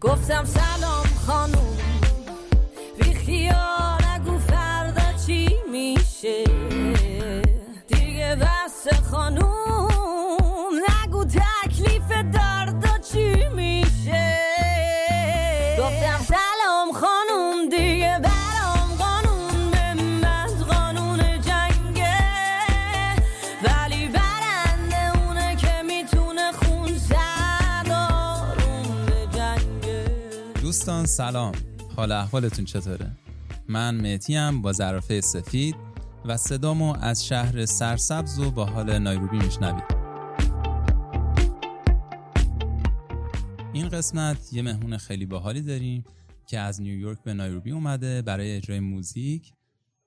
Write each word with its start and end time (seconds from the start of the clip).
گفتم 0.00 0.44
سلام 0.44 1.06
خانوم. 1.26 1.75
سلام. 31.16 31.52
حال 31.96 32.12
احوالتون 32.12 32.64
چطوره؟ 32.64 33.10
من 33.68 33.94
مهتیم 33.94 34.62
با 34.62 34.72
ظرافه 34.72 35.20
سفید 35.20 35.76
و 36.24 36.36
صدامو 36.36 36.96
از 37.00 37.26
شهر 37.26 37.66
سرسبز 37.66 38.38
و 38.38 38.50
با 38.50 38.66
حال 38.66 38.98
نایروبی 38.98 39.38
میشنوید. 39.38 39.84
این 43.72 43.88
قسمت 43.88 44.52
یه 44.52 44.62
مهمون 44.62 44.96
خیلی 44.96 45.26
باحالی 45.26 45.62
داریم 45.62 46.04
که 46.46 46.58
از 46.58 46.80
نیویورک 46.80 47.18
به 47.24 47.34
نایروبی 47.34 47.70
اومده 47.70 48.22
برای 48.22 48.56
اجرای 48.56 48.80
موزیک 48.80 49.52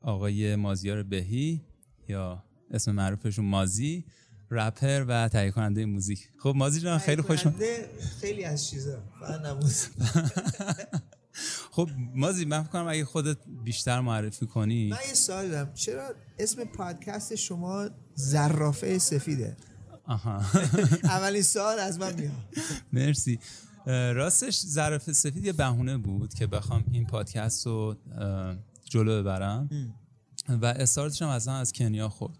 آقای 0.01 0.55
مازیار 0.55 1.03
بهی 1.03 1.61
یا 2.09 2.43
اسم 2.71 2.91
معروفشون 2.91 3.45
مازی 3.45 4.05
رپر 4.51 5.05
و 5.07 5.27
تهیه 5.27 5.51
کننده 5.51 5.85
موزیک. 5.85 6.29
خب 6.39 6.53
مازی 6.55 6.79
جان 6.79 6.97
خیلی 6.97 7.21
خوش 7.21 7.43
خیلی 8.21 8.43
از 8.43 8.67
چیزا. 8.67 8.97
خب 11.71 11.89
مازی 12.15 12.45
من 12.45 12.63
فکر 12.63 12.71
کنم 12.71 12.87
اگه 12.87 13.05
خودت 13.05 13.37
بیشتر 13.63 13.99
معرفی 13.99 14.45
کنی. 14.45 14.89
من 14.89 14.97
یه 15.07 15.13
سوال 15.13 15.49
دارم. 15.49 15.73
چرا 15.73 16.13
اسم 16.39 16.63
پادکست 16.63 17.35
شما 17.35 17.89
زرافه 18.15 18.97
سفیده؟ 18.97 19.57
آها. 20.05 20.41
اولین 21.03 21.41
سوال 21.41 21.79
از 21.79 21.99
من 21.99 22.13
میاد. 22.13 22.31
مرسی. 22.93 23.39
راستش 23.85 24.59
ظرف 24.59 25.11
سفید 25.11 25.45
یه 25.45 25.53
بهونه 25.53 25.97
بود 25.97 26.33
که 26.33 26.47
بخوام 26.47 26.83
این 26.91 27.05
پادکست 27.05 27.65
رو 27.67 27.95
جلو 28.85 29.21
ببرم. 29.21 29.69
و 30.49 30.65
استارتش 30.65 31.21
هم 31.21 31.27
اصلا 31.27 31.55
از 31.55 31.73
کنیا 31.73 32.09
خورد. 32.09 32.33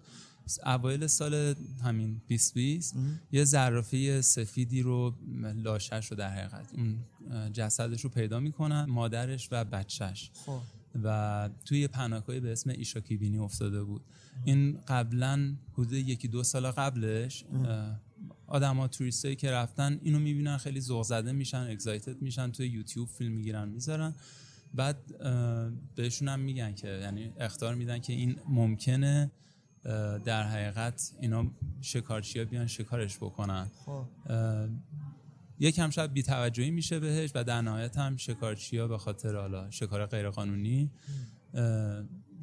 اوایل 0.66 1.08
سال 1.08 1.56
همین 1.84 2.22
2020 2.28 2.96
یه 3.32 3.44
زرافه 3.44 4.22
سفیدی 4.22 4.82
رو 4.82 5.16
لاشش 5.56 6.06
رو 6.06 6.18
در 6.18 6.30
حقیقت. 6.30 6.74
اون 6.74 7.00
جسدش 7.54 8.02
رو 8.02 8.10
پیدا 8.10 8.40
می‌کنن 8.40 8.86
مادرش 8.86 9.48
و 9.52 9.66
بچهش. 9.66 10.32
خب. 10.46 10.60
و 11.04 11.50
توی 11.66 11.88
پناهگاهی 11.88 12.40
به 12.40 12.52
اسم 12.52 12.70
ایشاکی 12.70 13.18
بینی 13.18 13.38
افتاده 13.38 13.84
بود. 13.84 14.02
این 14.46 14.80
قبلا 14.88 15.56
حدود 15.74 15.94
یکی 15.94 16.28
دو 16.28 16.44
سال 16.44 16.72
قبلش 16.72 17.46
آدم 18.48 18.78
ها 18.78 18.88
توریستایی 18.88 19.36
که 19.36 19.52
رفتن 19.52 20.00
اینو 20.04 20.20
می‌بینن 20.20 20.58
خیلی 20.58 20.82
ذوق 20.82 21.04
زده 21.04 21.32
میشن 21.32 21.68
اگزایتد 21.70 22.22
میشن 22.22 22.52
توی 22.52 22.68
یوتیوب 22.68 23.10
فیلم 23.10 23.32
می‌گیرن 23.32 23.70
می‌ذارن. 23.70 24.16
بعد 24.74 24.98
بهشون 25.96 26.28
هم 26.28 26.40
میگن 26.40 26.74
که 26.74 26.88
یعنی 26.88 27.32
اختار 27.40 27.76
میدن 27.76 28.00
که 28.00 28.14
این 28.14 28.36
ممکنه 28.48 29.32
در 30.26 30.44
حقیقت 30.44 31.12
اینا 31.22 31.46
شکارچی 31.82 32.40
ها 32.40 32.46
بیان 32.46 32.68
شکارش 32.68 33.18
بکنن. 33.18 33.68
خب. 33.86 34.06
یکم 35.60 35.90
شاید 35.90 36.14
بیتوجهی 36.14 36.72
میشه 36.72 37.00
بهش 37.00 37.32
و 37.36 37.44
در 37.44 37.62
نهایت 37.62 37.98
هم 37.98 38.18
شکارچی 38.18 38.78
ها 38.78 38.88
به 38.88 38.98
خاطر 38.98 39.36
حالا 39.36 39.72
شکار 39.72 40.06
غیرقانونی 40.06 40.92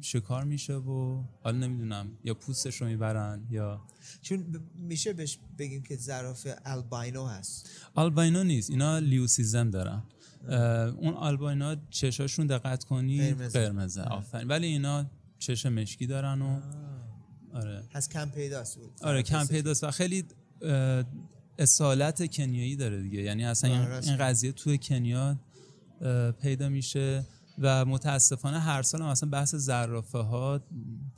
شکار 0.01 0.43
میشه 0.43 0.73
و 0.73 1.23
حالا 1.43 1.57
نمی‌دونم 1.57 2.07
یا 2.23 2.33
پوستش 2.33 2.81
رو 2.81 2.87
می‌برن 2.87 3.47
یا 3.49 3.81
چون 4.21 4.45
میشه 4.75 5.13
بهش 5.13 5.39
بگیم 5.57 5.83
که 5.83 5.95
زرافه 5.95 6.55
الباینو 6.65 7.25
هست. 7.25 7.69
آلباینا 7.95 8.43
نیست 8.43 8.69
اینا 8.69 8.99
لیوسیزم 8.99 9.69
دارن. 9.69 10.03
اون 10.97 11.13
آلباینا 11.13 11.75
چشاشون 11.89 12.47
دقت 12.47 12.83
کنی 12.83 13.33
قرمزه. 13.33 13.59
قرمزه. 13.59 14.01
آفرین. 14.01 14.47
ولی 14.47 14.67
اینا 14.67 15.05
چش 15.39 15.65
مشکی 15.65 16.07
دارن 16.07 16.41
و 16.41 16.59
آره. 17.53 17.83
پس 17.93 18.09
کم 18.09 18.29
پیداست 18.29 18.77
بود 18.77 18.91
آره 19.01 19.23
کم 19.23 19.45
پیداست 19.45 19.83
و 19.83 19.91
خیلی 19.91 20.23
اصالت 21.59 22.31
کنیایی 22.35 22.75
داره 22.75 23.01
دیگه. 23.01 23.21
یعنی 23.21 23.45
اصلا 23.45 23.69
این- 23.69 23.81
آره، 23.81 24.17
قضیه 24.17 24.51
توی 24.51 24.77
کنیا 24.77 25.35
پیدا 26.41 26.69
میشه 26.69 27.25
و 27.59 27.85
متاسفانه 27.85 28.59
هر 28.59 28.81
سال 28.81 29.01
هم 29.01 29.07
اصلا 29.07 29.29
بحث 29.29 29.55
زرافه 29.55 30.17
ها 30.17 30.61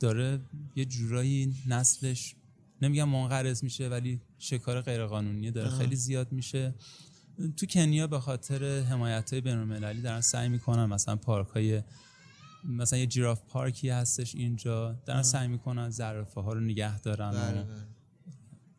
داره 0.00 0.40
یه 0.76 0.84
جورایی 0.84 1.54
نسلش 1.66 2.34
نمیگم 2.82 3.08
منقرض 3.08 3.64
میشه 3.64 3.88
ولی 3.88 4.20
شکار 4.38 4.80
غیرقانونی 4.80 5.50
داره. 5.50 5.70
خیلی 5.70 5.96
زیاد 5.96 6.32
میشه. 6.32 6.74
تو 7.56 7.66
کنیا 7.66 8.06
به 8.06 8.20
خاطر 8.20 8.80
حمایت 8.82 9.32
های 9.32 9.40
بینالمللی 9.40 10.02
دارن 10.02 10.20
سعی 10.20 10.48
می‌کنن 10.48 10.86
مثلا 10.86 11.16
پارک 11.16 11.48
های 11.48 11.82
مثلا 12.64 12.98
یه 12.98 13.06
جیراف 13.06 13.42
پارکی 13.48 13.88
هستش 13.88 14.34
اینجا 14.34 14.92
دارن 15.06 15.22
سعی 15.22 15.48
می‌کنن 15.48 15.90
زرافه 15.90 16.40
ها 16.40 16.52
رو 16.52 16.60
نگه 16.60 17.00
دارن. 17.00 17.30
بله 17.30 17.62
و 17.62 17.64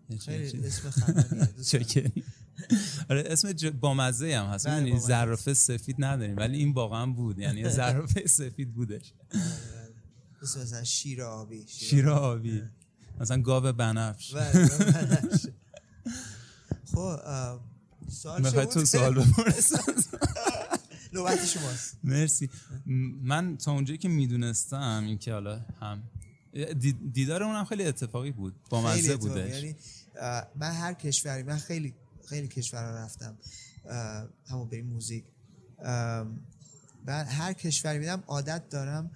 بله. 0.09 0.17
خیلی. 0.19 0.67
اسم 0.67 0.89
آره 3.09 3.23
اسم. 3.25 3.53
بامزه 3.69 4.37
هم 4.37 4.45
هست. 4.45 4.67
بله، 4.67 4.89
بامزه. 4.89 5.07
زرافه 5.07 5.53
سفید 5.53 5.95
نداریم 5.99 6.37
ولی 6.37 6.57
این 6.57 6.71
واقعا 6.71 7.05
بود. 7.05 7.39
یعنی 7.39 7.69
زرافه 7.69 8.27
سفید 8.39 8.73
بودش. 8.73 9.13
اسم 10.41 10.61
مثلا 10.61 10.83
شیر 10.83 11.23
آبی 11.23 11.65
شیر 11.67 12.09
آبی. 12.09 12.63
مثلا 13.19 13.41
گاو 13.41 13.73
بنفش. 13.73 14.33
بله، 14.33 14.67
بله. 14.77 15.21
خب 16.93 17.19
سوال 18.09 18.65
تو؟ 18.65 18.85
سوال 18.85 19.13
بپرس 19.13 19.73
نوبت 21.13 21.45
شماست. 21.45 21.97
مرسی. 22.03 22.49
من 23.21 23.57
تا 23.57 23.71
اونجایی 23.71 23.97
که 23.97 24.09
می‌دونستم 24.09 25.03
این 25.07 25.17
که 25.17 25.33
حالا 25.33 25.65
هم 25.81 26.03
دی- 26.79 26.93
دیدار 27.13 27.43
اونم 27.43 27.65
خیلی 27.65 27.83
اتفاقی 27.85 28.31
بود. 28.31 28.55
بامزه 28.69 29.13
اتفاقی. 29.13 29.29
بودش. 29.41 29.55
یعنی 29.55 29.75
من 30.55 30.71
هر 30.71 30.93
کشوری 30.93 31.43
من 31.43 31.57
خیلی 31.57 31.93
خیلی 32.29 32.47
کشورها 32.47 32.95
رفتم. 32.95 33.37
همون 34.49 34.69
به 34.69 34.75
این 34.77 34.85
موزیک 34.85 35.23
بعد 37.05 37.27
هر 37.29 37.53
کشوری 37.53 37.99
میدم 37.99 38.23
عادت 38.27 38.69
دارم 38.69 39.11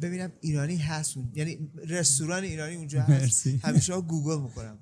ببینم 0.00 0.32
ایرانی 0.40 0.76
هست 0.76 1.16
اون 1.16 1.32
یعنی 1.34 1.70
رستوران 1.86 2.42
ایرانی 2.42 2.74
اونجا 2.76 3.02
هست. 3.02 3.10
مرسی. 3.22 3.60
همیشه 3.64 4.00
گوگل 4.00 4.42
می‌کنم. 4.42 4.78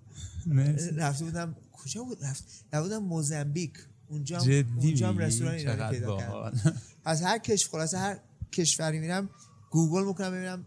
مرسی. 0.46 0.90
رفته 0.90 1.24
بودم 1.24 1.56
کجا 1.72 2.02
بود؟ 2.04 2.24
رفت 2.24 2.44
رفته 2.72 2.82
بودم 2.82 2.98
موزامبیک 3.04 3.72
اونجا 4.10 4.38
اونجا 4.76 5.08
هم؟ 5.08 5.18
رستوران 5.18 5.54
ایرانی 5.54 5.90
پیدا 5.90 6.16
کردم. 6.16 6.76
از 7.04 7.22
هر 7.22 7.38
کشور 7.38 7.70
خلاصه 7.70 7.98
هر 7.98 8.18
کشوری 8.52 8.98
میرم 8.98 9.30
گوگل 9.70 10.04
می‌کنم 10.04 10.30
ببینم 10.30 10.64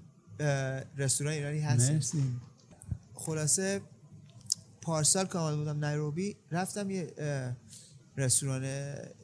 رستوران 0.98 1.34
ایرانی 1.34 1.60
هست 1.60 1.92
مرسی. 1.92 2.24
خلاصه 3.14 3.82
پارسال 4.82 5.26
که 5.26 5.38
آمده 5.38 5.58
بودم 5.58 5.80
نایروبی 5.80 6.36
رفتم 6.52 6.90
یه 6.90 7.14
رستوران 8.18 8.64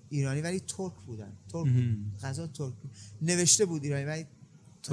ایرانی 0.09 0.41
ولی 0.41 0.59
ترک 0.59 0.93
بودن. 1.05 1.33
ترک 1.51 1.67
بود. 1.67 2.17
غذا 2.23 2.47
ترک 2.47 2.73
بود. 2.73 2.91
نوشته 3.21 3.65
بود 3.65 3.83
ایرانی 3.83 4.05
ولی 4.05 4.25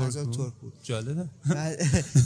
بود؟ 0.04 0.30
ترک 0.36 0.52
بود 0.54 0.72
جالبه 0.82 1.28
بعد 1.50 1.78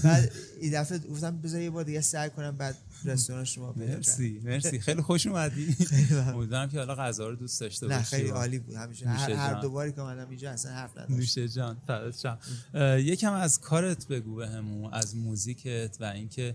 بعد 0.04 0.32
این 0.60 0.80
دفعه 0.80 0.98
گفتم 0.98 1.36
بذار 1.40 1.60
یه 1.60 1.70
بار 1.70 1.84
دیگه 1.84 2.00
سعی 2.00 2.30
کنم 2.30 2.50
بعد 2.56 2.76
رستوران 3.04 3.44
شما 3.44 3.72
کردم. 3.72 3.86
مرسی 3.94 4.40
مرسی 4.44 4.78
خیلی 4.80 5.02
خوش 5.02 5.26
اومدی. 5.26 5.76
امیدوارم 6.34 6.68
که 6.68 6.78
حالا 6.78 6.94
غذا 6.94 7.28
رو 7.28 7.36
دوست 7.36 7.60
داشته 7.60 7.86
نه 7.86 7.96
باشی 7.98 8.16
خیلی 8.16 8.30
و- 8.30 8.34
عالی 8.34 8.58
بود 8.58 8.74
همیشه 8.74 9.08
هر, 9.08 9.30
هر 9.32 9.52
جان. 9.52 9.60
دو 9.60 9.70
باری 9.70 9.92
که 9.92 10.00
اومدم 10.00 10.28
اینجا 10.28 10.50
اصلا 10.50 10.72
حرف 10.72 10.90
نداشت 10.98 11.10
نوشه 11.10 11.48
جان 11.48 11.76
فدات 11.86 12.18
شم. 12.18 12.38
اه، 12.74 13.00
یکم 13.00 13.32
از 13.32 13.60
کارت 13.60 14.08
بگو 14.08 14.34
بهمون 14.34 14.92
از 14.94 15.16
موزیکت 15.16 15.96
و 16.00 16.04
اینکه 16.04 16.54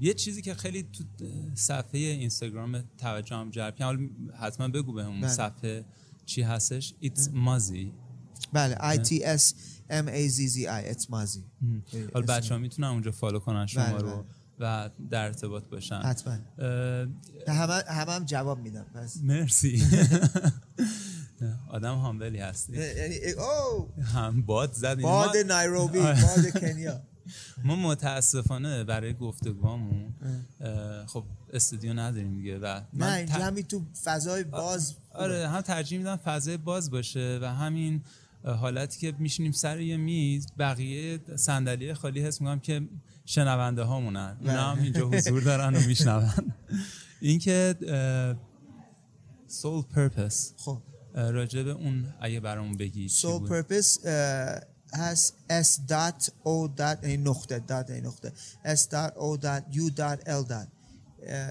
یه 0.00 0.14
چیزی 0.14 0.42
که 0.42 0.54
خیلی 0.54 0.82
تو 0.82 1.04
صفحه 1.54 2.00
اینستاگرام 2.00 2.84
توجهم 2.98 3.50
جلب 3.50 3.76
کرد 3.76 3.98
حتما 4.40 4.68
بگو 4.68 4.92
بهمون 4.92 5.20
بله. 5.20 5.30
صفحه 5.30 5.84
چی 6.26 6.42
هستش 6.42 6.94
It's 7.02 7.28
مازی 7.32 7.92
بله 8.52 8.74
I 8.74 8.98
T 8.98 9.10
S 9.40 9.54
M 9.90 10.06
A 10.08 10.28
Z 10.30 10.38
Z 10.54 10.56
I 10.58 10.94
it's 10.96 11.10
مازی 11.10 11.44
حالا 12.14 12.26
بچه 12.26 12.54
ها 12.54 12.60
می‌تونن 12.60 12.88
اونجا 12.88 13.10
فالو 13.10 13.38
کنن 13.38 13.66
شما 13.66 13.84
بله، 13.84 13.98
رو 13.98 14.24
و 14.62 14.90
در 15.10 15.24
ارتباط 15.24 15.64
باشن. 15.64 15.96
حتما. 16.00 16.32
اه، 16.58 17.06
همه 17.48 17.82
همه 17.88 18.12
هم 18.12 18.24
جواب 18.24 18.58
میدم 18.58 18.86
پس 18.94 19.16
مرسی. 19.22 19.82
آدم 21.70 21.94
هامبلی 21.94 22.38
هستی. 22.38 22.72
یعنی 22.76 23.16
او 23.32 23.88
هم 24.02 24.42
باد 24.42 24.72
زد 24.72 25.00
باد 25.00 25.36
نایروبی. 25.36 25.98
باد 25.98 26.60
کنیا. 26.60 27.00
ما 27.64 27.76
متاسفانه 27.76 28.84
برای 28.84 29.14
گفتگوامون 29.14 30.14
خب 31.06 31.24
استودیو 31.52 31.92
نداریم 31.92 32.34
دیگه 32.36 32.58
و 32.58 32.64
نه 32.64 32.84
من 32.92 33.26
ت- 33.26 33.30
همین 33.30 33.64
تو 33.64 33.82
فضای 34.04 34.44
باز 34.44 34.94
آره 35.14 35.48
هم 35.48 35.60
ترجیح 35.60 35.98
میدم 35.98 36.16
فضای 36.16 36.56
باز 36.56 36.90
باشه 36.90 37.38
و 37.42 37.44
همین 37.54 38.02
حالتی 38.44 39.00
که 39.00 39.16
میشینیم 39.18 39.52
سر 39.52 39.80
یه 39.80 39.96
میز 39.96 40.46
بقیه 40.58 41.20
صندلی 41.36 41.94
خالی 41.94 42.20
حس 42.20 42.40
می‌کنم 42.40 42.60
که 42.60 42.88
شنونده 43.24 43.82
هامونن. 43.82 44.36
اونا 44.40 44.72
هم 44.72 44.82
اینجا 44.82 45.08
حضور 45.08 45.42
دارن 45.42 45.76
و 45.76 45.80
میشنون. 45.80 46.54
اینکه 47.20 47.74
سول 49.46 49.82
پرپس 49.82 50.54
خب. 50.56 50.82
راجع 51.14 51.62
به 51.62 51.70
اون 51.70 52.14
اگه 52.20 52.40
برامون 52.40 52.76
بگی 52.76 53.08
سول؟ 53.08 53.48
پرپس 53.48 54.06
هست 54.94 55.34
s 55.48 55.66
dot 55.90 56.28
o 56.44 56.78
dot 56.78 57.02
یعنی 57.02 57.16
نقطه 57.16 57.58
دات 57.58 57.90
یعنی 57.90 58.02
نقطه. 58.02 58.32
s 58.64 58.80
dot 58.80 59.12
o 59.14 59.42
dot 59.42 59.62
u 59.72 59.90
dot 59.96 60.18
l 60.26 60.44
dot. 60.48 60.68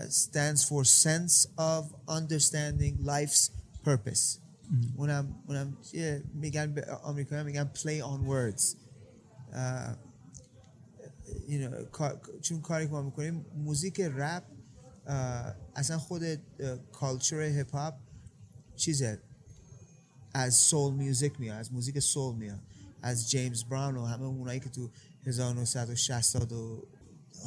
stands 0.10 0.62
for 0.70 0.84
sense 0.84 1.48
of 1.58 1.84
understanding 2.18 2.94
life's 3.14 3.44
purpose. 3.84 4.40
اونم 4.98 5.36
اونم 5.48 5.78
چیه؟ 5.82 6.24
میگن 6.34 6.74
به 6.74 6.86
آمریکایی 6.96 7.44
میگن 7.44 7.72
play 7.76 8.02
on 8.04 8.28
words. 8.30 8.64
you 11.48 11.58
know, 11.60 12.40
چون 12.42 12.62
کاری 12.62 12.86
که 12.86 12.92
ما 12.92 13.02
می‌کنیم 13.02 13.46
موزیک 13.58 14.00
رپ 14.02 14.44
اصلا 15.76 15.98
خود 15.98 16.24
culture 16.92 17.42
هیپ 17.42 17.76
هاپ 17.76 17.94
چیزه. 18.76 19.20
از 20.34 20.54
soul 20.56 20.94
music 20.94 21.40
میاد 21.40 21.58
از 21.60 21.74
موزیک 21.74 22.00
soul 22.00 22.36
میاد. 22.36 22.60
از 23.02 23.30
جیمز 23.30 23.64
براون 23.64 23.98
و 23.98 24.06
همه 24.06 24.24
اونایی 24.26 24.60
که 24.60 24.70
تو 24.70 24.90
1960 25.26 26.52
و 26.52 26.88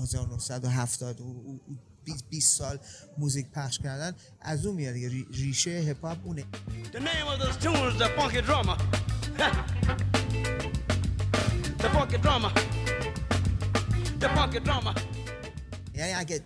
1970 0.03 1.21
و 1.21 1.25
و- 1.25 1.53
و 1.55 1.59
20 2.05 2.25
20 2.31 2.59
سال 2.59 2.79
موزیک 3.19 3.47
پخش 3.51 3.79
کردن 3.79 4.13
از 4.41 4.67
اون 4.67 4.77
میاد 4.77 4.95
دیگه 4.95 5.11
ریشه 5.33 5.71
هیپ 5.71 6.05
هاپ 6.05 6.19
اونه 6.27 6.45
The 6.93 6.99
name 6.99 7.29
of 7.35 7.43
this 7.43 7.57
tune 7.65 7.75
is 7.75 7.99
the 8.03 8.09
Funky 8.19 8.41
Drummer. 8.49 8.77
the 11.79 11.89
Funky 11.95 12.19
Drummer. 12.25 12.53
The 14.21 14.29
Funky 14.37 14.61
Drummer. 14.67 15.01
یعنی 15.95 16.13
اگه 16.13 16.41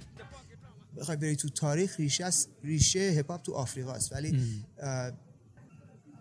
بخوای 0.96 1.16
بری 1.16 1.36
تو 1.36 1.48
تاریخ 1.48 1.96
ریشه 2.00 2.24
است 2.24 2.48
ریشه 2.64 2.98
هیپ 2.98 3.30
هاپ 3.30 3.42
تو 3.42 3.54
آفریقاست 3.54 4.12
ولی 4.12 4.40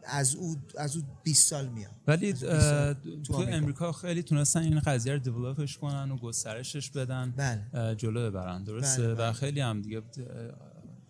از 0.08 0.36
او 0.36 0.56
از 0.78 0.96
او 0.96 1.04
20 1.24 1.50
سال 1.50 1.68
میاد. 1.68 1.92
ولی 2.08 2.32
از 2.32 2.44
او 2.44 2.50
اه، 2.50 2.58
20 2.58 2.70
سال 2.70 2.94
تو 3.24 3.34
آمریکا. 3.34 3.58
امریکا 3.58 3.92
خیلی 3.92 4.24
تونستن 4.24 4.62
این 4.62 4.80
قضیه 4.80 5.14
رو 5.14 5.20
دیولپش 5.20 5.78
کنن 5.78 6.12
و 6.12 6.18
گسترشش 6.18 6.92
بدن. 6.92 7.34
بله. 7.38 7.96
جلو 7.96 8.32
ببرن. 8.32 8.64
درسته؟ 8.64 9.02
بله، 9.02 9.14
و 9.14 9.16
بله. 9.16 9.32
خیلی 9.32 9.60
هم 9.60 9.82
دیگه 9.82 10.02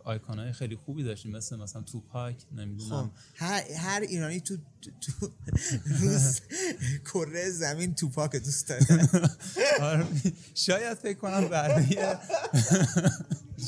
آیکون 0.06 0.40
های 0.40 0.52
خیلی 0.52 0.76
خوبی 0.76 1.04
داشتیم 1.04 1.32
مثل 1.32 1.56
مثلا 1.56 1.82
توپاک 1.82 2.36
خب 2.40 2.60
نمی‌دونم 2.60 3.12
هر, 3.36 3.64
هر 3.78 4.02
ایرانی 4.02 4.42
تو 4.42 4.58
تو 5.02 5.32
روز 6.02 6.42
کره 7.14 7.50
زمین 7.50 7.96
توپاک 7.96 8.36
دوست 8.36 8.70
داره. 8.70 9.10
آره، 9.82 10.06
شاید 10.56 10.94
فکر 10.94 11.18
کنم 11.18 11.48
برای 11.48 11.86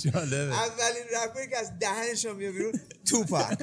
جالبه. 0.03 0.53
اولین 0.55 1.03
رپری 1.23 1.49
که 1.49 1.57
از 1.57 1.71
دهنشون 1.79 2.35
میاد 2.35 2.53
بیرون 2.53 2.73
توپاک 3.05 3.57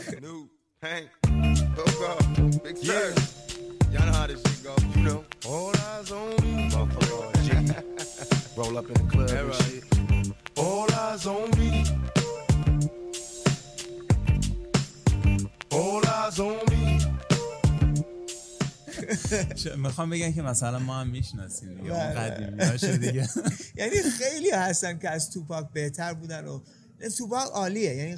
می‌خوام 19.76 20.10
بگم 20.10 20.32
که 20.32 20.42
مثلا 20.42 20.78
ما 20.78 21.00
هم 21.00 21.08
می‌شناسیم 21.08 21.74
دیگه. 21.74 21.90
بله، 21.90 22.04
اون 22.04 22.14
قدیمی 22.14 22.50
بله. 22.50 23.28
یعنی 23.80 23.96
خیلی 24.18 24.50
هستن 24.50 24.98
که 24.98 25.10
از 25.10 25.30
توپاک 25.30 25.72
بهتر 25.72 26.14
بودن 26.14 26.46
و 26.46 26.60
توپاک 27.18 27.48
عالیه. 27.48 27.96
یعنی 27.96 28.16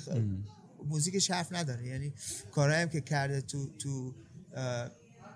موزیکش 0.89 1.31
حرف 1.31 1.53
نداره. 1.53 1.87
یعنی 1.87 2.13
کارهایی 2.53 2.83
هم 2.83 2.89
که 2.89 3.01
کرده 3.01 3.41
تو 3.41 3.71
تو 3.79 4.15
اه، 4.55 4.91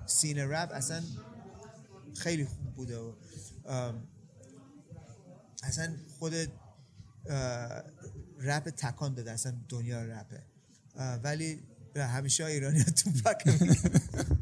سینه 0.07 0.47
رپ 0.47 0.71
اصلا 0.73 1.03
خیلی 2.17 2.45
خوب 2.45 2.75
بوده 2.75 2.99
و 2.99 3.13
اصلا 5.63 5.93
خود 6.19 6.35
رپ 8.41 8.71
تکان 8.71 9.15
داده 9.15 9.31
اصلا 9.31 9.55
دنیا 9.69 10.05
رپه. 10.05 10.43
ولی 11.23 11.61
همیشه 11.97 12.45
ایرانی 12.45 12.85
میگن. 13.07 13.75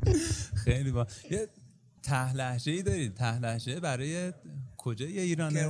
خیلی 0.65 0.91
با 0.93 1.07
یه 1.31 1.49
ته 2.03 2.33
لحجه 2.33 2.73
ای 2.73 2.83
دارید 2.83 3.15
ته 3.15 3.39
لحجه 3.39 3.81
برای 3.81 4.33
کجای 4.77 5.19
ایرانه؟ 5.19 5.61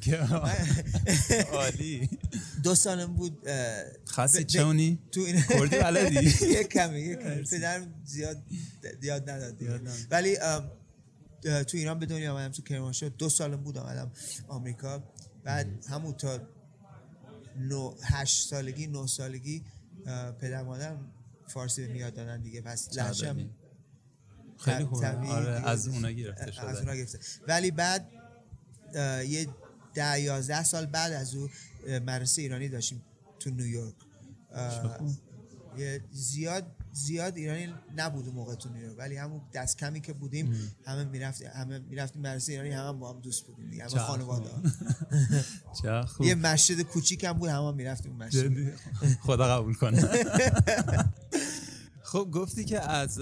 کرمانشاه. 0.00 1.52
عالی. 1.52 2.08
دو 2.62 2.74
سالم 2.74 3.14
بود 3.14 3.48
خاصی 4.04 4.44
چونی؟ 4.44 4.98
تو 5.12 5.20
این 5.20 5.42
کردی 5.42 5.76
بلدی؟ 5.78 6.46
یه 6.54 6.64
کمی 6.64 7.00
یه 7.00 7.16
کمی. 7.16 7.42
پدرم 7.42 7.94
زیاد 8.04 8.42
یاد 9.02 9.30
نداد. 9.30 9.56
ولی 10.10 10.36
تو 11.42 11.76
ایران 11.76 11.98
به 11.98 12.06
دنیا 12.06 12.32
آمدم 12.32 12.52
تو 12.52 12.62
کرمانشاه 12.62 13.08
دو 13.08 13.28
سالم 13.28 13.62
بود 13.62 13.78
آمدم 13.78 14.12
آمریکا. 14.48 15.02
بعد 15.44 15.66
همون 15.88 16.12
تا 16.12 16.40
نو 17.58 17.94
هشت 18.02 18.48
سالگی 18.48 18.86
نه 18.86 19.06
سالگی 19.06 19.64
پدر 20.40 20.62
مادرم 20.62 21.12
فارسی 21.48 21.86
به 21.86 21.92
میاد 21.92 22.14
دادن 22.14 22.40
دیگه. 22.42 22.60
پس 22.60 22.96
لحشم. 22.96 23.50
خیلی 24.58 24.84
خوبه. 24.84 25.08
آره. 25.08 25.68
از 25.68 25.88
اونا 25.88 26.10
گرفته 26.10 26.44
از 26.44 26.52
شده. 26.54 26.78
اونا 26.78 26.94
گرفته. 26.94 27.18
ولی 27.48 27.70
بعد 27.70 28.08
یه 29.28 29.48
ده 29.94 30.20
یازده 30.20 30.64
سال 30.64 30.86
بعد 30.86 31.12
از 31.12 31.34
او 31.34 31.48
مدرسه 31.86 32.42
ایرانی 32.42 32.68
داشتیم 32.68 33.02
تو 33.38 33.50
نیویورک. 33.50 33.94
زیاد 36.10 36.66
زیاد 36.92 37.36
ایرانی 37.36 37.74
نبود 37.96 38.26
اون 38.26 38.34
موقع 38.34 38.54
تو 38.54 38.68
نیویورک 38.68 38.98
ولی 38.98 39.16
همون 39.16 39.40
دست 39.54 39.78
کمی 39.78 40.00
که 40.00 40.12
بودیم 40.12 40.74
همه 40.86 41.04
می‌رفتیم 41.04 41.48
همه 41.54 41.78
می‌رفتیم 41.78 42.22
مدرسه 42.22 42.52
ایرانی 42.52 42.70
همه 42.70 42.98
با 42.98 43.12
هم 43.12 43.20
دوست 43.20 43.46
بودیم 43.46 43.70
دیگه 43.70 43.84
همه 43.84 43.98
خانواده 43.98 44.50
یه 46.20 46.34
مسجد 46.34 46.82
کوچیک 46.82 47.24
هم 47.24 47.32
بود 47.32 47.48
همه 47.48 47.72
می‌رفتیم 47.72 48.12
مسجد؟ 48.12 48.76
خدا 49.20 49.58
قبول 49.58 49.74
کنه. 49.74 50.02
خب 52.12 52.28
گفتی 52.32 52.64
که 52.64 52.80
از 52.80 53.18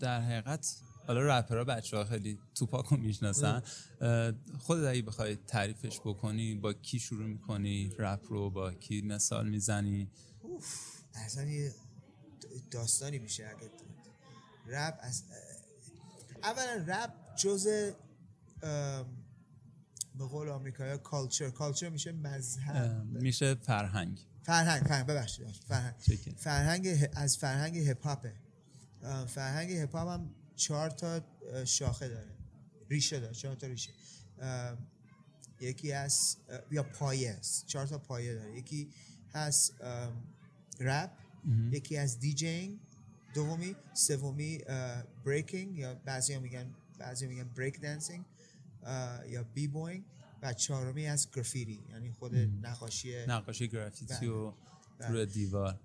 در 0.00 0.20
حقیقت 0.20 0.76
حالا 1.06 1.38
رپرها 1.38 1.64
بچه 1.64 1.96
ها 1.96 2.04
خیلی 2.04 2.38
توپاک 2.54 2.86
رو 2.86 2.96
می‌شناسن. 2.96 3.62
اه، 4.00 4.32
خودت 4.58 4.88
اگه 4.88 5.02
بخوای 5.02 5.36
تعریفش 5.36 6.00
بکنی 6.00 6.54
با 6.54 6.72
کی 6.72 6.98
شروع 6.98 7.26
می‌کنی 7.26 7.92
رپ 7.98 8.20
رو؟ 8.28 8.50
با 8.50 8.72
کی 8.74 9.02
مثال 9.02 9.48
می‌زنی؟ 9.48 10.10
اصلا 11.14 11.44
یه 11.44 11.72
داستانی 12.70 13.18
میشه 13.18 13.46
اگه 13.46 13.70
رپ 14.66 14.98
از 15.00 15.22
اولا 16.42 16.84
رپ 16.86 17.10
جز 17.36 17.66
به 20.18 20.24
قول 20.30 20.48
آمریکایی 20.48 20.98
culture 20.98 21.50
culture 21.50 21.88
میشه 21.88 22.12
مذهب. 22.12 23.04
میشه 23.04 23.54
فرهنگ. 23.54 24.20
فرهنگ 24.42 24.82
فرهنگ 24.82 25.06
ببخشید. 25.06 25.46
فرهنگ. 25.68 25.94
فرهنگ 26.36 27.08
از 27.12 27.36
فرهنگ 27.36 27.78
هیپ 27.78 28.02
هاپه 28.06 28.34
فرهنگ 29.26 29.72
هیپ 29.72 29.96
هاپ 29.96 30.08
هم 30.08 30.30
چهار 30.56 30.90
تا 30.90 31.20
شاخه 31.64 32.08
داره. 32.08 32.30
ریشه 32.90 33.20
داره 33.20 33.34
چهار 33.34 33.54
تا 33.54 33.66
ریشه. 33.66 33.90
یکی 35.60 35.92
از 35.92 36.36
یا 36.70 36.82
پایه 36.82 37.30
است. 37.30 37.66
چهار 37.66 37.86
تا 37.86 37.98
پایه 37.98 38.34
داره. 38.34 38.58
یکی 38.58 38.88
هست 39.32 39.74
رپ 40.80 41.10
یکی 41.70 41.96
از 41.96 42.18
DJing 42.18 42.78
دومی 43.34 43.76
سومی 43.94 44.58
breaking 45.24 45.78
یا 45.78 45.94
بعضی 45.94 46.38
میگن 46.38 46.74
بعضی 46.98 47.26
میگن 47.26 47.44
break 47.44 47.80
dancing 47.80 48.24
یا 49.28 49.42
b-boying 49.54 50.04
و 50.42 50.52
چهارمی 50.52 51.06
از 51.06 51.30
گرافیتی 51.30 51.82
یعنی 51.90 52.12
خود 52.12 52.34
نقاشی 52.62 53.26
نقاشی 53.26 53.68
گرافیتی. 53.68 54.26
و 54.26 54.52
بله. 54.98 55.08
روی 55.08 55.26
دیوار. 55.26 55.80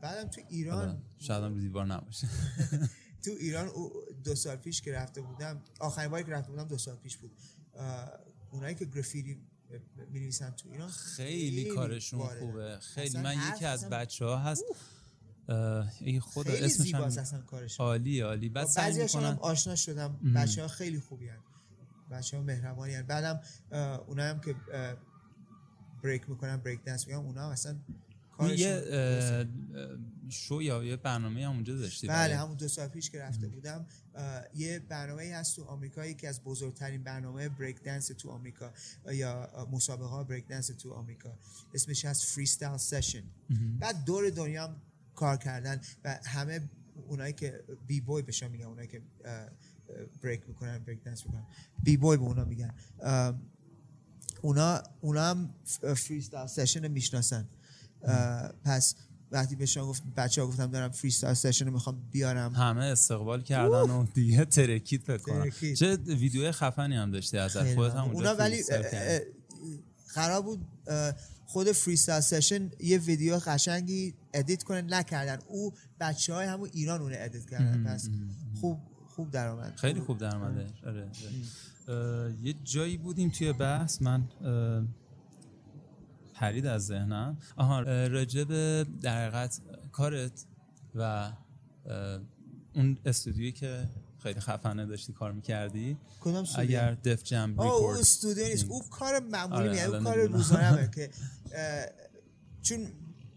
بعدم 0.00 0.28
تو 0.30 0.40
ایران 0.48 1.02
شاید 1.18 1.44
هم 1.44 1.60
دیوار 1.60 1.86
نباشه. 1.86 2.28
تو 3.24 3.30
ایران 3.40 3.70
دو 4.24 4.34
سال 4.34 4.56
پیش 4.56 4.82
که 4.82 4.92
رفته 4.92 5.20
بودم 5.20 5.62
آخرین 5.80 6.10
باری 6.10 6.24
که 6.24 6.30
رفته 6.30 6.50
بودم 6.50 6.64
دو 6.64 6.78
سال 6.78 6.96
پیش 6.96 7.16
بود. 7.16 7.30
اونایی 8.50 8.74
که 8.74 8.84
گرافیتی 8.84 9.40
می 10.10 10.20
نویسن 10.20 10.50
تو 10.50 10.68
ایران 10.68 10.88
خیلی 10.88 11.64
کارشون 11.64 12.18
واردن. 12.18 12.40
خوبه. 12.40 12.78
خیلی 12.78 13.18
من 13.18 13.36
یکی 13.54 13.64
از 13.64 13.88
بچه 13.88 14.24
ها 14.24 14.38
هست. 14.38 14.64
ای 16.00 16.20
خدا 16.20 16.52
خیلی 16.52 16.64
اسمش 16.64 16.94
هم 16.94 17.02
اصلا 17.02 17.40
کارشون. 17.40 17.86
عالی 17.86 18.20
عالی. 18.20 18.48
بعد 18.48 18.64
با 18.64 18.70
سعی 18.70 18.98
هم 18.98 19.02
می‌کنن 19.02 19.38
آشنا 19.40 19.76
شدم 19.76 20.32
بچه 20.34 20.62
ها 20.62 20.68
خیلی 20.68 21.00
خوبی 21.00 21.28
هن. 21.28 21.38
بچه 22.10 22.36
ها 22.36 22.42
مهربانی 22.42 22.94
هن. 22.94 23.02
بعدم 23.02 23.40
اونایی 24.06 24.30
هم 24.30 24.40
که 24.40 24.54
بریک 26.04 26.30
می‌کنن 26.30 26.56
بریک 26.56 26.84
دنس 26.84 27.06
می‌کنن 27.06 27.24
اونا 27.24 27.44
هم 27.44 27.50
اصلا 27.50 27.76
کارشون 28.36 28.58
یه 28.58 29.46
شو 30.32 30.62
یا 30.62 30.84
یه 30.84 30.96
برنامه 30.96 31.46
هم 31.46 31.52
اونجا 31.52 31.76
داشتی 31.76 32.06
بله 32.06 32.36
همون 32.36 32.56
دو 32.56 32.68
سال 32.68 32.88
پیش 32.88 33.10
که 33.10 33.20
رفته 33.20 33.48
بودم 33.48 33.86
یه 34.54 34.78
برنامه 34.78 35.22
هست 35.34 35.56
تو 35.56 35.64
آمریکا 35.64 36.06
یکی 36.06 36.26
از 36.26 36.42
بزرگترین 36.42 37.02
برنامه 37.02 37.48
بریک 37.48 37.82
دنس 37.82 38.06
تو 38.06 38.30
آمریکا 38.30 38.72
یا 39.12 39.68
مسابقه 39.72 40.06
ها 40.06 40.24
بریک 40.24 40.48
دنس 40.48 40.66
تو 40.66 40.92
آمریکا. 40.92 41.38
اسمش 41.74 42.04
هست 42.04 42.24
Freestyle 42.24 42.76
Session 42.76 43.22
بعد 43.80 44.04
دور 44.04 44.30
دنیا 44.30 44.64
هم 44.64 44.76
کار 45.14 45.36
کردن 45.36 45.80
و 46.04 46.20
همه 46.24 46.70
اونایی 47.08 47.32
که 47.32 47.64
b-boy 47.86 48.22
بهشون 48.22 48.50
میگن 48.50 48.64
اونایی 48.64 48.88
که 48.88 49.02
break 50.22 50.48
می‌کنن 50.48 50.78
بریک 50.78 51.02
دنس 51.04 51.26
می‌کنن 51.26 51.46
b-boy 51.82 52.16
به 52.16 52.22
اونا 52.22 52.44
میگن. 52.44 52.74
اونا 54.42 54.82
اونا 55.00 55.30
هم 55.30 55.54
Freestyle 55.96 56.46
Session 56.46 56.88
می‌شناسن. 56.88 57.48
پس 58.64 58.94
وقتی 59.32 59.56
بهشون 59.56 59.84
گفت 59.84 60.02
بچه 60.16 60.40
ها 60.40 60.46
گفتم 60.46 60.66
دارم 60.66 60.90
Freestyle 60.90 61.34
Session 61.34 61.66
رو 61.66 61.72
می‌خوام 61.72 62.02
بیارم. 62.10 62.54
همه 62.54 62.84
استقبال 62.84 63.42
کردن 63.42 63.90
و 63.90 64.06
دیگه 64.14 64.44
ترکید 64.44 65.02
فکر 65.02 65.18
کنم. 65.18 65.42
ترکید. 65.42 65.76
چه 65.76 65.96
ویدیوی 65.96 66.52
خفنی 66.52 66.96
هم 66.96 67.10
داشتی 67.10 67.48
خیلی 67.48 67.74
خودت 67.74 67.94
هم. 67.94 68.04
اونجا 68.04 68.30
اونا 68.30 68.34
ولی 68.34 68.62
قرار 70.14 70.42
بود. 70.42 70.60
خود 71.46 71.72
Freestyle 71.72 72.20
Session 72.20 72.70
یه 72.80 72.98
ویدیو 72.98 73.38
قشنگی 73.38 74.14
edit 74.34 74.62
کنه 74.62 74.82
نکردن. 74.82 75.38
او 75.48 75.72
بچه 76.00 76.34
های 76.34 76.46
همون 76.46 76.70
ایران 76.72 77.00
اونه 77.00 77.16
edit 77.18 77.50
کردن. 77.50 77.84
پس 77.84 78.08
خوب 78.60 78.78
خوب 79.16 79.30
درآمد. 79.30 79.76
خیلی 79.76 80.00
خوب. 80.00 80.18
در 80.18 80.36
آره. 80.36 80.66
آره. 80.86 81.08
اه، 81.88 82.32
یه 82.42 82.54
جایی 82.64 82.96
بودیم 82.96 83.30
توی 83.30 83.52
بحث. 83.52 84.02
من 84.02 84.28
پرید 86.42 86.66
از 86.66 86.86
ذهنم. 86.86 87.38
آها 87.56 87.84
به 87.84 88.86
در 89.02 89.20
حقیقت 89.22 89.60
کارت 89.92 90.44
و 90.94 91.32
اون 92.74 92.98
استودیویی 93.06 93.52
که 93.52 93.88
خیلی 94.22 94.40
خفنه 94.40 94.86
داشتی 94.86 95.12
کار 95.12 95.32
می‌کردی. 95.32 95.98
کدام؟ 96.20 96.46
اگر 96.58 96.94
Def 96.94 97.22
Jam 97.22 97.50
Record 97.50 97.98
استودیو 97.98 98.46
نیست. 98.46 98.64
او 98.68 98.88
کار 98.88 99.20
معمولی 99.20 99.80
آره، 99.80 99.96
او 99.96 100.04
کار. 100.04 100.18
روزانمه 100.18 100.90
که 100.94 101.10
چون 102.62 102.86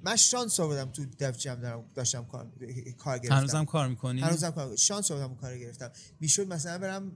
من 0.04 0.16
شانس 0.16 0.60
آوردم 0.60 0.92
تو 0.92 1.06
دف 1.20 1.38
جم 1.38 1.56
دارم 1.56 1.84
داشتم 1.96 2.26
کار 2.26 2.48
کار 2.98 3.18
گرفتم. 3.18 3.36
هنوزم 3.36 3.66
کار 3.66 3.88
می‌کنی؟ 3.88 4.22
هنوزم 4.22 4.52
کار 4.52 4.76
شانس 4.76 5.12
آوردم 5.12 5.36
کار 5.36 5.58
گرفتم. 5.58 5.92
می‌شد 6.20 6.48
مثلا 6.48 6.78
برم 6.78 7.12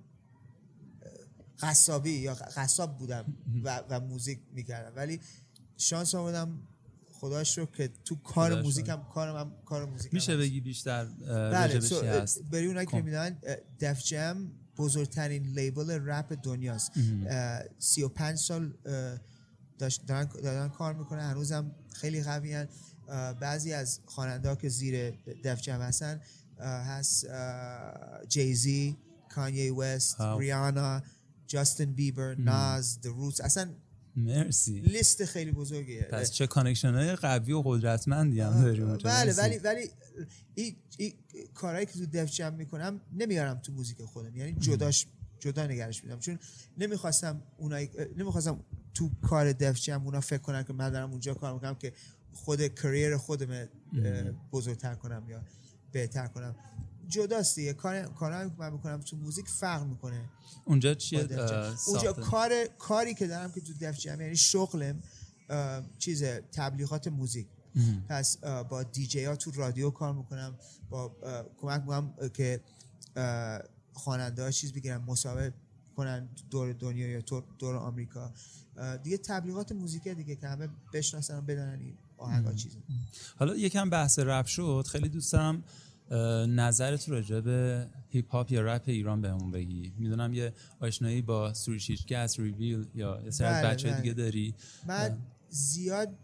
قصابی 1.60 2.12
یا 2.12 2.34
قصاب 2.34 2.98
بودم 2.98 3.34
و, 3.64 3.84
و 3.90 4.00
موزیک 4.00 4.40
می‌کردم. 4.54 4.96
ولی 4.96 5.20
شانس 5.80 6.16
آوردم 6.16 6.60
خداش 7.12 7.58
رو 7.58 7.66
که 7.66 7.90
تو 8.06 8.16
کار 8.16 8.52
خداش 8.52 8.66
موزیک 8.66 8.90
هم 8.90 9.04
کارم 9.14 9.36
هم 9.36 9.52
کار 9.66 9.86
موزیک 9.86 10.14
میشه 10.14 10.38
بگی 10.38 10.62
بیشتر 10.62 11.06
بله 11.06 11.82
چی 11.82 11.96
هست؟ 11.96 12.44
بری 12.44 12.68
اونایی 12.68 12.88
که. 12.88 13.02
می‌دونن 13.02 13.38
Def 13.80 14.04
Jam 14.04 14.52
بزرگترین 14.78 15.44
label 15.44 15.90
رپ 15.92 16.38
دنیاست. 16.44 16.92
سی 17.80 18.04
و 18.04 18.10
پنج 18.10 18.38
سال 18.38 18.74
اه، 18.86 19.18
داشت- 19.80 20.06
دارن, 20.06 20.26
دارن 20.44 20.70
کار 20.70 20.94
می‌کنن. 20.94 21.30
هنوزم 21.32 21.72
خیلی 21.94 22.24
قوی 22.24 22.54
هن. 22.54 22.68
بعضی 23.42 23.74
از 23.74 24.00
خواننده 24.06 24.56
که 24.56 24.70
زیر 24.70 25.12
Def 25.44 25.62
Jam 25.62 25.82
هستن 25.82 26.22
هست 26.60 27.26
جیزی 28.28 28.98
کانیه 29.30 29.74
وست. 29.74 30.22
ریانا 30.22 31.02
جاستین 31.48 31.94
بیبر 31.94 32.36
ناز 32.36 33.00
The 33.04 33.06
Roots 33.06 33.42
اصلا 33.42 33.70
مرسی. 34.20 34.80
لیست 34.80 35.26
خیلی 35.26 35.52
بزرگیه. 35.52 36.02
پس 36.12 36.32
چه 36.32 36.48
connection 36.48 36.94
های 36.94 37.16
قوی 37.16 37.54
و 37.54 37.62
قدرتمندی 37.62 38.42
هم 38.42 38.62
داری 38.62 38.82
اونجا 38.82 39.10
بله. 39.10 39.34
ولی 39.34 39.58
ولی 39.58 39.90
این 40.56 40.76
این 40.98 41.14
کارهایی 41.54 41.86
که 41.86 41.94
تو 41.94 42.06
دف 42.06 42.40
می‌کنم 42.54 43.02
نمیارم 43.14 43.60
تو 43.60 43.72
موزیک 43.72 44.02
خودم. 44.02 44.36
یعنی 44.36 44.54
جداش 44.54 45.08
جدا 45.40 45.68
نگرش 45.68 46.04
میدم 46.04 46.20
چون 46.20 46.40
نمی‌خواستم 46.78 47.42
اونایی 47.58 47.90
نمی‌خواستم 48.18 48.60
تو 48.94 49.10
کار 49.22 49.54
دف 49.54 49.90
اونا 49.90 50.22
فکر 50.22 50.42
کنن 50.42 50.64
که 50.64 50.74
من 50.74 50.90
دارم 50.90 51.12
اونجا 51.12 51.34
کار 51.34 51.54
می‌کنم 51.54 51.76
که 51.76 51.94
خود 52.34 52.76
کریر 52.76 53.18
خودم 53.18 53.68
بزرگتر 54.52 54.96
کنم 54.96 55.24
یا 55.30 55.42
بهتر 55.92 56.28
کنم. 56.28 56.56
جداست 57.10 57.56
دیگه. 57.56 57.74
کار 57.74 58.06
کارهایی 58.06 58.50
که 58.50 58.56
من 58.60 58.74
می‌کنم 58.74 59.02
تو 59.02 59.18
موزیک 59.18 59.48
فرق 59.48 59.84
می‌کنه. 59.84 60.30
اونجا 60.66 60.94
چیه؟ 60.94 61.28
اونجا؟ 61.88 62.14
کار 62.14 62.52
کاری 62.80 63.14
که 63.14 63.28
دارم 63.28 63.52
که 63.52 63.62
تو 63.62 63.74
دف 63.82 64.00
جم 64.00 64.22
یعنی 64.22 64.36
شغلم 64.36 65.04
چیز 66.00 66.24
تبلیغات 66.52 67.08
موزیک. 67.08 67.48
پس 68.10 68.38
اه، 68.44 68.64
با 68.64 68.84
دیجی 68.84 69.24
ها 69.24 69.36
تو 69.36 69.52
رادیو 69.52 69.90
کار 69.90 70.14
می‌کنم 70.14 70.56
با 70.90 71.16
کمک 71.58 71.82
می‌کنم 71.82 72.14
که 72.34 72.62
خواننده 73.94 74.44
ها 74.44 74.52
چیز 74.52 74.74
بگیرن 74.74 74.98
مسابقه 74.98 75.54
کنن 75.96 76.30
دور 76.50 76.74
دنیا 76.74 77.08
یا 77.08 77.22
دور 77.60 77.76
آمریکا. 77.76 78.34
دیگه 79.04 79.18
تبلیغات 79.18 79.72
موزیک 79.72 80.08
دیگه 80.08 80.36
که 80.36 80.48
همه 80.48 80.70
بشناسن 80.94 81.38
و 81.38 81.42
بدونن 81.42 81.80
این 81.80 81.98
آهنگا 82.18 82.54
چیزه. 82.54 82.78
حالا 83.36 83.56
یکم 83.56 83.90
بحث 83.90 84.20
رپ 84.20 84.46
شد. 84.46 84.86
خیلی 84.92 85.10
دوست 85.10 85.34
دارم 85.34 85.64
نظرت 86.48 87.10
راجع 87.10 87.40
به 87.40 87.88
هیپ 88.10 88.32
هاپ 88.32 88.52
یا 88.52 88.62
رپ 88.62 88.84
ایران 88.86 89.22
بهمون 89.22 89.52
بگی. 89.52 89.94
می‌دونم 89.98 90.34
یه 90.34 90.54
آشنایی 90.80 91.22
با 91.22 91.54
سوریشیش 91.54 92.06
گس 92.06 92.40
ریویل 92.40 92.88
یا 92.96 93.22
یه 93.22 93.28
از 93.28 93.42
بله، 93.42 93.68
بچه 93.68 93.90
بله. 93.92 94.02
دیگه 94.02 94.14
داری. 94.14 94.56
من 94.88 95.18
زیاد 95.50 96.18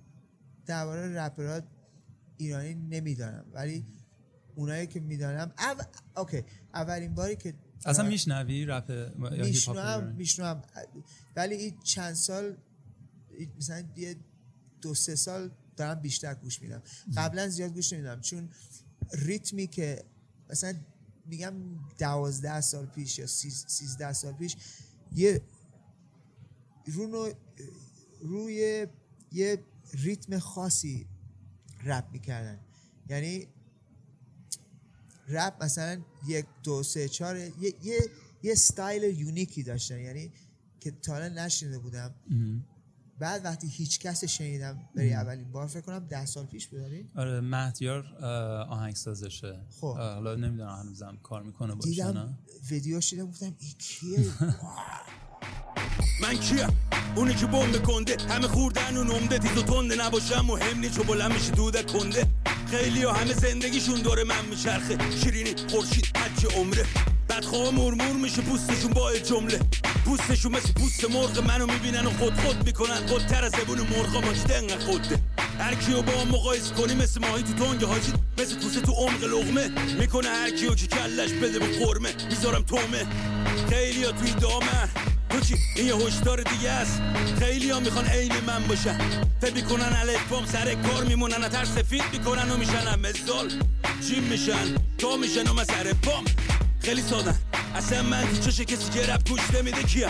درباره 0.66 1.14
رپرها 1.14 1.62
ایرانی 2.38 2.74
نمی‌دانم 2.74 3.46
ولی 3.54 3.86
اونایی 4.56 4.88
که 4.88 5.00
می‌دانم 5.00 5.52
او... 5.58 5.82
okay 6.22 6.44
اولین 6.74 7.14
باری 7.14 7.36
که 7.36 7.54
اصلا 7.86 8.08
میشنوی 8.08 8.66
رپ 8.66 8.90
یا 8.90 9.46
هیپ 9.46 9.68
هاپ 9.68 9.78
میشنوم؟ 9.78 10.16
میشنوم. 10.16 10.62
ولی 11.36 11.56
این 11.56 11.78
چند 11.84 12.14
سال 12.14 12.58
مثلا 13.58 13.84
یه 13.96 14.16
دو 14.82 14.94
سه 14.94 15.16
سال 15.16 15.52
دارم 15.78 15.96
بیشتر 15.96 16.34
گوش 16.34 16.62
میدم. 16.62 16.82
قبلا 17.18 17.48
زیاد 17.48 17.74
گوش 17.74 17.94
نمیدم 17.94 18.22
چون 18.22 18.50
ریتمی 19.12 19.68
که 19.68 20.04
مثلا 20.50 20.74
میگم 21.26 21.54
دوازده 21.98 22.62
سال 22.62 22.86
پیش 22.86 23.20
یا 23.20 23.28
سیز- 23.28 23.66
سیزده 23.68 24.14
سال 24.14 24.34
پیش 24.34 24.56
یه 25.16 25.42
رو 26.86 27.08
نوع- 27.08 27.34
روی 28.22 28.88
یه 29.32 29.60
ریتم 29.94 30.40
خاصی 30.40 31.08
رپ 31.84 32.06
می‌کردن. 32.12 32.60
یعنی 33.10 33.48
رپ 35.28 35.64
مثلا 35.64 36.02
یک 36.28 36.46
دو 36.64 36.84
سه 36.84 37.10
چهار 37.10 37.38
یه, 37.38 37.52
یه, 37.84 38.00
یه 38.44 38.56
style 38.56 39.20
unique 39.20 39.58
ی 39.58 39.64
داشتن. 39.64 40.00
یعنی 40.00 40.32
که 40.80 40.92
تا 40.92 41.14
حالا 41.14 41.28
نشنیده 41.28 41.80
بودم. 41.80 42.16
بعد 43.20 43.46
وقتی 43.46 43.68
هیچ 43.68 44.00
کس 44.00 44.26
شنیدم 44.26 44.80
بری 44.96 45.14
اولین 45.14 45.52
بار 45.52 45.68
فکر 45.68 45.82
کنم 45.82 46.08
ده 46.08 46.26
سال 46.26 46.46
پیش 46.46 46.68
بوداری 46.68 47.10
آره؟ 47.16 47.42
مهدیار 47.42 48.06
اه، 48.20 48.28
آهنگسازشه. 48.70 49.60
خب. 49.82 49.94
حالا 49.98 50.36
نمی‌دونم 50.36 50.70
هنوزم 50.70 51.18
کار 51.24 51.44
می‌کنه 51.44 51.76
باشه 51.76 51.90
دیدم 51.90 52.38
ویدیو 52.70 53.00
دیدم 53.00 53.26
گفتم 53.26 53.46
این 53.60 53.74
کیه؟ 53.78 54.20
من 56.22 56.36
کیم؟ 56.36 56.70
اونی 57.16 57.34
که 57.34 57.46
بمب 57.46 57.84
کنده. 57.84 58.18
همه 58.30 58.48
خوردن 58.48 58.98
و 58.98 59.04
نمده. 59.04 59.40
تیز 59.40 59.58
و 59.58 59.62
تنده 59.64 59.96
نباشم. 59.96 60.46
مهم 60.46 60.80
نی 60.80 60.90
چو 60.90 61.04
بلند 61.04 61.34
میشه 61.34 61.52
دودک 61.52 61.88
کنده. 61.88 62.28
خیلی 62.68 63.04
ها 63.04 63.14
همه 63.14 63.34
زندگیشون 63.34 64.02
دور 64.02 64.24
من 64.24 64.46
میچرخه. 64.50 65.12
شیرینی 65.12 65.56
خورشید 65.70 66.18
حج 66.18 66.46
عمره. 66.56 67.15
بدخواه 67.38 67.72
مرمور 67.72 68.14
میشه 68.14 68.42
پوستشون 68.42 68.94
با 68.94 69.14
جمله. 69.14 69.60
پوستشون 70.06 70.52
مثل 70.52 70.74
پوست 70.74 71.10
مرغ 71.10 71.44
منو 71.48 71.66
می‌بینن 71.66 72.06
و 72.06 72.10
خود 72.10 72.34
خود 72.34 72.66
می‌کنن. 72.66 73.08
خودتر 73.08 73.44
از 73.44 73.52
زبون 73.52 73.80
مرغا 73.80 74.22
ماجده 74.22 74.58
انقدر 74.58 74.80
خوده 74.80 75.20
هر 75.60 75.76
کیو 75.76 76.02
با 76.02 76.12
هم 76.12 76.28
مقایس 76.28 76.72
کنی 76.72 76.94
مثل 76.94 77.22
ماهی 77.22 77.44
تو 77.44 77.54
تنگ 77.54 77.84
حاجی 77.84 78.14
مثل 78.38 78.60
توسه 78.60 78.82
تو 78.82 78.92
عمق 78.92 79.24
لغمه. 79.24 79.72
می‌کنه 80.00 80.28
هر 80.28 80.52
کیو 80.52 80.76
که 80.76 80.88
کلش 80.88 81.32
بده 81.32 81.60
به 81.60 81.86
قرمه 81.86 82.10
می‌ذارم 82.30 82.64
تومه. 82.64 83.08
خیلی 83.70 84.04
ها 84.04 84.12
توی 84.12 84.32
دامن 84.32 84.90
تو 85.30 85.40
چی؟ 85.40 85.56
این 85.76 85.88
یه 85.88 85.96
هشدار 85.96 86.42
دیگه 86.42 86.70
است. 86.70 87.02
خیلی 87.40 87.70
ها 87.70 87.80
می‌خوان 87.80 88.06
عین 88.06 88.34
من 88.48 88.64
باشن. 88.64 89.00
فکر 89.42 89.54
می‌کنن 89.54 89.96
الفبام 90.00 90.46
سر 90.46 90.76
کار 90.76 91.04
میمونن 91.04 91.44
از 91.44 91.52
ترس 91.52 91.68
سفید 91.68 92.04
می‌کنن 92.12 92.52
و 92.52 92.58
میشن 92.58 92.74
هم 92.74 93.02
جیم 94.08 94.24
میشن. 94.24 94.76
تا 94.98 95.18
میشن 95.18 95.48
و 95.48 95.64
سر 95.64 95.94
پام. 95.94 96.26
خیلی 96.86 97.02
سادن 97.02 97.36
اصلا 97.76 98.04
من 98.04 98.24
تو 98.28 98.38
چش 98.52 98.62
کسی 98.62 98.90
که 98.92 99.14
رب 99.14 99.22
گوش 99.30 99.52
نمیده 99.54 99.84
کیم 99.84 100.08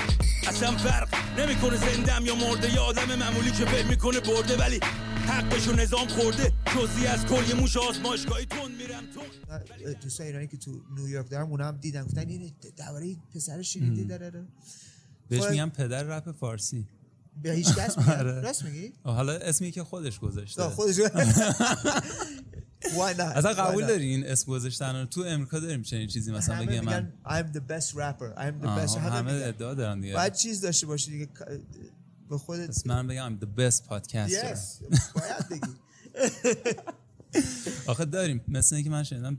اصلا 0.48 0.78
فرق 0.78 1.10
نمی‌کنه 1.40 1.78
زندم 1.78 2.26
یا 2.26 2.36
مرده 2.36 2.74
یا 2.74 2.82
آدم 2.84 3.16
معمولی 3.20 3.52
که 3.52 3.66
فکر 3.66 3.86
می‌کنه 3.86 4.20
برده 4.20 4.58
ولی 4.58 4.80
حقشو 5.28 5.72
نظام 5.72 6.08
خورده. 6.08 6.52
جزی 6.76 7.08
از 7.08 7.26
کل 7.26 7.50
یه 7.50 7.56
موش 7.56 7.78
آزمایشگاهی 7.78 8.46
تون 8.46 8.72
میرم 8.72 9.04
تون 9.14 9.24
دوستان 10.02 10.26
ایرانی 10.28 10.48
که 10.48 10.58
تو 10.58 10.72
نیویورک 10.98 11.30
دارم 11.30 11.50
اونا 11.52 11.68
هم 11.68 11.78
دیدن 11.78 12.04
گفتن 12.04 12.30
این 12.30 12.52
درباره 12.78 13.16
پسر 13.36 13.62
شنیدی 13.62 14.04
داره. 14.06 14.32
بهش 15.30 15.40
خود- 15.42 15.50
میگم 15.52 15.70
پدر 15.70 16.04
رپ 16.04 16.32
فارسی. 16.32 16.88
به 17.44 17.52
هیچ 17.52 17.76
کس 17.76 17.98
آره. 18.20 18.42
راست 18.42 18.64
میگی؟ 18.66 18.94
حالا 19.04 19.34
اسمی 19.34 19.72
که 19.72 19.84
خودش 19.84 20.20
گذاشته. 20.20 20.64
خودش? 20.64 20.96
اصلا 22.94 23.54
Why 23.54 23.58
قبول 23.58 23.84
not؟ 23.86 23.88
داری 23.88 24.06
این 24.06 24.26
اسم 24.26 24.52
گذاشتن 24.52 25.06
تو 25.06 25.22
امریکا 25.22 25.60
داریم 25.60 25.82
چنین 25.82 26.08
چیزی 26.08 26.32
مثلا 26.32 26.60
میگن 26.60 26.80
من 26.80 27.14
I'm 27.26 27.56
the 27.58 27.62
best 27.72 27.92
rapper. 27.92 28.38
I'm 28.40 28.66
the 28.66 28.68
best. 28.68 28.98
همه. 28.98 29.32
ادعا 29.32 29.74
دارن 29.74 30.00
دیگه. 30.02 30.14
باید 30.14 30.34
چیز 30.34 30.62
داشته 30.62 30.88
باشی 30.88 31.12
دیگه. 31.12 31.28
به 32.30 32.38
خودت 32.38 32.68
پس 32.68 32.88
من 32.88 33.08
بگم 33.08 33.38
I'm 33.40 33.44
the 33.44 33.48
best 33.60 33.82
podcaster. 33.90 34.30
Yes. 34.56 34.60
باید 35.16 35.50
بگی. 35.52 35.74
آخه 37.88 38.06
داریم. 38.06 38.42
مثل 38.48 38.76
اینکه 38.76 38.90
من 38.90 39.04
شنیدم 39.04 39.38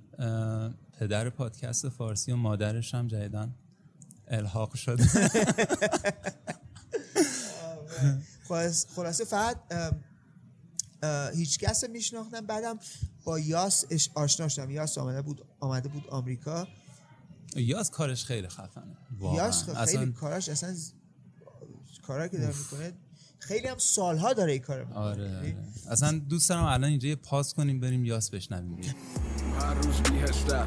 پدر 0.99 1.31
پادکست 1.31 1.89
فارسی 1.89 2.33
و 2.33 2.37
مادرش 2.37 2.95
هم 2.95 3.09
جدیدن 3.09 3.55
الحاق 4.29 4.75
شده. 4.75 5.05
خلاص- 8.49 8.87
خلاصه 8.97 9.25
فقط 9.25 9.57
هیچ 11.35 11.59
کس 11.59 11.85
میشناختم 11.85 12.41
بعدم 12.47 12.79
با 13.27 13.39
یاس 13.39 13.85
اش- 13.91 14.11
آشنا 14.15 14.49
شدم. 14.49 14.71
یاس 14.71 14.99
آمده 14.99 15.23
بود 15.23 15.45
آمده 15.61 15.89
بود 15.89 16.05
آمریکا. 16.11 16.69
یاز 17.57 17.91
کارش 17.91 18.25
خیلی 18.25 18.49
خفنه. 18.49 18.97
یاس 19.35 19.65
خیلی 19.65 19.77
اصلا 19.77 20.13
کاراش 20.13 20.49
اصلا 20.49 20.73
ز- 20.73 20.93
کارا 22.03 22.29
که 22.29 22.39
داره 22.39 22.55
می‌کنه 22.59 22.93
خیلی 23.39 23.67
هم 23.69 23.79
سالها 23.79 24.33
داره 24.33 24.53
این 24.53 24.63
کارو 24.63 24.87
می‌کنه. 24.87 25.03
آره, 25.05 25.37
آره. 25.37 25.57
اصلا 25.91 26.19
دوست 26.19 26.49
دارم 26.49 26.65
الان 26.65 26.85
اینجا 26.91 27.09
یه 27.09 27.17
پاس 27.17 27.55
کنیم 27.55 27.81
بریم 27.81 28.05
یاس 28.05 28.31
بشنویم. 28.31 28.81
هر 29.61 29.75
روز 29.75 29.97
بیهستر 30.03 30.65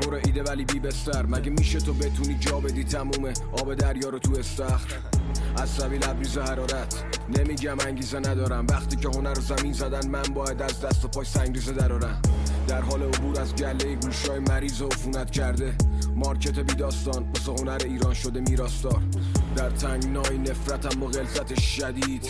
پر 0.00 0.14
ایده 0.14 0.42
ولی 0.42 0.64
بی 0.64 0.80
بستر. 0.80 1.26
مگه 1.26 1.50
میشه 1.50 1.78
تو 1.78 1.94
بتونی 1.94 2.38
جا 2.38 2.60
بدی 2.60 2.84
تمومه؟ 2.84 3.32
آب 3.52 3.74
دریا 3.74 4.08
رو 4.08 4.18
تو 4.18 4.32
استخر. 4.38 4.98
عصبی 5.58 5.98
لبریز 5.98 6.38
حرارت. 6.38 7.04
نمیگم 7.38 7.76
انگیزه 7.86 8.18
ندارم. 8.18 8.66
وقتی 8.66 8.96
که 8.96 9.08
هنر 9.08 9.34
رو 9.34 9.42
زمین 9.42 9.72
زدن 9.72 10.08
من 10.08 10.22
باید 10.22 10.62
از 10.62 10.80
دست 10.80 11.04
و 11.04 11.08
پای 11.08 11.24
سنگریزه 11.24 11.72
درارم 11.72 12.22
در 12.68 12.80
حال 12.80 13.02
عبور 13.02 13.40
از 13.40 13.54
گله 13.54 13.94
گوشای 13.94 14.38
مریض 14.38 14.82
و 14.82 14.86
عفونت 14.86 15.30
کرده. 15.30 15.74
مارکت 16.16 16.58
بی 16.58 16.74
داستان 16.74 17.30
واسه 17.34 17.62
هنر 17.62 17.80
ایران 17.84 18.14
شده 18.14 18.40
میراستار 18.40 19.02
در 19.56 19.70
تنگنای 19.70 20.38
نفرتم 20.38 21.00
با 21.00 21.06
غلظت 21.06 21.60
شدید. 21.60 22.26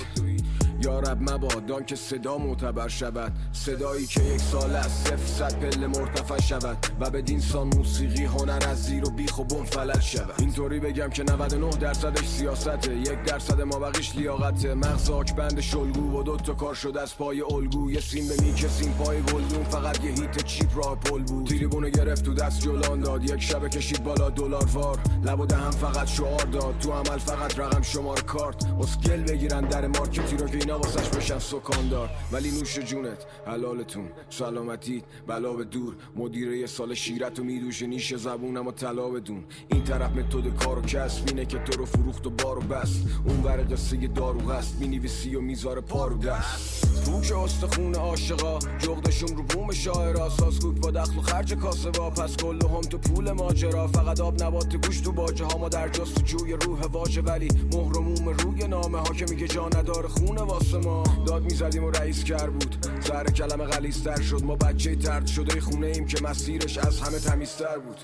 یا 1.12 1.18
رب 1.18 1.30
مبادا 1.30 1.82
که 1.82 1.96
صدا 1.96 2.38
معتبر 2.38 2.88
شود. 2.88 3.32
صدایی 3.52 4.06
که 4.06 4.22
یک 4.22 4.40
سال 4.40 4.76
از 4.76 4.92
صفر 4.92 5.26
صد 5.26 5.60
پله 5.60 5.86
مرتفع 5.86 6.40
شود. 6.40 6.86
و 7.00 7.10
به 7.10 7.22
دینسان 7.22 7.70
موسیقی 7.76 8.24
هنر 8.24 8.62
از 8.68 8.82
زیر 8.82 9.08
و 9.08 9.10
بیخ 9.10 9.38
و 9.38 9.44
بم 9.44 9.64
فلج 9.64 10.00
شود. 10.00 10.34
اینطوری 10.38 10.80
بگم 10.80 11.08
که 11.08 11.22
99 11.22 11.70
درصدش 11.70 12.26
سیاسته. 12.26 12.96
یک 12.96 13.22
درصد 13.22 13.60
ما 13.60 13.78
بقیش 13.78 14.16
لیاقته. 14.16 14.74
مغز 14.74 15.10
بند 15.36 15.60
شلگو 15.60 16.18
و 16.18 16.22
دوتا 16.22 16.54
کار 16.54 16.74
شده 16.74 17.00
از 17.00 17.16
پای 17.16 17.42
الگو. 17.42 17.90
یه 17.90 18.00
سیم 18.00 18.28
به 18.28 18.34
میکه 18.42 18.68
سیم 18.68 18.92
پای 18.92 19.22
گلدون. 19.22 19.64
فقط 19.64 20.04
یه 20.04 20.10
هیت 20.10 20.44
چیپ 20.44 20.76
راه 20.76 20.96
پل 20.96 21.22
بود. 21.22 21.46
تریبونو 21.46 21.90
گرفت 21.90 22.24
تو 22.24 22.34
دست 22.34 22.60
جلان 22.60 23.00
داد. 23.00 23.24
یک 23.24 23.42
شبه 23.42 23.68
کشید 23.68 24.04
بالا 24.04 24.30
دلار 24.30 24.64
وار. 24.64 24.98
لب 25.24 25.40
و 25.40 25.46
دهم 25.46 25.70
فقط 25.70 26.06
شعار 26.06 26.44
داد. 26.52 26.74
تو 26.80 26.92
عمل 26.92 27.18
فقط 27.18 27.58
رقم 27.58 27.82
شمار 27.82 28.20
کارت. 28.20 28.66
اسکل 28.80 29.22
بگیرن 29.22 29.60
در 29.60 29.86
مارکتی 29.86 30.36
رو 30.36 30.48
که 30.48 30.58
اینا 30.58 30.78
واسش 31.02 31.16
بشن 31.16 31.38
سکاندار. 31.38 32.10
ولی 32.32 32.50
نوش 32.50 32.78
جونت 32.78 33.26
حلالتون. 33.46 34.08
سلامتیت 34.30 35.04
بلا 35.26 35.52
به 35.52 35.64
دور. 35.64 35.94
مدیر 36.16 36.52
یه 36.52 36.66
سال 36.66 36.94
شیرت 36.94 37.38
و 37.38 37.44
میدوشه 37.44 37.86
نیش 37.86 38.14
زبونم 38.14 38.66
و 38.66 38.72
طلا 38.72 39.08
بدون. 39.08 39.44
این 39.68 39.84
طرف 39.84 40.10
متد 40.10 40.64
کار 40.64 40.78
و 40.78 40.82
کسب 40.82 41.28
اینه 41.28 41.46
که 41.46 41.58
تو 41.58 41.78
رو 41.78 41.86
فروخت 41.86 42.26
و 42.26 42.30
بار 42.30 42.58
و 42.58 42.60
بست. 42.60 43.02
اون 43.26 43.42
ور 43.42 43.66
قصه 43.72 43.96
دارو 43.96 44.50
هست 44.50 44.76
می‌نویسی 44.80 45.36
و 45.36 45.40
می‌ذاره 45.40 45.80
پارو 45.80 46.18
دست. 46.18 47.04
پوک 47.04 47.32
استخون 47.32 47.94
عاشقا 47.94 48.58
جغدشون 48.78 49.36
رو 49.36 49.42
بوم 49.42 49.72
شاعرا. 49.72 50.30
سازگوک 50.30 50.80
با 50.80 50.90
دخل 50.90 51.18
و 51.18 51.22
خرج 51.22 51.54
کاسبا. 51.54 52.10
پس 52.10 52.36
کل 52.36 52.58
هم 52.66 52.80
تو 52.80 52.98
پول 52.98 53.32
ماجرا. 53.32 53.86
فقط 53.86 54.20
آب 54.20 54.42
نبات 54.42 54.86
گوش 54.86 55.00
تو 55.00 55.12
باجه 55.12 55.44
ها. 55.44 55.58
ما 55.58 55.68
در 55.68 55.88
جستجوی 55.88 56.52
روح 56.52 56.86
واژه 56.86 57.20
ولی 57.20 57.48
مهر 57.72 57.98
و 57.98 58.00
موم 58.00 58.28
روی 58.28 58.68
نامه 58.68 58.98
ها 58.98 59.14
که 59.14 59.24
میگه 59.30 59.48
جا 59.48 59.68
نداره 59.68 60.08
خونه 60.08 60.42
واسه 60.42 60.78
ما. 60.78 60.91
داد 61.26 61.42
می‌زدیم 61.42 61.84
و 61.84 61.90
رئیس 61.90 62.24
کر 62.24 62.50
بود. 62.50 62.86
سر 63.00 63.24
کلمه 63.24 63.64
غلیستر 63.64 64.20
شد. 64.20 64.42
ما 64.42 64.56
بچه 64.56 64.96
ترد 64.96 65.26
شده 65.26 65.60
خونه 65.60 65.86
ایم 65.86 66.06
که 66.06 66.22
مسیرش 66.22 66.78
از 66.78 67.00
همه 67.00 67.18
تمیزتر 67.18 67.78
بود. 67.78 67.96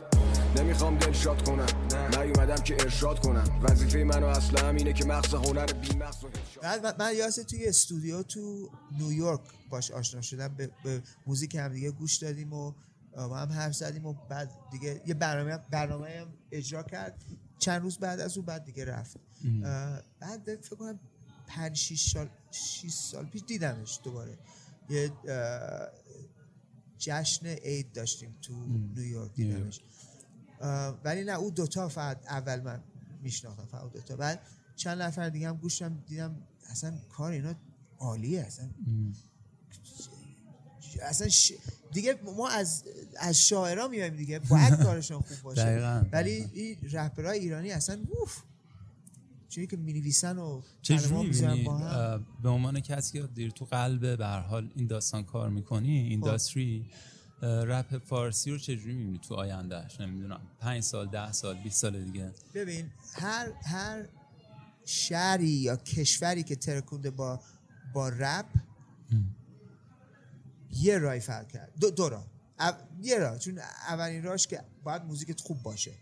نمی‌خوام 0.56 0.98
دلشاد 0.98 1.48
کنم. 1.48 1.66
نیومدم 2.18 2.62
که 2.62 2.76
ارشاد 2.80 3.18
کنم. 3.20 3.60
وظیفه 3.62 4.04
منو 4.04 4.26
اصلا 4.26 4.68
همینه 4.68 4.92
که 4.92 5.04
مغز 5.04 5.34
هنر 5.34 5.66
بی 5.66 5.96
مغز 5.96 6.16
من- 6.62 6.94
من 6.98 7.16
یاسه 7.16 7.44
توی 7.44 7.66
استودیو 7.66 8.22
تو 8.22 8.70
نیویورک 8.98 9.40
باش 9.70 9.90
آشنا 9.90 10.20
شدم. 10.20 10.48
به, 10.48 10.70
به 10.84 11.02
موزیک 11.26 11.54
هم 11.54 11.68
دیگه 11.68 11.90
گوش 11.90 12.16
دادیم 12.16 12.52
و 12.52 12.72
با 13.16 13.36
هم 13.36 13.52
حرف 13.52 13.74
زدیم 13.74 14.06
و 14.06 14.14
بعد 14.28 14.50
دیگه 14.72 15.02
یه 15.06 15.14
برنامه 15.14 15.58
برنامه 15.70 16.08
هم 16.20 16.26
اجرا 16.52 16.82
کرد. 16.82 17.24
چند 17.58 17.82
روز 17.82 17.98
بعد 17.98 18.20
از 18.20 18.36
اون 18.36 18.46
بعد 18.46 18.64
دیگه 18.64 18.84
رفت. 18.84 19.16
بعد 20.20 20.60
فکر 20.62 20.76
کنم 20.76 21.00
پنج 21.48 21.76
شیش 21.76 22.10
سال 22.10 22.28
شیش 22.50 22.92
سال 22.94 23.26
پیش 23.26 23.42
دیدمش 23.46 24.00
دوباره. 24.04 24.38
یه 24.90 25.12
جشن 26.98 27.46
عید 27.46 27.92
داشتیم 27.92 28.36
تو 28.42 28.52
نیویورک 28.96 29.34
دیدمش. 29.34 29.80
ولی 31.04 31.24
نه 31.24 31.32
اون 31.32 31.54
دوتا 31.54 31.88
فقط 31.88 32.26
اول 32.28 32.60
من 32.60 32.82
میشناختم 33.22 33.64
فقط 33.66 33.92
دوتا. 33.92 34.16
بعد 34.16 34.40
چند 34.76 35.02
نفر 35.02 35.28
دیگه 35.28 35.48
هم 35.48 35.56
گوشم 35.56 36.02
دیدم 36.06 36.36
اصلا 36.70 36.98
کار 37.08 37.32
اینا 37.32 37.54
عالیه 37.98 38.40
اصلا 38.40 38.70
اصلا 41.02 41.28
ش... 41.28 41.52
دیگه 41.92 42.18
ما 42.36 42.48
از 42.48 42.84
از 43.18 43.42
شاعرها 43.42 43.88
میایم 43.88 44.16
دیگه 44.16 44.38
باید 44.38 44.74
کارشون 44.84 45.20
خوب 45.20 45.36
باشه. 45.42 45.62
ولی 46.12 46.50
این 46.52 46.76
رپرهای 46.92 47.38
ایرانی 47.38 47.70
اصلا 47.70 48.00
اوف. 48.10 48.42
چونی 49.48 49.66
که 49.66 49.76
می‌نویسن 49.76 50.38
و 50.38 50.62
چجوری 50.82 51.64
به 52.42 52.48
عنوان 52.48 52.80
کسی 52.80 53.20
که 53.20 53.26
دیر 53.26 53.50
تو 53.50 53.64
قلب 53.64 54.18
به 54.18 54.26
حال 54.26 54.70
این 54.74 54.86
داستان 54.86 55.24
کار 55.24 55.50
می‌کنی 55.50 55.98
اینداستری 55.98 56.90
اه، 57.42 57.64
رپ 57.64 57.98
فارسی 57.98 58.50
رو 58.50 58.58
چجوری 58.58 58.94
می‌بینی 58.94 59.18
تو 59.18 59.34
آیندهش 59.34 60.00
نمی‌دونم 60.00 60.40
پنج 60.60 60.82
سال 60.82 61.08
ده 61.08 61.32
سال 61.32 61.56
20 61.56 61.80
سال 61.80 62.04
دیگه. 62.04 62.32
ببین 62.54 62.90
هر 63.14 63.52
هر 63.64 64.08
شهری 64.84 65.48
یا 65.48 65.76
کشوری 65.76 66.42
که 66.42 66.56
ترکونده 66.56 67.10
با 67.10 67.40
با 67.94 68.08
رپ 68.08 68.46
یه 70.70 70.98
رای 70.98 71.20
فرق 71.20 71.48
کرد. 71.48 71.72
دو, 71.80 71.90
دو 71.90 72.08
راه. 72.08 72.26
یه 73.02 73.18
راه. 73.18 73.38
چون 73.38 73.58
اولین 73.88 74.22
راهش 74.22 74.46
که 74.46 74.64
باید 74.84 75.02
موزیکت 75.02 75.40
خوب 75.40 75.62
باشه. 75.62 75.92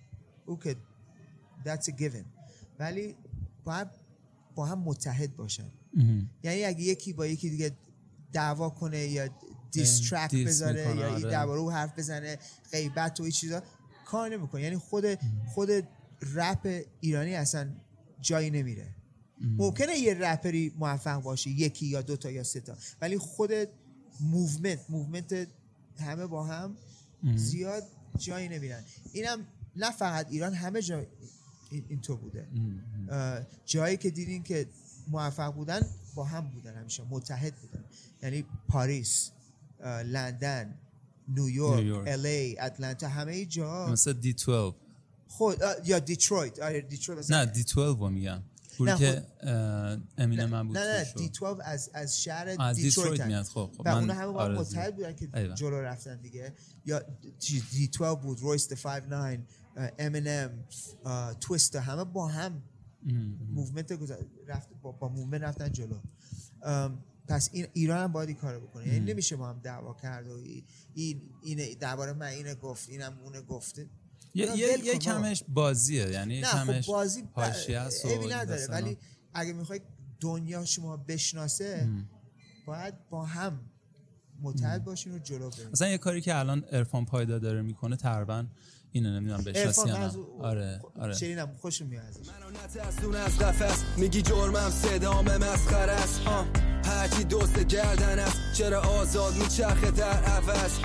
او 0.47 0.59
که 0.59 0.77
that's 1.65 1.85
a 1.85 1.93
given. 2.01 2.25
ولی 2.79 3.17
باید 3.67 3.89
با 4.55 4.67
هم 4.67 4.79
متحد 4.79 5.37
باشن. 5.37 5.71
یعنی 6.43 6.65
اگه 6.65 6.81
یکی 6.81 7.13
با 7.13 7.27
یکی 7.27 7.51
دیگه 7.51 7.71
دعوا 8.33 8.71
کنه 8.71 8.99
یا 8.99 9.29
دیسترک 9.71 10.31
دیس 10.31 10.49
بذاره 10.49 10.81
یا 10.81 11.07
این 11.07 11.25
آره. 11.25 11.31
درباره 11.31 11.61
او 11.61 11.71
حرف 11.71 11.99
بزنه 11.99 12.39
غیبت 12.73 13.21
و 13.21 13.23
این 13.23 13.33
چیزا 13.33 13.63
کار 14.07 14.29
نمی‌کنه. 14.29 14.63
یعنی 14.63 14.77
خود 14.77 15.05
خود 15.55 15.71
رپ 16.35 16.85
ایرانی 17.01 17.35
اصلا 17.35 17.69
جایی 18.21 18.51
نمیره. 18.51 18.87
ممکنه 19.41 19.99
یه 19.99 20.15
رپری 20.15 20.73
موفق 20.79 21.23
باشه 21.23 21.51
یکی 21.51 21.87
یا 21.87 22.03
دوتا 22.03 22.31
یا 22.31 22.45
سه 22.45 22.61
تا 22.61 22.77
ولی 23.01 23.19
خود 23.19 23.51
movement 24.21 24.81
movement 24.89 25.49
همه 26.01 26.27
با 26.27 26.45
هم 26.45 26.77
زیاد 27.37 27.83
جایی 28.19 28.49
نمیرن. 28.49 28.85
اینم 29.13 29.47
نه 29.77 29.91
فقط 29.91 30.27
ایران 30.31 30.55
همه 30.55 30.83
جا 30.83 31.07
این- 31.71 31.85
اینطور 31.89 32.17
بوده. 32.17 32.49
اه، 33.11 33.41
جایی 33.67 33.97
که 33.97 34.11
دیدین 34.11 34.43
که 34.43 34.67
موفق 35.09 35.55
بودن 35.55 35.81
با 36.15 36.25
هم 36.25 36.49
بودن 36.49 36.75
همیشه 36.77 37.03
متحد 37.11 37.55
بودن. 37.57 37.85
یعنی 38.23 38.45
پاریس 38.69 39.31
لندن 40.05 40.75
نیویورک 41.29 41.77
نیویورک. 41.79 42.09
LA 42.09 42.59
اتلانتا 42.59 43.09
همه 43.09 43.45
جا. 43.45 43.87
مثل 43.89 44.13
D12 44.13 44.77
خود 45.29 45.59
یا 45.85 45.99
دیترویت. 45.99 46.59
آره 46.61 46.81
دیترویت 46.81 47.19
مثلا- 47.19 47.45
نه 47.45 47.51
D12 47.51 48.01
رو 48.01 48.09
میگم. 48.11 48.43
نه، 48.81 48.97
که 48.99 49.23
اه، 49.41 49.99
امینم 50.19 50.69
بود 50.69 50.79
نه 50.79 50.85
نه. 50.99 51.13
D12 51.17 51.65
از 51.69 51.91
از 51.95 52.23
شهر 52.23 52.57
از 52.59 52.77
دیترویت. 52.77 53.21
میاد. 53.27 53.45
خب 53.45 53.71
خب 53.77 53.89
من 53.89 54.11
همه 54.11 54.33
با 54.33 54.45
هم 54.45 54.53
متحد 54.55 54.97
بودن 54.97 55.13
که. 55.17 55.29
جلو 55.55 55.81
رفتن 55.81 56.17
دیگه. 56.21 56.53
یا 56.87 57.03
D, 57.41 57.63
D12 57.71 58.23
بود 58.23 58.41
Royce 58.41 58.73
5'9" 58.73 59.47
امینم 59.99 60.65
تویست 61.41 61.77
همه 61.77 62.05
با 62.05 62.29
هم 62.29 62.63
movement 63.55 63.93
رفت 64.47 64.69
با, 64.83 64.93
با 64.93 65.09
movement 65.09 65.43
رفتن 65.43 65.73
جلو. 65.73 65.99
ام، 66.63 67.05
پس 67.29 67.49
این 67.53 67.67
ایران 67.73 67.99
هم 68.03 68.13
باید 68.13 68.29
این 68.29 68.39
کارو 68.39 68.61
بکنه. 68.61 68.87
یعنی 68.89 69.01
نمیشه 69.13 69.37
با 69.37 69.49
هم 69.49 69.61
دعوا 69.63 69.95
کرد 69.95 70.27
و 70.29 70.35
ای- 70.35 70.65
این 70.95 71.23
اینه 71.43 71.75
درباره 71.75 72.13
من 72.13 72.27
اینه 72.27 72.55
گفت 72.55 72.89
اینم 72.89 73.19
اونه 73.25 73.43
گفته. 73.43 73.87
یه, 74.35 74.57
یه, 74.57 74.99
کمش 74.99 75.43
بازیه. 75.49 76.09
یعنی 76.11 76.41
نه 76.41 76.47
خب 76.47 76.67
کمش 76.67 76.87
بازی 76.87 77.23
ب- 77.23 77.41
نداره. 78.33 78.67
ولی 78.67 78.99
اگه 79.35 79.53
می‌خوای 79.53 79.81
دنیا 80.21 80.65
شما 80.65 80.97
بشناسه 80.97 81.89
باید 82.67 83.09
با 83.11 83.25
هم 83.25 83.61
متحد 84.43 84.85
باشین 84.85 85.15
و 85.15 85.19
جلو 85.19 85.51
برین. 85.51 85.69
مثلا 85.73 85.89
یه 85.89 85.99
کاری 85.99 86.21
که 86.21 86.39
الان 86.39 86.65
ارفان 86.71 87.05
پایدا 87.05 87.39
داره 87.39 87.63
می‌کنه 87.63 87.97
تقریبا 87.97 88.47
اینو 88.97 89.11
نمی‌دونم 89.11 89.45
بشناسی 89.45 89.89
یا 89.89 89.99
نه. 89.99 90.13
آره 90.41 90.81
آره. 91.01 91.15
شیرینم 91.15 91.49
خوشم 91.61 91.87
میاد 91.87 92.05
ازش 92.05 92.29
منو 92.29 92.51
نترسون 92.65 93.15
از 93.15 93.39
قفس 93.39 93.85
میگی 93.97 94.23
جرمم 94.23 94.71
صدام 94.71 95.25
مسخره 95.25 95.93
است. 95.93 96.27
آه. 96.27 96.47
هرچی 96.85 97.25
دوست 97.25 97.59
گردن 97.59 98.19
است. 98.19 98.37
چرا 98.55 98.81
آزاد 98.81 99.35
میچرخه 99.35 99.91
در 99.91 100.25
عوض. 100.25 100.79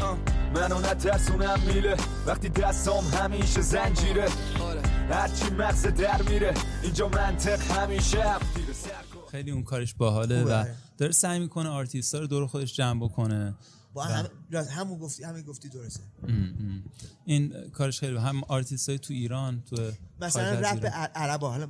منو 0.55 0.79
نترسونم 0.79 1.59
میله. 1.67 1.97
وقتی 2.27 2.49
دستام 2.49 3.03
همیشه 3.03 3.61
زنجیره. 3.61 4.27
آره. 4.61 4.81
هرچی 5.09 5.49
مغز 5.49 5.81
در 5.87 6.21
میره. 6.21 6.53
اینجا 6.83 7.07
منطق 7.07 7.61
همیشه 7.71 8.23
خیلی 9.31 9.51
اون 9.51 9.63
کارش 9.63 9.93
باحاله 9.93 10.43
و. 10.43 10.65
داره 10.97 11.11
سعی 11.11 11.39
می‌کنه 11.39 11.69
آرتیستا 11.69 12.19
رو 12.19 12.27
دور 12.27 12.47
خودش 12.47 12.75
جمع 12.75 13.05
بکنه. 13.05 13.53
با 13.93 14.03
هم 14.03 14.29
راست، 14.51 14.71
همون 14.71 14.99
گفتی 14.99 15.23
همین 15.23 15.43
گفتی 15.43 15.69
درسته. 15.69 16.03
این 17.25 17.69
کارش 17.69 17.99
خیلی 17.99 18.17
هم 18.17 18.43
آرتیست 18.43 18.89
های 18.89 18.99
تو 18.99 19.13
ایران 19.13 19.63
تو 19.69 19.91
مثلا 20.21 20.59
رپ 20.59 20.75
ایران. 20.75 20.91
عربا 21.15 21.49
حالا 21.49 21.67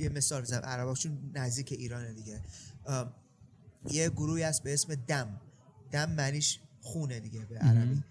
یه 0.00 0.08
مثال 0.08 0.42
بزنم. 0.42 0.64
عربا 0.64 0.94
چون 0.94 1.18
نزدیک 1.34 1.72
ایرانه 1.72 2.12
دیگه. 2.12 2.40
یه 3.90 4.08
گروهی 4.08 4.42
هست 4.42 4.62
به 4.62 4.74
اسم 4.74 4.94
دم. 4.94 5.40
دم 5.90 6.10
معنیش 6.10 6.58
خونه 6.80 7.20
دیگه 7.20 7.44
به 7.44 7.58
عربی. 7.58 8.02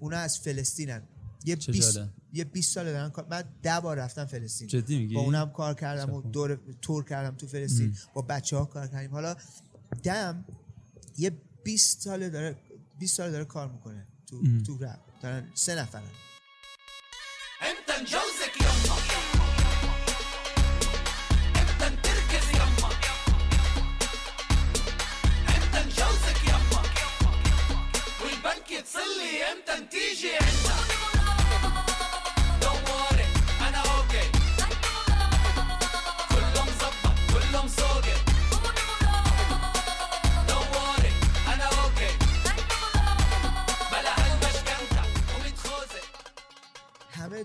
اونا 0.00 0.16
از 0.16 0.38
فلسطینن. 0.38 1.02
یه 1.44 1.56
چه 1.56 1.72
20 1.72 1.94
جالب. 1.94 2.10
یه 2.32 2.44
20 2.44 2.74
سال 2.74 2.84
دارن 2.84 3.10
کار 3.10 3.26
من 3.30 3.44
ده 3.62 3.80
بار 3.80 3.96
رفتم 3.96 4.24
فلسطین. 4.24 4.68
جدی 4.68 4.98
میگی؟ 4.98 5.14
با 5.14 5.20
اونم 5.20 5.50
کار 5.50 5.74
کردم 5.74 6.12
و. 6.12 6.22
دور 6.22 6.60
تور 6.82 7.04
کردم 7.04 7.36
تو 7.36 7.46
فلسطین. 7.46 7.96
با 8.14 8.22
بچه 8.22 8.56
ها 8.56 8.64
کار 8.64 8.86
کردیم. 8.86 9.10
حالا 9.10 9.36
دم 10.02 10.44
یه 11.18 11.32
20 11.64 12.00
سال 12.00 12.28
داره 12.28 12.56
20 13.04 13.16
سال 13.16 13.30
داره 13.30 13.44
کار 13.44 13.68
می‌کنه 13.68 14.06
تو 14.26 14.42
تو 14.66 14.84
رپ. 14.84 14.98
دارن 15.22 15.50
سه 15.54 15.74
نفرن. 15.74 16.02
انت 17.60 18.00
نجوزك 18.00 18.60
يما 18.60 18.94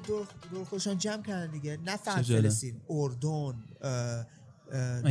دور, 0.07 0.27
دور 0.51 0.65
خودشان 0.65 0.97
جمع 0.97 1.23
کردن 1.23 1.51
دیگه 1.51 1.77
نه 1.85 1.97
فقط. 1.97 2.25
فلسطین 2.25 2.81
اردن 2.89 3.53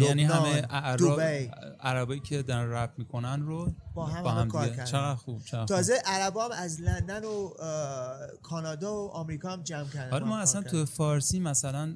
یعنی 0.00 0.24
همه 0.24 0.60
عرب 0.60 1.20
عربایی 1.80 2.20
که 2.20 2.42
دارن 2.42 2.70
رپ 2.70 2.90
می‌کنن 2.98 3.42
رو 3.42 3.72
با 3.94 4.06
هم, 4.06 4.22
با 4.22 4.30
هم 4.30 4.48
کار. 4.48 4.68
کردن 4.68 4.84
چقدر 4.84 5.14
خوب 5.14 5.44
چقدر. 5.44 5.66
تازه 5.66 5.94
عربا 6.06 6.44
هم 6.44 6.50
از 6.52 6.80
لندن 6.80 7.24
و 7.24 7.50
کانادا 8.42 8.94
و 8.94 9.08
آمریکا 9.08 9.50
هم 9.50 9.62
جمع 9.62 9.88
کردن 9.88 10.12
آره 10.12 10.24
ما 10.24 10.38
اصلا. 10.38 10.62
تو 10.62 10.86
فارسی 10.86 11.40
مثلا 11.40 11.94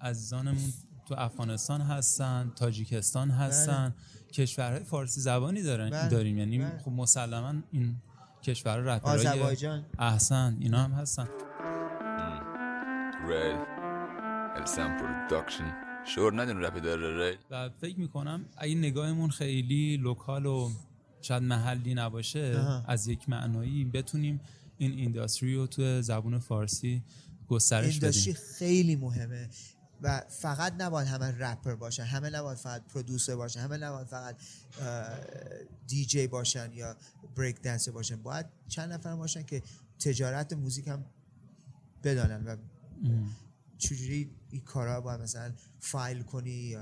عزیزانمون 0.00 0.72
تو 1.08 1.14
افغانستان 1.18 1.80
هستن 1.80 2.52
تاجیکستان 2.56 3.30
هستن 3.30 3.94
کشورهای 4.32 4.84
فارسی 4.84 5.20
زبانی 5.20 5.62
دارن 5.62 5.90
بله. 5.90 6.08
داریم 6.08 6.38
یعنی 6.38 6.58
بله. 6.58 6.78
خب 6.84 6.90
مسلما 6.90 7.54
این 7.72 7.96
کشور 8.42 8.88
آذربایجان 8.88 9.84
احسن 9.98 10.56
اینا 10.60 10.78
هم 10.84 10.92
هستن 10.92 11.28
ریل 13.28 13.56
السم 14.56 14.96
production 14.98 15.72
شور 16.06 16.42
ندین 16.42 16.56
رپی 16.56 16.80
داره 16.80 17.28
ریل 17.28 17.38
و 17.50 17.70
فکر 17.80 18.00
می‌کنم 18.00 18.44
اگه 18.56 18.74
نگاهمون 18.74 19.30
خیلی 19.30 19.96
local 19.96 20.46
و 20.46 20.70
شاید 21.22 21.42
محلی 21.42 21.94
نباشه 21.94 22.58
آها. 22.58 22.84
از 22.88 23.08
یک 23.08 23.28
معنایی 23.28 23.84
بتونیم 23.84 24.40
این 24.78 24.92
industry 24.92 25.54
رو 25.54 25.66
تو 25.66 26.02
زبون 26.02 26.38
فارسی 26.38 27.02
گسترش 27.48 27.92
industry 27.92 28.32
بدیم 28.32 28.44
خیلی 28.58 28.96
مهمه 28.96 29.48
و 30.02 30.22
فقط 30.28 30.72
نباید 30.78 31.08
همه 31.08 31.38
رپر 31.38 31.74
باشن 31.74 32.02
همه 32.02 32.30
نباید 32.30 32.58
فقط 32.58 32.82
producer 32.86 33.36
باشن 33.36 33.60
همه 33.60 33.76
نباید 33.76 34.06
فقط 34.06 34.36
دیجی 35.86 36.26
باشن 36.26 36.72
یا 36.72 36.96
بریک 37.36 37.62
دنسر 37.62 37.90
باشن. 37.90 38.16
باید 38.16 38.46
چند 38.68 38.92
نفر 38.92 39.16
باشن 39.16 39.42
که 39.42 39.62
تجارت 39.98 40.52
موزیک 40.52 40.88
هم 40.88 41.04
بدانن 42.04 42.44
و 42.44 42.56
چجوری 43.78 44.30
این 44.50 44.60
کارا 44.60 45.00
باید 45.00 45.20
مثلا 45.20 45.52
فایل 45.80 46.22
کنی 46.22 46.50
یا, 46.50 46.80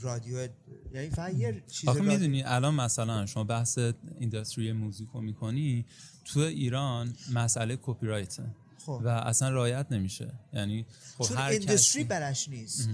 رادیو 0.00 0.48
یعنی 0.94 1.10
فقط 1.10 1.34
یه 1.34 1.62
چیز 1.66 1.88
آخه 1.88 2.00
می‌دونی 2.00 2.42
الان 2.42 2.74
مثلا 2.74 3.26
شما 3.26 3.44
بحث 3.44 3.78
اینداستری 4.18 4.72
موزیک 4.72 5.08
رو 5.14 5.20
می‌کنی 5.20 5.86
تو 6.24 6.40
ایران 6.40 7.16
مسئله 7.32 7.78
کپی 7.82 8.06
رایته 8.06 8.44
خب. 8.86 9.00
و 9.04 9.08
اصلا 9.08 9.50
رعایت 9.50 9.86
نمیشه. 9.90 10.32
یعنی 10.52 10.86
خب 11.18 11.24
چون 11.24 11.36
هر 11.36 11.50
اینداستری 11.50 12.02
کسی 12.02 12.04
برش 12.04 12.48
نیست. 12.48 12.88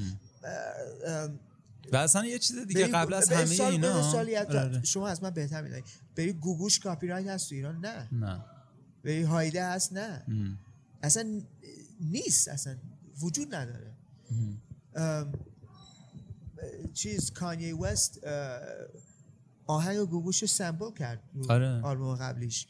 و 1.93 1.97
اصلا 1.97 2.27
یه 2.27 2.39
چیز 2.39 2.59
دیگه 2.59 2.87
قبل 2.87 3.15
از 3.15 3.33
همه 3.33 3.65
اینا 3.65 4.11
آره،. 4.49 4.85
شما 4.85 5.09
از 5.09 5.23
من 5.23 5.31
بهتر 5.31 5.63
می‌دونی 5.63 5.83
بری 6.17 6.33
گوگوش 6.33 6.79
کاپی 6.79 7.07
رایت 7.07 7.27
هست 7.27 7.49
تو 7.49 7.55
ایران؟ 7.55 7.81
نه. 7.81 8.09
نه. 8.13 8.45
بری 9.05 9.23
هایده 9.23 9.65
هست؟ 9.65 9.93
نه. 9.93 10.25
ام. 10.29 10.59
اصلا 11.03 11.41
نیست 12.01 12.49
اصلا 12.49 12.77
وجود 13.21 13.55
نداره. 13.55 13.95
چیز 16.95 17.31
کانیه 17.31 17.77
وست 17.77 18.21
آهنگ 19.67 19.99
گوگوش 19.99 20.43
رو 20.43 20.49
سمپل 20.49 20.93
کرد 20.93 21.23
آره. 21.49 21.81
آلبوم 21.83 22.15
قبلیش. 22.15 22.67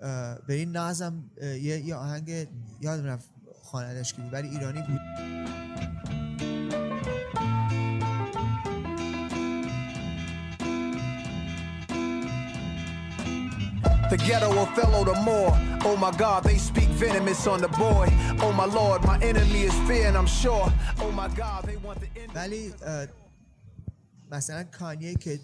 اه، 0.00 0.38
بری 0.38 0.66
نازم 0.66 1.30
یه, 1.42 1.94
آهنگ 1.94 2.48
یادم 2.80 3.04
رفت 3.04 3.30
خوانندش 3.62 4.14
کی 4.14 4.22
بود 4.22 4.32
ولی 4.32 4.48
ایرانی 4.48 4.82
بود. 4.82 5.63
The 14.14 14.20
ghetto 14.28 14.48
Othello 14.64 15.00
the 15.10 15.16
more. 15.28 15.52
Oh 15.88 15.96
my 16.04 16.12
God, 16.24 16.40
they 16.44 16.58
speak 16.70 16.90
venomous 17.04 17.42
on 17.52 17.58
the 17.66 17.72
boy. 17.86 18.06
Oh 18.44 18.52
my 18.60 18.68
Lord, 18.78 18.98
my 19.10 19.18
enemy 19.30 19.62
is 19.70 19.76
fear, 19.88 20.06
and 20.08 20.16
I'm 20.20 20.30
sure. 20.42 20.66
Oh 21.04 21.10
my 21.20 21.28
God, 21.42 21.60
they 21.68 21.78
want 21.86 21.98
the 22.04 22.10
end. 22.20 22.30
ولی 22.34 22.72
مثلا 24.30 24.64
کانیه 24.64 25.14
که 25.14 25.40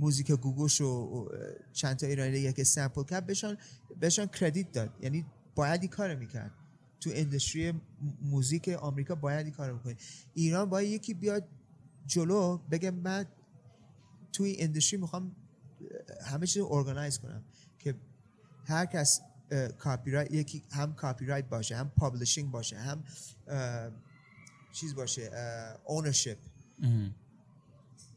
موزیک 0.00 0.32
گوگوش 0.32 0.80
و 0.80 1.28
چند 1.72 1.96
تا 1.96 2.06
ایرانی 2.06 2.52
که 2.52 2.64
سمپل 2.64 3.04
کرد 3.04 3.26
بهشان 3.26 3.56
بهشان 4.00 4.26
کردیت 4.26 4.72
داد 4.72 4.90
یعنی 5.00 5.24
باید 5.54 5.80
این 5.80 5.90
کار 5.90 6.14
می‌کرد 6.14 6.50
تو 7.00 7.10
اندستری 7.14 7.72
موزیک 8.22 8.68
آمریکا 8.68 9.14
باید 9.14 9.46
این 9.46 9.54
کار 9.54 9.72
می‌کنه 9.72 9.96
ایران 10.34 10.70
باید 10.70 10.90
یکی 10.90 11.14
بیاد 11.14 11.48
جلو 12.06 12.58
بگه 12.70 12.90
من 12.90 13.26
توی 14.32 14.56
industry 14.58 15.00
می‌خوام 15.00 15.36
همه 16.26 16.46
چیز 16.46 16.62
organize 16.70 17.18
کنم 17.18 17.44
که 17.78 17.94
هر 18.64 18.86
کس 18.86 19.20
کاپی 19.78 20.10
رایت 20.10 20.32
یکی 20.32 20.62
هم 20.70 20.94
کاپی 20.94 21.26
رایت 21.26 21.48
باشه 21.48 21.76
هم 21.76 21.88
publishing 21.88 22.50
باشه 22.50 22.78
هم 22.78 23.04
چیز 24.72 24.94
باشه 24.94 25.30
ownership. 25.84 26.38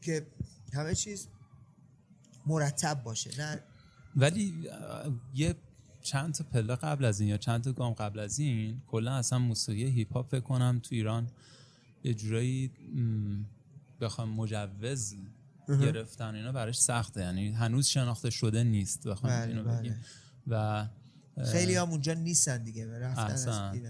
که 0.02 0.28
همه 0.74 0.96
چیز 0.96 1.28
مرتب 2.46 3.04
باشه 3.04 3.42
نه 3.42 3.60
ولی 4.16 4.70
یه 5.34 5.56
چند 6.02 6.34
تا 6.34 6.44
پله 6.44 6.76
قبل 6.76 7.06
از 7.06 7.20
این 7.20 7.30
یا 7.30 7.38
چند 7.38 7.64
تا 7.64 7.72
گام 7.72 7.94
قبل 7.94 8.20
از 8.20 8.40
این 8.40 8.82
کلا 8.88 9.16
اصلا 9.16 9.40
موسیقی 9.40 9.84
هیپ 9.84 10.14
هاپ 10.14 10.30
فکر 10.30 10.40
کنم 10.40 10.80
تو 10.84 10.96
ایران 10.96 11.28
یه 12.04 12.14
جورایی 12.14 12.72
بخوام 14.02 14.30
مجوز 14.30 15.16
گرفتن. 15.68 16.36
اینا 16.36 16.52
براش 16.52 16.80
سخته. 16.80 17.22
یعنی 17.22 17.52
هنوز 17.52 17.88
شناخته 17.88 18.30
شده 18.30 18.64
نیست. 18.64 19.08
بخوام 19.08 19.34
بله، 19.34 19.48
اینو 19.48 19.64
بله. 19.64 19.80
بگیم. 19.80 19.96
و 20.48 20.88
خیلی 21.52 21.76
هم 21.76 21.90
اونجا 21.90 22.14
نیستن 22.14 22.64
دیگه. 22.64 23.00
رفتن 23.00 23.22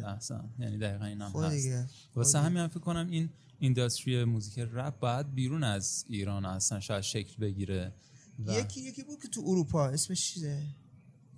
احسن 0.06 0.50
یعنی 0.60 0.78
دقیقا 0.78 1.06
این 1.06 1.22
هم 1.22 1.30
خب 1.30 1.40
هست. 1.40 1.56
دیگه. 1.56 1.88
واسه 2.16 2.40
خب 2.40 2.46
همین 2.46 2.58
هم 2.58 2.68
فکر 2.68 2.80
کنم 2.80 3.08
این 3.10 3.30
اینداستری 3.60 4.24
موزیک 4.24 4.60
رپ 4.60 5.00
باید 5.00 5.34
بیرون 5.34 5.64
از 5.64 6.06
ایران 6.10 6.46
اصلا 6.46 6.80
شاید 6.80 7.02
شکل 7.02 7.36
بگیره 7.42 7.94
و 8.46 8.52
یکی 8.52 8.82
یکی 8.82 9.04
بود 9.04 9.22
که 9.22 9.28
تو 9.28 9.44
اروپا. 9.46 9.88
اسمش 9.88 10.34
چیزه؟ 10.34 10.64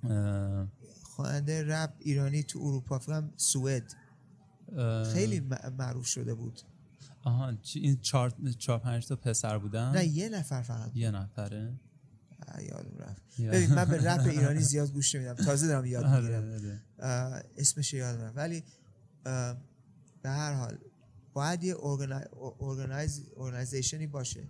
اه، 0.03 0.67
خواننده 1.03 1.63
رپ 1.63 1.93
ایرانی 1.99 2.43
تو 2.43 2.59
اروپا. 2.59 2.99
فکرم 2.99 3.33
سوئد. 3.37 3.95
اه، 4.77 5.13
خیلی 5.13 5.39
معروف 5.77 6.05
شده 6.05 6.33
بود. 6.33 6.61
آها 7.23 7.53
این 7.75 7.99
چهار 8.01 8.33
چهار 8.57 8.79
پنج 8.79 9.07
تا 9.07 9.15
پسر 9.15 9.57
بودن 9.57 9.91
نه 9.91 10.05
یه 10.05 10.29
نفر 10.29 10.61
فقط 10.61 10.91
یه 10.95 11.11
نفره 11.11 11.79
یادم 12.61 12.97
رفت. 12.97 13.41
ببین 13.41 13.73
من 13.73 13.85
به 13.85 14.11
رپ 14.11 14.27
ایرانی 14.27 14.61
زیاد 14.61 14.91
گوش 14.91 15.15
نمیدم 15.15 15.33
تازه 15.33 15.67
دارم 15.67 15.85
یاد 15.85 16.03
آره، 16.03 16.21
می‌گیرم 16.21 16.51
آره. 16.53 16.81
اه، 16.99 17.41
اسمش 17.57 17.93
یادم 17.93 18.21
رفت 18.21 18.37
ولی 18.37 18.63
به 20.23 20.29
هر 20.29 20.53
حال 20.53 20.77
باید 21.33 21.63
یه 21.63 21.75
ارگنایزیشنی 23.39 24.07
باشه. 24.07 24.47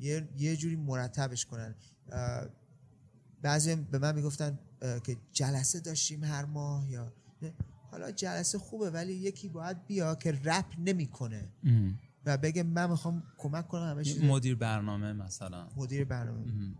یه, 0.00 0.28
یه 0.38 0.56
جوری 0.56 0.76
مرتبش 0.76 1.46
کنن 1.46 1.74
بعضی 3.42 3.74
به 3.74 3.98
من 3.98 4.14
می‌گفتن 4.14 4.58
که 4.80 5.16
جلسه 5.32 5.80
داشتیم 5.80 6.24
هر 6.24 6.44
ماه 6.44 6.90
یا. 6.90 7.12
حالا 7.90 8.10
جلسه 8.10 8.58
خوبه 8.58 8.90
ولی 8.90 9.12
یکی 9.12 9.48
باید 9.48 9.86
بیا 9.86 10.14
که 10.14 10.40
رپ 10.44 10.64
نمی‌کنه. 10.78 11.48
و 12.26 12.38
بگه 12.38 12.62
من 12.62 12.90
می‌خوام 12.90 13.22
کمک 13.38 13.68
کنم 13.68 13.90
همه 13.90 14.04
چیز 14.04 14.22
مدیر 14.22 14.54
برنامه 14.54 15.12
مثلا. 15.12 15.68
مدیر 15.76 16.04
برنامه. 16.04 16.74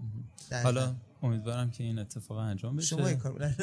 حالا 0.63 0.97
امیدوارم 1.23 1.71
که 1.71 1.85
این 1.85 1.99
اتفاق 1.99 2.39
انجام 2.39 2.77
بشه. 2.77 2.87
شما 2.87 3.07
این 3.07 3.19
کار. 3.19 3.55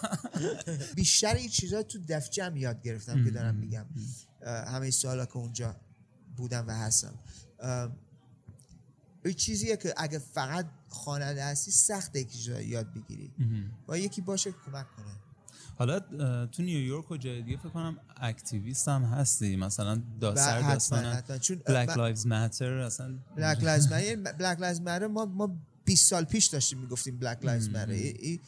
بیشتر 0.96 1.34
این 1.34 1.48
چیزا 1.48 1.82
تو 1.82 1.98
دف 2.08 2.30
جم 2.30 2.56
یاد 2.56 2.82
گرفتم 2.82 3.24
که 3.24 3.30
دارم 3.30 3.54
میگم. 3.54 3.86
همه 4.46 4.90
سالا 4.90 5.26
که 5.26 5.36
اونجا 5.36 5.76
بودم 6.36 6.66
و 6.68 6.70
هستم 6.70 7.14
این 9.24 9.34
چیزیه 9.34 9.76
که 9.76 9.94
اگه 9.96 10.18
فقط 10.18 10.66
خواننده 10.88 11.44
هستی 11.44 11.70
سخته 11.70 12.24
که 12.24 12.30
چیزا 12.30 12.60
یاد 12.60 12.94
بگیری. 12.94 13.32
با 13.86 13.96
یکی 13.96 14.20
باشه 14.20 14.52
کمک 14.52 14.86
کنه. 14.96 15.25
حالا 15.78 16.00
تو 16.46 16.62
نیویورک 16.62 17.10
و 17.10 17.16
جای 17.16 17.42
دیگه 17.42 17.56
فکر 17.56 17.68
کنم 17.68 17.96
activist 18.16 18.88
هم 18.88 19.02
هستی. 19.02 19.56
مثلا 19.56 20.02
داسر 20.20 20.60
حتما، 20.60 21.20
داستان 21.20 21.58
Black 21.66 21.96
Lives 21.96 22.26
Matter 22.26 22.72
اصلا 22.72 23.18
بلک 23.36 23.64
لایز 23.64 23.92
مر 23.92 24.32
بلک 24.32 24.60
لایز 24.60 24.80
مر 24.80 25.06
ما 25.06 25.24
ما 25.24 25.58
20 25.84 26.10
سال 26.10 26.24
پیش 26.24 26.46
داشتیم 26.46 26.78
می‌گفتیم 26.78 27.18
Black 27.18 27.44
Lives 27.44 27.68
Matter 27.68 27.90
ای 27.90 28.40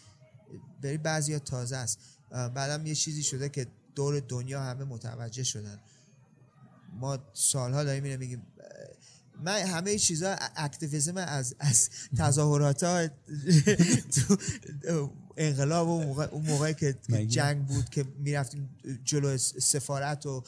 بری 0.83 0.99
بعضیا 0.99 1.39
تازه 1.39 1.77
است. 1.77 2.01
بعدم 2.31 2.87
یه 2.87 2.95
چیزی 2.95 3.23
شده 3.23 3.49
که 3.49 3.67
دور 3.95 4.21
دنیا 4.21 4.63
همه 4.63 4.85
متوجه 4.85 5.45
شدن. 5.45 5.79
ما 7.01 7.19
سالها 7.33 7.85
داریم 7.85 8.05
اینو 8.05 8.19
میگیم. 8.19 8.43
من 9.45 9.59
همه 9.59 9.99
چیزا 9.99 10.37
activism 10.57 11.17
از 11.17 11.55
از 11.59 11.91
تظاهرات 12.17 12.83
ها 12.83 13.09
انقلاب 15.39 15.89
و 15.89 16.03
موقع 16.03 16.25
اون 16.25 16.47
موقعی 16.47 16.75
که؟ 16.75 16.97
جنگ 17.29 17.67
بود 17.67 17.89
که 17.89 18.05
می‌رفتیم 18.19 18.71
جلو 19.05 19.37
سفارت 19.39 20.27
و 20.27 20.45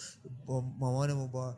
با 0.46 0.60
مامانمون 0.60 1.30
با 1.30 1.56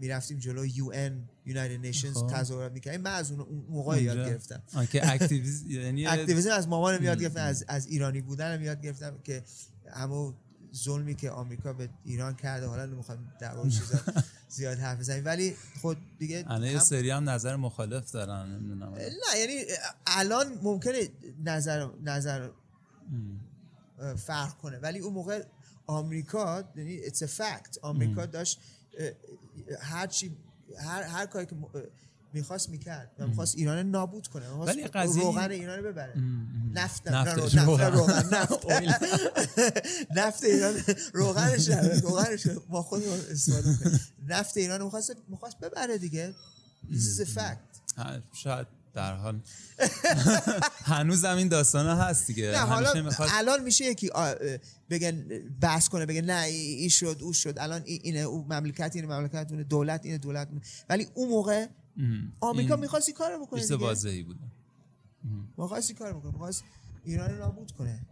می‌رفتیم 0.00 0.38
جلو 0.38 0.66
یو 0.66 0.90
ان 0.94 1.28
یونایتد 1.46 1.80
نیشنز 1.80 2.14
خب. 2.14 2.26
تظاهرات 2.26 2.72
می‌کردیم 2.72 3.00
من 3.00 3.14
از 3.14 3.30
اون 3.30 3.40
اون 3.40 3.64
موقع 3.68 4.02
یاد. 4.02 4.16
گرفتم 4.16 4.62
آه، 4.74 4.86
که 4.86 5.06
اکتیویست 5.12 5.66
یعنی 5.66 6.06
اکتیویسم 6.06 6.50
از 6.50 6.68
مامانم 6.68 7.02
یاد 7.02 7.20
گرفتم 7.20 7.42
از 7.42 7.64
از 7.68 7.86
ایرانی 7.86 8.20
بودنم 8.20 8.62
یاد 8.62 8.82
گرفتم 8.82 9.18
که 9.24 9.42
همو 9.90 10.32
ظلمی 10.74 11.14
که 11.14 11.30
آمریکا 11.30 11.72
به 11.72 11.88
ایران 12.04 12.34
کرده 12.34 12.66
حالا 12.66 12.86
نمی‌خوام 12.86 13.18
اون 13.56 13.68
چیزا 13.68 13.98
زیاد 14.54 14.78
حرف 14.78 14.98
بزنیم 14.98 15.24
ولی 15.24 15.56
خود 15.80 15.96
دیگه 16.18 16.44
الان 16.48 16.70
یه 16.70 16.78
سری 16.78 17.10
هم 17.10 17.30
نظر 17.30 17.56
مخالف 17.56 18.10
دارن 18.10 18.50
نمی‌دونم. 18.50 18.94
نه 18.94 19.38
یعنی 19.38 19.64
الان 20.06 20.58
ممکنه 20.62 21.08
نظر 21.44 21.88
نظر 22.02 22.50
فرق 24.16 24.58
کنه. 24.58 24.78
ولی 24.78 24.98
اون 24.98 25.12
موقع 25.12 25.44
آمریکا 25.86 26.64
یعنی 26.76 27.02
it's 27.02 27.22
a 27.22 27.28
fact 27.40 27.78
آمریکا 27.82 28.26
داشت 28.26 28.60
هر 29.80 30.06
چی 30.06 30.36
هر 30.78 31.02
هر 31.02 31.26
کاری 31.26 31.46
که 31.46 31.56
می‌خواست 32.34 32.68
می‌کرد 32.68 33.10
و 33.18 33.26
می‌خواست 33.26 33.54
ایران 33.56 33.90
نابود 33.90 34.26
کنه. 34.26 34.48
می‌خواست 34.48 34.72
ولی 34.72 34.84
قضیه- 34.86 35.22
روغن 35.22 35.50
ایران 35.50 35.78
رو 35.78 35.92
ببره. 35.92 36.14
نفت 36.74 37.08
نفت 37.08 37.38
روغن. 37.38 38.28
نفت. 38.36 38.66
نفت 40.18 40.44
ایران 40.44 40.74
روغنش 41.12 41.68
روغنش 42.02 42.46
ما 42.68 42.82
خودمون 42.82 43.18
استفاده 43.30 43.78
نفت 44.28 44.56
ایران 44.56 44.82
می‌خواست 44.82 45.16
می‌خواست 45.28 45.58
ببره 45.60 45.98
دیگه. 45.98 46.34
This 46.90 46.94
is 46.94 47.26
a 47.26 47.38
fact. 47.38 47.98
شاید 48.42 48.66
در 48.94 49.14
حال. 49.16 49.40
هنوز 50.84 51.24
هم 51.24 51.36
این 51.36 51.48
داستان 51.48 51.86
هست 51.98 52.26
دیگه. 52.26 52.50
نه 52.50 52.58
حالا 52.58 52.92
الان 53.38 53.62
میشه 53.62 53.84
یکی 53.84 54.10
بگن 54.90 55.24
بحث 55.60 55.88
کنه 55.88 56.06
بگن 56.06 56.20
نه 56.24 56.42
ای 56.42 56.56
ای 56.56 56.90
شد 56.90 57.18
او 57.20 57.32
شد. 57.32 57.54
الان 57.58 57.82
ای- 57.84 58.00
اینه 58.02 58.18
او 58.18 58.44
مملکت 58.48 58.92
اینه 58.94 59.06
مملکت 59.08 59.46
اونه 59.50 59.64
دولت 59.64 60.00
اینه 60.04 60.18
دولت 60.18 60.48
اونه. 60.48 60.60
ولی 60.88 61.08
اون 61.14 61.28
موقع 61.28 61.66
آمریکا 62.40 62.76
می‌خواست 62.76 63.08
این 63.08 63.16
کارو 63.16 63.46
بکنه 63.46 63.62
دیگه؟ 63.62 63.76
واضحی 63.76 64.22
بود 64.22 64.38
می‌خواست 65.58 65.90
این 65.90 65.98
کارو 65.98 66.20
بکنه. 66.20 66.32
می‌خواست 66.32 66.64
ایران 67.04 67.30
رو 67.30 67.38
نابود 67.38 67.72
کنه 67.72 68.06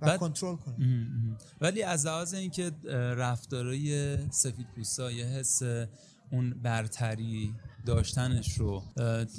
و 0.00 0.16
کنترل 0.16 0.56
کنه. 0.56 0.76
مهم. 0.78 1.38
ولی 1.60 1.82
از 1.82 2.06
لحاظ 2.06 2.34
اینکه 2.34 2.72
رفتارای 3.16 4.18
سفید 4.30 4.66
پوستا 4.76 5.10
یه 5.12 5.24
حس 5.24 5.62
اون 6.30 6.50
برتری 6.50 7.54
داشتنش 7.86 8.58
رو 8.58 8.82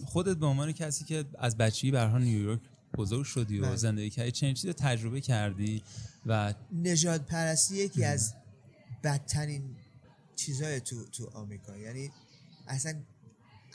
خودت 0.06 0.38
به 0.38 0.46
عنوان 0.46 0.72
کسی 0.72 1.06
که 1.06 1.26
از 1.40 1.58
بچگی 1.58 1.92
برها 1.92 2.18
نیویورک 2.18 2.60
بزرگ 2.98 3.26
شدی 3.26 3.60
و 3.60 3.62
بله. 3.62 3.76
زندگی 3.76 4.10
کردی 4.10 4.32
چنین 4.32 4.54
چیزی 4.54 4.68
رو 4.68 4.74
تجربه 4.74 5.22
کردی 5.22 5.84
و 6.26 6.54
نژاد 6.72 7.26
پرستی 7.26 7.76
یکی 7.76 8.04
از 8.04 8.34
بدترین 9.04 9.76
چیزای 10.36 10.82
تو 10.82 11.06
تو 11.06 11.30
آمریکا. 11.34 11.78
یعنی 11.78 12.12
اصلا 12.68 12.94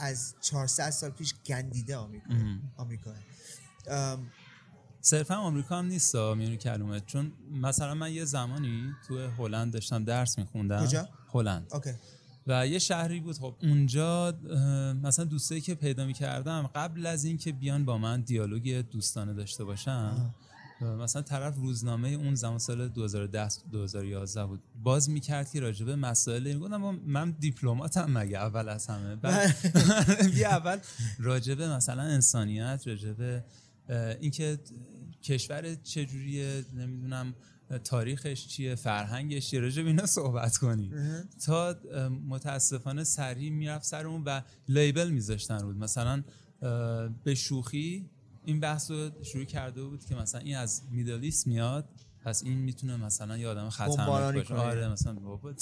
از 0.03 0.35
400 0.41 0.91
سال 0.91 1.11
پیش 1.11 1.35
گندیده 1.47 1.97
آمریکا 1.97 2.35
آمریکا 2.77 3.11
صرفا 5.01 5.35
آمریکا 5.35 5.79
هم 5.79 5.87
نیست 5.87 6.15
میونی 6.15 6.57
کلمه. 6.57 7.01
چون 7.01 7.33
مثلا 7.53 7.95
من 7.95 8.12
یه 8.12 8.25
زمانی 8.25 8.95
تو 9.09 9.19
هلند 9.19 9.73
داشتم 9.73 10.05
درس 10.05 10.38
میخوندم. 10.38 10.87
کجا؟ 10.87 11.09
هلند. 11.33 11.67
اوکی. 11.73 11.91
و 12.47 12.67
یه 12.67 12.79
شهری 12.79 13.21
بود. 13.21 13.38
خب 13.38 13.55
اونجا 13.62 14.33
مثلا 15.03 15.25
دوستایی 15.25 15.61
که 15.61 15.75
پیدا 15.75 16.07
می‌کردم 16.07 16.71
قبل 16.75 17.07
از 17.07 17.25
اینکه 17.25 17.53
بیان 17.53 17.85
با 17.85 17.99
من 17.99 18.21
دیالوگ 18.21 18.85
دوستانه 18.91 19.35
داشته 19.35 19.65
باشم 19.65 19.91
اه، 19.91 20.35
مثلا 20.83 21.23
طرف 21.23 21.57
روزنامه 21.57 22.09
اون 22.09 22.35
زمان 22.35 22.59
سال 22.59 22.88
2010 22.88 23.49
2011 23.71 24.47
بود. 24.47 24.62
باز 24.83 25.11
می‌کرد 25.11 25.51
که 25.51 25.61
راجبه 25.61 25.97
مسائل 25.97 26.53
می‌گفتم 26.55 27.01
من 27.07 27.31
دیپلماتم 27.31 28.11
مگه 28.18 28.38
اول 28.38 28.68
از 28.68 28.87
همه. 28.87 29.16
بیا 30.35 30.51
اول 30.59 30.79
راجبه 31.18 31.68
مثلا 31.68 32.03
انسانیت 32.03 32.83
راجبه 32.87 33.45
اینکه 34.21 34.59
کشور 35.23 35.75
چجوریه 35.75 36.64
نمی‌دونم 36.77 37.35
تاریخش 37.85 38.47
چیه 38.47 38.75
فرهنگش 38.75 39.51
چیه 39.51 39.61
راجع 39.61 39.83
به 39.83 39.88
اینا 39.88 40.07
صحبت 40.07 40.57
کنیم. 40.57 40.92
تا 41.47 41.77
متاسفانه 42.29 43.05
سریع 43.05 43.51
می‌رفت 43.51 43.85
سر 43.85 44.07
اون 44.07 44.23
و 44.27 44.40
لیبل 44.68 45.11
میذاشتن 45.11 45.59
رود. 45.59 45.77
مثلا 45.77 46.23
به 47.25 47.35
شوخی 47.35 48.11
این 48.45 48.61
بحث 48.61 48.91
رو 48.91 49.11
شروع 49.25 49.45
کرده 49.45 49.85
بود 49.85 50.05
که 50.05 50.15
مثلا 50.15 50.41
این 50.41 50.57
از 50.57 50.83
میدلیست 50.91 51.47
میاد 51.47 51.89
پس 52.25 52.43
این 52.43 52.59
می‌تونه 52.59 52.97
مثلا 52.97 53.37
یه 53.39 53.49
آدم 53.49 53.71
خطرناک 53.71 54.35
باشه. 54.35 54.55
آره 54.55 54.89
مثلا 54.89 55.15
بابا. 55.15 55.55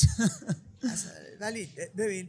ولی 1.41 1.69
ببین 1.97 2.29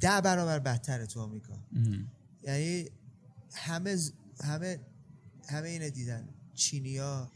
ده 0.00 0.20
برابر 0.20 0.58
بدتره 0.58 1.06
تو 1.06 1.20
آمریکا. 1.20 1.52
یعنی 2.42 2.88
همه 3.54 3.98
همه 4.44 4.80
همه 5.48 5.68
اینو 5.68 5.90
دیدن. 5.90 6.28
چینیا 6.54 7.30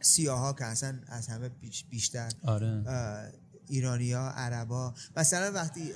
سیاه 0.00 0.38
ها 0.38 0.52
که 0.52 0.64
اصلا 0.64 0.98
از 1.06 1.28
همه 1.28 1.48
بیش- 1.48 1.84
بیشتر 1.90 2.32
آره. 2.42 2.84
ایرانیا 3.68 4.20
عربا 4.20 4.94
مثلا 5.16 5.52
وقتی 5.52 5.92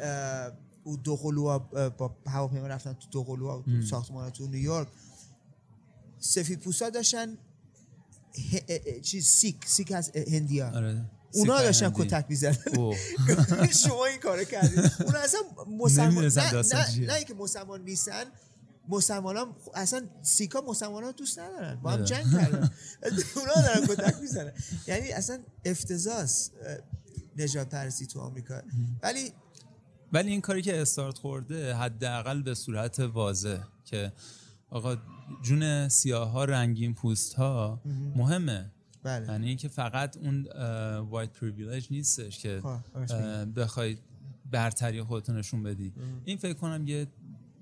او 0.85 0.97
دو 0.97 1.17
قلوها 1.17 1.59
با 1.89 2.17
هواپیما 2.27 2.67
رفتن 2.67 2.93
تو 2.93 3.09
دو 3.11 3.25
قلوها 3.25 3.63
تو 3.63 3.83
ساختمان 3.83 4.31
تو 4.31 4.47
نیویورک. 4.47 4.89
سفید 6.19 6.61
پوستا 6.61 6.91
داشتن 6.91 7.39
چیز 9.03 9.27
سیک 9.27 9.67
سیک 9.67 9.93
از 9.93 10.11
هندیا 10.17 10.71
آره. 10.77 11.11
اونا 11.35 11.63
داشتن 11.63 11.87
هندی. 11.87 12.05
کتک 12.05 12.27
می‌زدن. 12.29 12.59
اوه. 12.77 12.97
شما 13.73 14.07
این 14.07 14.19
کارو 14.19 14.45
کردید 14.45 14.79
اونا 14.79 15.19
اصلا 15.19 15.41
مسلمان 15.79 16.25
نه 16.25 16.53
نه. 16.53 17.07
نه 17.07 17.15
اینکه 17.15 17.35
مسلمان 17.35 17.83
نیستن 17.85 18.25
مسلمان 18.89 19.37
ها 19.37 19.57
اصلا 19.75 20.09
سیکا 20.23 20.61
مسلمان 20.61 21.05
ها 21.05 21.13
دوست 21.13 21.39
ندارن. 21.39 21.75
با 21.75 21.91
هم 21.91 21.97
آره. 21.97 22.05
جنگ 22.05 22.33
کردن. 22.33 22.71
اونا 23.37 23.55
دارن 23.55 23.87
کتک 23.87 24.21
می‌زنن. 24.21 24.53
یعنی 24.87 25.13
اصلا 25.13 25.39
افتضاح 25.65 26.27
نجات 27.37 27.69
پرستی 27.69 28.07
تو 28.07 28.21
آمریکا. 28.21 28.63
ولی 29.03 29.33
ولی 30.13 30.31
این 30.31 30.41
کاری 30.41 30.63
که 30.63 30.83
استارت 30.83 31.19
خورده 31.19 31.75
حداقل 31.75 32.43
به 32.43 32.55
صورت 32.55 33.01
واضح 33.01 33.63
که 33.85 34.13
آقا 34.71 34.97
جون 35.43 35.89
سیاه 35.89 36.31
ها 36.31 36.45
رنگین 36.45 36.95
پوست 36.95 37.35
ها 37.35 37.81
مهمه. 38.17 38.71
بله. 39.03 39.27
یعنی 39.27 39.49
اینکه 39.49 39.69
فقط 39.69 40.17
اون 40.17 40.47
وایت 40.99 41.33
پریویلیج 41.33 41.87
نیستش 41.91 42.39
که 42.39 42.61
آه، 42.65 42.85
درست 42.95 43.15
اه، 43.15 43.45
بخوای 43.45 43.97
برتری 44.51 45.03
خودتو 45.03 45.33
نشون 45.33 45.63
بدی. 45.63 45.93
این 46.25 46.37
فکر 46.37 46.55
کنم 46.55 46.89
یه 46.89 47.07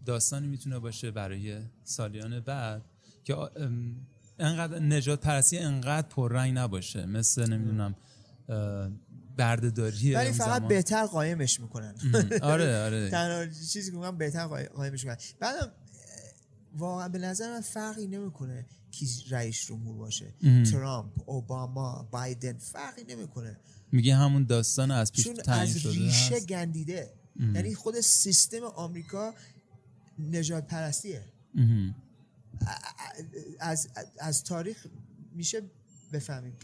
داستانی 0.06 0.46
می‌تونه 0.46 0.78
باشه 0.78 1.10
برای 1.10 1.58
سالیان 1.84 2.40
بعد 2.40 2.82
که 3.24 3.36
انقدر 4.38 4.78
نجات 4.78 5.20
پرستی 5.20 5.58
انقدر 5.58 6.08
پررنگ 6.08 6.58
نباشه. 6.58 7.06
مثل 7.06 7.52
نمی‌دونم 7.52 7.94
بردهداری 9.40 10.14
ولی 10.14 10.32
فقط. 10.32 10.68
بهتر 10.68 11.06
قایمش 11.06 11.60
می‌کنن. 11.60 11.94
آره 12.42 12.78
آره. 12.84 13.10
تنها 13.16 13.46
چیزی 13.46 13.90
که 13.90 13.96
میگم 13.96 14.18
بهتر 14.18 14.46
قای- 14.46 14.68
قایمش 14.68 15.04
می‌کنن. 15.04 15.18
بعدم 15.40 15.66
اه، 15.66 15.70
واقعا 16.78 17.08
به 17.08 17.18
نظر 17.18 17.52
من 17.54 17.60
فرقی 17.60 18.06
نمی‌کنه 18.06 18.66
کی 18.90 19.08
رئیس 19.30 19.66
جمهور 19.66 19.96
باشه. 19.96 20.34
ترامپ 20.72 21.12
اوباما 21.26 22.08
بایدن 22.10 22.58
فرقی 22.58 23.04
نمی‌کنه. 23.14 23.56
میگه 23.92 24.16
همون 24.16 24.44
داستان 24.44 24.90
از 24.90 25.12
پیش 25.12 25.24
چون 25.24 25.36
از 25.46 25.78
شده 25.78 25.92
ریشه 25.92 26.34
هست. 26.36 26.46
گندیده. 26.46 27.12
یعنی 27.54 27.74
خود 27.74 28.00
سیستم 28.00 28.62
آمریکا 28.62 29.34
نجات 30.18 30.66
پرستیه. 30.66 31.24
از 33.60 33.88
از 34.18 34.44
تاریخ 34.44 34.86
میشه 35.34 35.62
بفهمیم. 36.12 36.56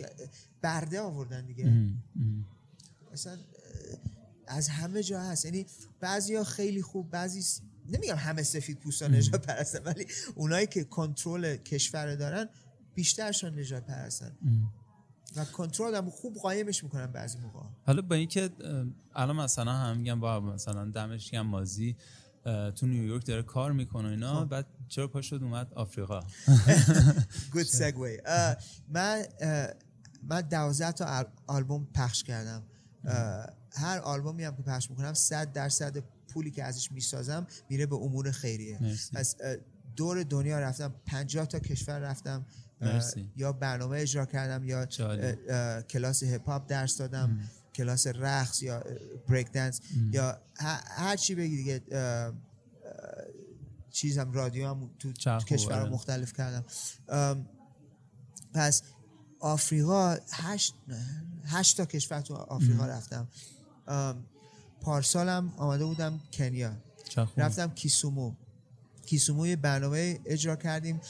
برده 0.62 1.00
آوردن 1.00 1.46
دیگه. 1.46 1.72
اه، 3.26 3.36
از 4.46 4.68
همه 4.68 5.02
جا 5.02 5.20
هست. 5.20 5.44
یعنی 5.44 5.66
بعضیا 6.00 6.44
خیلی 6.44 6.82
خوب 6.82 7.10
بعضی 7.10 7.42
س- 7.42 7.60
نمیگم 7.88 8.16
همه 8.16 8.42
سفید 8.42 8.78
پوستان 8.78 9.14
نجات 9.14 9.46
پرستن 9.46 9.82
ولی 9.84 10.06
اونایی 10.34 10.66
که 10.66 10.84
کنترل 10.84 11.56
کشور 11.56 12.14
دارن 12.14 12.48
بیشترشان 12.94 13.58
نجات 13.58 13.86
پرستن. 13.86 14.32
و 15.36 15.44
کنترل 15.44 15.94
هم 15.94 16.10
خوب 16.10 16.34
قایمش 16.34 16.84
می‌کنن 16.84 17.06
بعضی 17.06 17.38
موقع 17.38 17.60
حالا 17.86 18.02
با 18.02 18.14
اینکه 18.14 18.50
الان 19.14 19.36
مثلا 19.36 19.72
هم 19.72 19.96
میگم 19.96 20.20
با 20.20 20.40
مثلا 20.40 20.90
دمش 20.90 21.30
گرم 21.30 21.46
مازی 21.46 21.96
تو 22.74 22.86
نیویورک 22.86 23.26
داره 23.26 23.42
کار 23.42 23.72
می‌کنه 23.72 24.08
اینا 24.08 24.40
خب. 24.40 24.48
بعد 24.48 24.66
چرا 24.88 25.08
پا 25.08 25.20
شد 25.22 25.42
اومد 25.42 25.72
آفریقا؟ 25.74 26.20
Segue. 27.78 28.20
اه، 28.26 28.56
من 28.88 29.24
من 30.22 30.40
دوازده 30.40 30.92
تا 30.92 31.26
آلبوم 31.46 31.86
پخش 31.94 32.22
کردم. 32.24 32.62
هر 33.76 33.98
آلبومی 33.98 34.44
هم 34.44 34.56
که 34.56 34.62
پخش 34.62 34.90
می‌کنم 34.90 35.14
صد 35.14 35.52
درصد 35.52 35.96
پولی 36.28 36.50
که 36.50 36.64
ازش 36.64 36.92
می‌سازم 36.92 37.46
میره 37.70 37.86
به 37.86 37.96
امور 37.96 38.30
خیریه 38.30 38.78
مرسی. 38.82 39.16
پس 39.16 39.36
دور 39.96 40.22
دنیا 40.22 40.58
رفتم 40.60 40.94
50 41.06 41.46
تا 41.46 41.58
کشور 41.58 41.98
رفتم 41.98 42.46
مرسی. 42.80 43.30
یا 43.36 43.52
برنامه 43.52 43.98
اجرا 43.98 44.26
کردم 44.26 44.64
یا 44.64 44.86
کلاس 45.82 46.22
هپ 46.22 46.46
هاپ 46.48 46.66
درس 46.66 46.96
دادم 46.98 47.38
کلاس 47.74 48.06
رقص 48.06 48.62
یا 48.62 48.84
بریک 49.28 49.52
دنس 49.52 49.80
یا 50.12 50.40
ه- 50.58 50.62
هر 51.00 51.16
چی 51.16 51.34
بگی 51.34 51.56
دیگه 51.56 51.82
چیزم 53.90 54.32
رادیو 54.32 54.68
هم 54.68 54.90
تو 54.98 55.12
کشور 55.44 55.72
آره. 55.80 55.90
مختلف 55.90 56.32
کردم 56.32 56.64
پس 58.54 58.82
آفریقا 59.40 60.16
هشت, 60.32 60.74
هشت 61.46 61.76
تا 61.76 61.84
کشور 61.84 62.20
تو 62.20 62.34
آفریقا 62.34 62.86
رفتم. 62.86 63.28
پارسالم 64.80 65.52
آمده 65.56 65.84
بودم 65.84 66.20
کنیا. 66.32 66.72
رفتم 67.36 67.70
کیسومو. 67.74 68.32
کیسومو 69.06 69.46
یه 69.46 69.56
برنامه 69.56 70.20
اجرا 70.24 70.56
کردیم. 70.56 71.00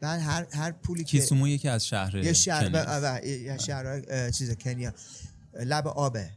بعد 0.00 0.20
هر 0.20 0.46
هر 0.52 0.72
پولی 0.72 1.04
که 1.04 1.18
کیسومو 1.18 1.48
یکی 1.48 1.68
از 1.68 1.86
شهر 1.86 2.16
یه 2.16 2.32
شهر 2.32 2.68
کنیا. 2.68 3.24
یه 3.24 3.58
شهر 3.58 4.30
چیز 4.30 4.50
کنیا. 4.50 4.92
لب 5.54 5.88
آبه. 5.88 6.30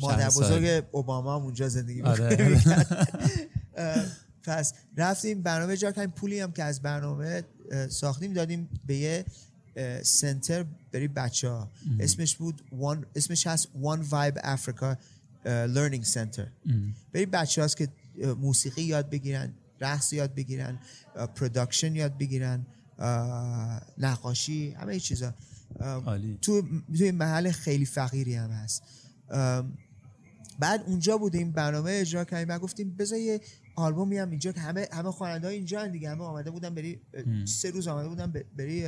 مادر. 0.00 0.28
بزرگ 0.28 0.84
اوباما 0.92 1.36
هم 1.36 1.42
اونجا 1.42 1.68
زندگی 1.68 2.02
آره. 2.02 2.62
پس 4.44 4.74
رفتیم 4.96 5.42
برنامه 5.42 5.72
اجرا 5.72 5.92
کردیم. 5.92 6.10
پولی 6.10 6.40
هم 6.40 6.52
که 6.52 6.64
از 6.64 6.82
برنامه 6.82 7.42
ساختیم 7.88 8.32
دادیم 8.32 8.68
به 8.86 8.96
یه 8.96 9.24
center 10.02 10.64
بری 10.92 11.08
بچه 11.08 11.48
ها 11.48 11.70
اسمش 12.00 12.36
بود 12.36 12.62
one, 12.80 13.06
اسمش 13.16 13.46
هست 13.46 13.68
One 13.82 14.00
Vibe 14.10 14.40
Africa 14.40 14.96
Learning 15.46 16.06
Center. 16.14 16.46
بری 17.12 17.26
بچه 17.26 17.60
هاست 17.62 17.76
که 17.76 17.88
موسیقی 18.40 18.82
یاد 18.82 19.10
بگیرن 19.10 19.52
رقص 19.80 20.12
یاد 20.12 20.34
بگیرن 20.34 20.78
production 21.34 21.94
یاد 21.94 22.18
بگیرن 22.18 22.66
نقاشی 23.98 24.70
همه 24.70 25.00
چیزا. 25.00 25.34
تو 26.42 26.62
توی 26.96 27.10
محل 27.10 27.50
خیلی 27.50 27.86
فقیری 27.86 28.34
هم 28.34 28.50
هست. 28.50 28.82
بعد 30.58 30.82
اونجا 30.86 31.18
بودیم 31.18 31.52
برنامه 31.52 31.90
اجرا 31.90 32.24
کردیم 32.24 32.48
و 32.48 32.58
گفتیم 32.58 32.96
بذار 32.96 33.18
یه 33.18 33.40
آلبومی 33.76 34.18
هم 34.18 34.30
اینجا 34.30 34.52
که 34.52 34.60
همه 34.60 34.88
همه 34.92 35.10
خواننده 35.10 35.46
ها 35.46 35.52
اینجا 35.52 35.86
دیگه. 35.86 36.10
همه 36.10 36.24
آمده 36.24 36.50
بودن 36.50 36.74
بری 36.74 37.00
سه 37.44 37.70
روز 37.70 37.88
آمده 37.88 38.08
بودن 38.08 38.32
بری 38.56 38.84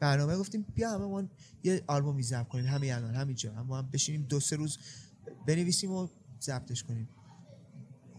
برنامه. 0.00 0.36
گفتیم 0.36 0.66
بیا 0.74 0.90
همه 0.90 1.04
ما 1.06 1.22
یه 1.64 1.82
آلبومی 1.86 2.22
ضبط 2.22 2.48
کنیم. 2.48 2.66
همین 2.66 2.92
الان 2.92 3.14
همینجا 3.14 3.52
هم 3.52 3.70
هم 3.72 3.88
بشینیم 3.92 4.26
دو 4.28 4.40
سه 4.40 4.56
روز 4.56 4.78
بنویسیم 5.46 5.90
و 5.92 6.08
ضبطش 6.42 6.84
کنیم. 6.84 7.08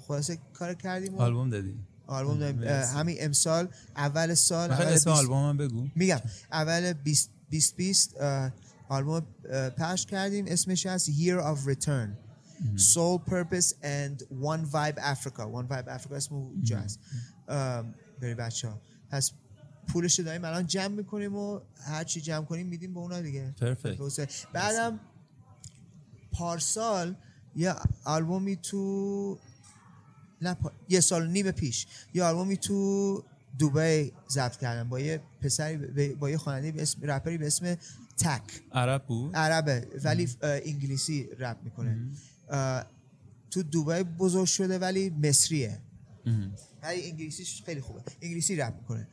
خلاصه 0.07 0.37
کار 0.53 0.73
کردیم 0.73 1.15
و 1.15 1.21
آلبوم 1.21 1.49
دادی. 1.49 1.75
آلبوم 2.07 2.37
مرسی. 2.37 2.95
همین 2.95 3.17
امسال 3.19 3.67
اول 3.95 4.33
سال 4.33 4.71
اول 4.71 4.85
اسم 4.85 4.93
بیست- 4.93 5.07
آلبوم 5.07 5.49
هم 5.49 5.57
بگو. 5.57 5.87
میگم. 5.95 6.19
اول 6.51 6.93
20 6.93 7.29
20 7.77 8.15
اه، 8.21 8.51
آلبوم 8.89 9.21
پخش 9.77 10.05
کردیم. 10.05 10.45
اسمش 10.47 10.85
هست 10.85 11.09
Year 11.11 11.39
of 11.41 11.67
Return. 11.67 12.09
Soul 12.77 13.19
Purpose 13.29 13.73
and 13.83 14.23
One 14.41 14.65
Vibe 14.73 14.97
Africa. 15.13 15.41
One 15.59 15.67
Vibe 15.73 15.87
Africa 15.97 16.11
اسم 16.11 16.35
اونجا 16.35 16.79
هست. 16.79 16.99
ام، 17.47 17.93
برای 18.21 18.35
بچه 18.35 18.67
ها 18.67 18.81
پس 19.09 19.31
پولش 19.87 20.19
داریم. 20.19 20.45
الان 20.45 20.67
جمع 20.67 20.87
می‌کنیم 20.87 21.35
و 21.35 21.59
هر 21.85 22.03
چی 22.03 22.21
جمع 22.21 22.45
کنیم 22.45 22.67
میدیم 22.67 22.93
به 22.93 22.99
اونا 22.99 23.21
دیگه. 23.21 23.53
Perfect. 23.59 23.97
درسته. 23.97 24.27
بعدم 24.53 24.99
پارسال 26.31 27.15
یه 27.55 27.75
آلبومی 28.05 28.55
تو 28.55 29.39
نه 30.41 30.53
پا- 30.53 30.71
یه 30.89 30.99
سال 30.99 31.27
نیم 31.27 31.51
پیش 31.51 31.87
یه 32.13 32.23
آلبومی 32.23 32.57
تو 32.57 33.23
دبی 33.59 34.11
ضبط 34.31 34.57
کردم 34.57 34.89
با 34.89 34.99
یه 34.99 35.21
پسری 35.41 35.77
ب- 35.77 36.19
با 36.19 36.29
یه 36.29 36.37
خواننده 36.37 36.71
به 36.71 36.81
اسم 36.81 37.01
رپری 37.03 37.37
به 37.37 37.47
اسم 37.47 37.75
تک. 38.17 38.41
عرب 38.71 39.05
بود؟ 39.05 39.35
عربه. 39.35 39.87
ولی 40.03 40.29
انگلیسی 40.41 41.29
رپ 41.39 41.57
می‌کنه. 41.63 41.89
اه، 41.89 42.32
تو 43.51 43.63
دبی 43.63 44.03
بزرگ 44.03 44.45
شده 44.45 44.79
ولی 44.79 45.09
مصریه. 45.09 45.79
ولی 46.83 47.09
انگلیسیش 47.09 47.63
خیلی 47.65 47.81
خوبه. 47.81 48.01
انگلیسی 48.21 48.55
رپ 48.55 48.73
می‌کنه. 48.75 49.07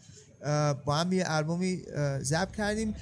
با 0.85 0.96
هم 0.96 1.12
یه 1.12 1.26
آلبومی 1.26 1.83
ضبط 2.22 2.57
کردیم. 2.57 2.94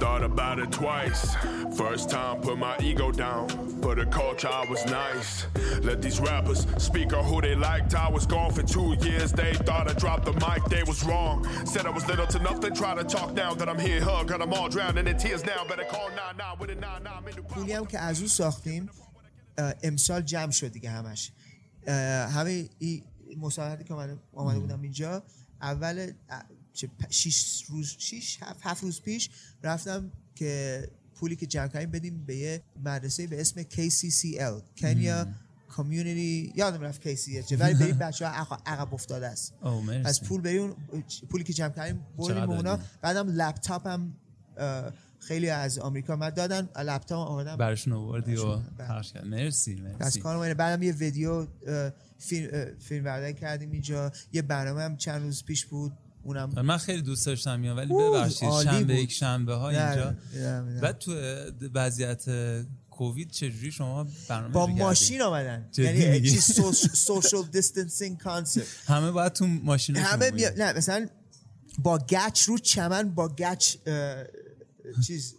Thought 0.00 0.22
about 0.22 0.58
it 0.58 0.70
twice. 0.72 1.34
First 1.76 2.10
time, 2.10 2.40
put 2.40 2.58
my 2.58 2.76
ego 2.80 3.10
down. 3.12 3.48
For 3.82 3.94
the 3.94 4.06
culture, 4.06 4.48
I 4.48 4.64
was 4.70 4.84
nice. 4.86 5.46
Let 5.82 6.00
these 6.02 6.18
rappers 6.20 6.66
speak 6.78 7.12
on 7.12 7.24
who 7.24 7.40
they 7.40 7.54
liked. 7.54 7.94
I 7.94 8.08
was 8.10 8.26
gone 8.26 8.52
for 8.52 8.62
two 8.62 8.96
years. 9.06 9.32
They 9.32 9.52
thought 9.52 9.88
I 9.90 9.94
dropped 9.94 10.24
the 10.24 10.32
mic. 10.46 10.64
They 10.74 10.82
was 10.82 11.04
wrong. 11.04 11.36
Said 11.66 11.86
I 11.86 11.90
was 11.90 12.06
little 12.08 12.26
to 12.26 12.38
nothing. 12.38 12.74
Try 12.74 12.94
to 12.94 13.04
talk 13.04 13.34
now 13.34 13.54
that 13.54 13.68
I'm 13.68 13.78
here. 13.78 14.00
Hug, 14.00 14.28
got 14.28 14.40
them 14.40 14.52
all 14.52 14.68
drowning 14.68 15.06
in 15.06 15.16
tears 15.18 15.44
now. 15.44 15.60
Better 15.68 15.84
call 15.84 16.08
9-9 16.10 16.58
with 16.60 16.70
a 16.70 16.76
9-9. 16.76 17.06
I'm 17.16 17.28
in 17.28 17.34
the 17.36 17.42
پولی 17.42 17.72
هم 17.72 17.86
که 17.86 17.98
از 17.98 18.18
اون 18.18 18.28
ساختیم 18.28 18.90
اه، 19.58 19.74
امسال 19.82 20.20
جمع 20.22 20.50
شد 20.50 20.72
دیگه 20.72 20.90
همش 20.90 21.32
اه، 21.86 21.96
همه 22.30 22.68
این 22.78 23.02
مسابقاتی 23.40 23.84
که 23.84 23.94
آمده, 23.94 24.16
آمده 24.34 24.58
بودم 24.58 24.82
اینجا 24.82 25.22
اول 25.62 26.10
اه، 26.30 26.42
چه 26.73 26.87
پ- 26.87 27.09
شیش 27.09 27.65
روز 27.69 27.95
شیش 27.99 28.37
هفت, 28.41 28.59
هفت 28.63 28.83
روز 28.83 29.01
پیش 29.01 29.29
رفتم 29.63 30.11
که 30.35 30.81
پولی 31.15 31.35
که 31.35 31.45
جمع 31.45 31.67
کردیم 31.67 31.91
بدیم 31.91 32.25
به 32.25 32.35
یه 32.35 32.63
مدرسه 32.85 33.27
به 33.27 33.41
اسم 33.41 33.63
KCCL 33.63 34.61
کنیا 34.81 35.27
کامیونیتی 35.67 36.53
یادم 36.55 36.81
رفت 36.81 37.01
KCCL 37.15 37.51
ولی 37.59 37.73
بریم 37.73 37.97
بچه 37.97 38.27
ها 38.27 38.57
عقب 38.65 38.93
افتاده 38.93 39.27
است. 39.27 39.53
پس 40.05 40.21
پول 40.23 40.41
بری 40.41 40.57
اون 40.57 40.75
پولی 41.29 41.43
که 41.43 41.53
جمع 41.53 41.69
کردیم 41.69 42.05
بردیم 42.17 42.45
به 42.47 42.53
اونا؟ 42.55 42.79
بعدم 43.01 43.27
لپتاپ 43.29 43.87
هم 43.87 44.13
خیلی 45.19 45.49
از 45.49 45.79
آمریکا 45.79 46.15
من 46.15 46.29
دادن. 46.29 46.69
لپتاپ 46.75 47.27
آمدم 47.27 47.55
برشون 47.55 47.93
آوردی 47.93 48.35
و. 48.35 48.57
پخش 48.79 49.13
کرد 49.13 49.25
مرسی 49.25 49.75
مرسی. 49.75 50.21
اینه. 50.27 50.53
بعدم 50.53 50.83
یه 50.83 50.91
ویدیو 50.91 51.47
فیلم 52.17 52.75
فیلم 52.79 53.03
برداری 53.03 53.33
کردیم 53.33 53.71
اینجا. 53.71 54.11
یه 54.33 54.41
برنامه 54.41 54.81
هم 54.81 54.97
چند 54.97 55.21
روز 55.21 55.43
پیش 55.43 55.65
بود. 55.65 55.93
اونم 56.23 56.61
من 56.61 56.77
خیلی 56.77 57.01
دوست 57.01 57.25
داشتم 57.25 57.59
بیام 57.59 57.77
ولی 57.77 57.93
ببخشید 57.93 58.49
شنبه. 58.63 58.95
یک 58.95 59.11
شنبه 59.11 59.55
ها 59.55 59.69
اینجا. 59.69 60.15
بعد 60.81 60.97
تو 60.97 61.11
وضعیت 61.73 62.25
کووید 62.89 63.31
چجوری 63.31 63.71
شما 63.71 64.07
برنامه 64.29 64.53
با؟ 64.53 64.67
ماشین 64.67 65.21
آمدن 65.21 65.69
یعنی؟ 65.77 66.21
چیز 66.21 66.43
social 66.93 67.43
distancing 67.43 68.17
concept 68.17 68.65
همه 68.85 69.11
باید 69.11 69.33
تو 69.33 69.47
ماشین 69.47 69.95
همه 69.95 70.31
بیا... 70.31 70.49
نه 70.57 70.73
مثلا 70.73 71.07
با 71.79 71.97
گچ 71.97 72.41
رو 72.41 72.57
چمن 72.57 73.09
با 73.09 73.27
گچ 73.27 73.75
چیز 75.07 75.35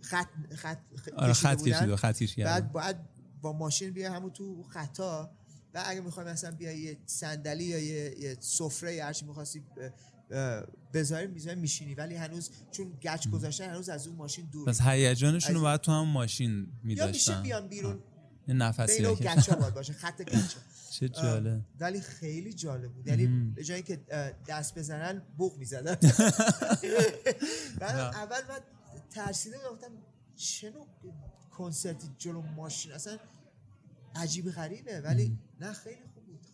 خط 0.00 0.26
خط 0.54 0.78
آره، 1.16 1.32
خط 1.32 1.58
بودن. 1.58 1.72
کشید 1.72 1.88
و 1.88 1.96
خط. 1.96 2.22
بعد 2.38 2.72
باید 2.72 2.96
با 3.42 3.52
ماشین 3.52 3.90
بیا 3.90 4.12
همون 4.12 4.30
تو 4.30 4.62
خطا 4.62 5.30
و 5.74 5.82
اگه 5.86 6.00
می‌خوای 6.00 6.26
مثلا 6.26 6.50
بیا 6.50 6.72
یه 6.72 6.96
صندلی 7.06 7.64
یا 7.64 7.78
یه, 7.78 8.20
یه 8.20 8.36
سفره 8.40 8.94
یا 8.94 9.06
هرچی 9.06 9.26
می‌خواستی 9.26 9.62
بذاری 10.92 11.26
می‌ذاری 11.26 11.60
میشینی. 11.60 11.94
ولی 11.94 12.14
هنوز 12.14 12.50
چون 12.70 12.92
گچ 13.02 13.28
گذاشتن 13.28 13.70
هنوز 13.70 13.88
از 13.88 14.06
اون 14.06 14.16
ماشین 14.16 14.48
دور 14.52 14.68
پس 14.68 14.80
هیجانشون 14.80 15.54
رو 15.54 15.60
باید 15.60 15.80
تو 15.80 15.92
هم 15.92 16.08
ماشین 16.08 16.58
یا 16.58 16.66
میداشتن. 16.82 17.12
میشه 17.12 17.40
بیان 17.42 17.68
بیرون. 17.68 18.02
یه 18.48 18.54
نفسی 18.54 19.02
بین. 19.02 19.14
گچا 19.14 19.56
باید 19.56 19.74
باشه 19.74 19.92
خط 19.92 20.22
گچا 20.32 20.58
چه 20.90 21.08
جالب. 21.08 21.60
ولی 21.80 22.00
خیلی 22.00 22.52
جالب 22.52 22.92
بود. 22.92 23.06
یعنی. 23.06 23.26
به 23.26 23.64
جایی 23.64 23.82
که 23.82 24.00
دست 24.48 24.78
بزنن 24.78 25.22
بوق 25.36 25.58
می‌زدن. 25.58 25.94
بعد 27.80 27.96
اول 27.96 28.40
من 28.48 28.58
ترسیده 29.10 29.56
گفتم 29.72 29.90
چه 30.36 30.70
نوع 30.70 30.86
کنسرتی 31.50 32.08
جلو 32.18 32.42
ماشین؟ 32.42 32.92
اصلا 32.92 33.18
عجیب 34.14 34.50
غریبه. 34.50 35.00
ولی 35.00 35.38
نه 35.60 35.72
خیلی 35.72 36.02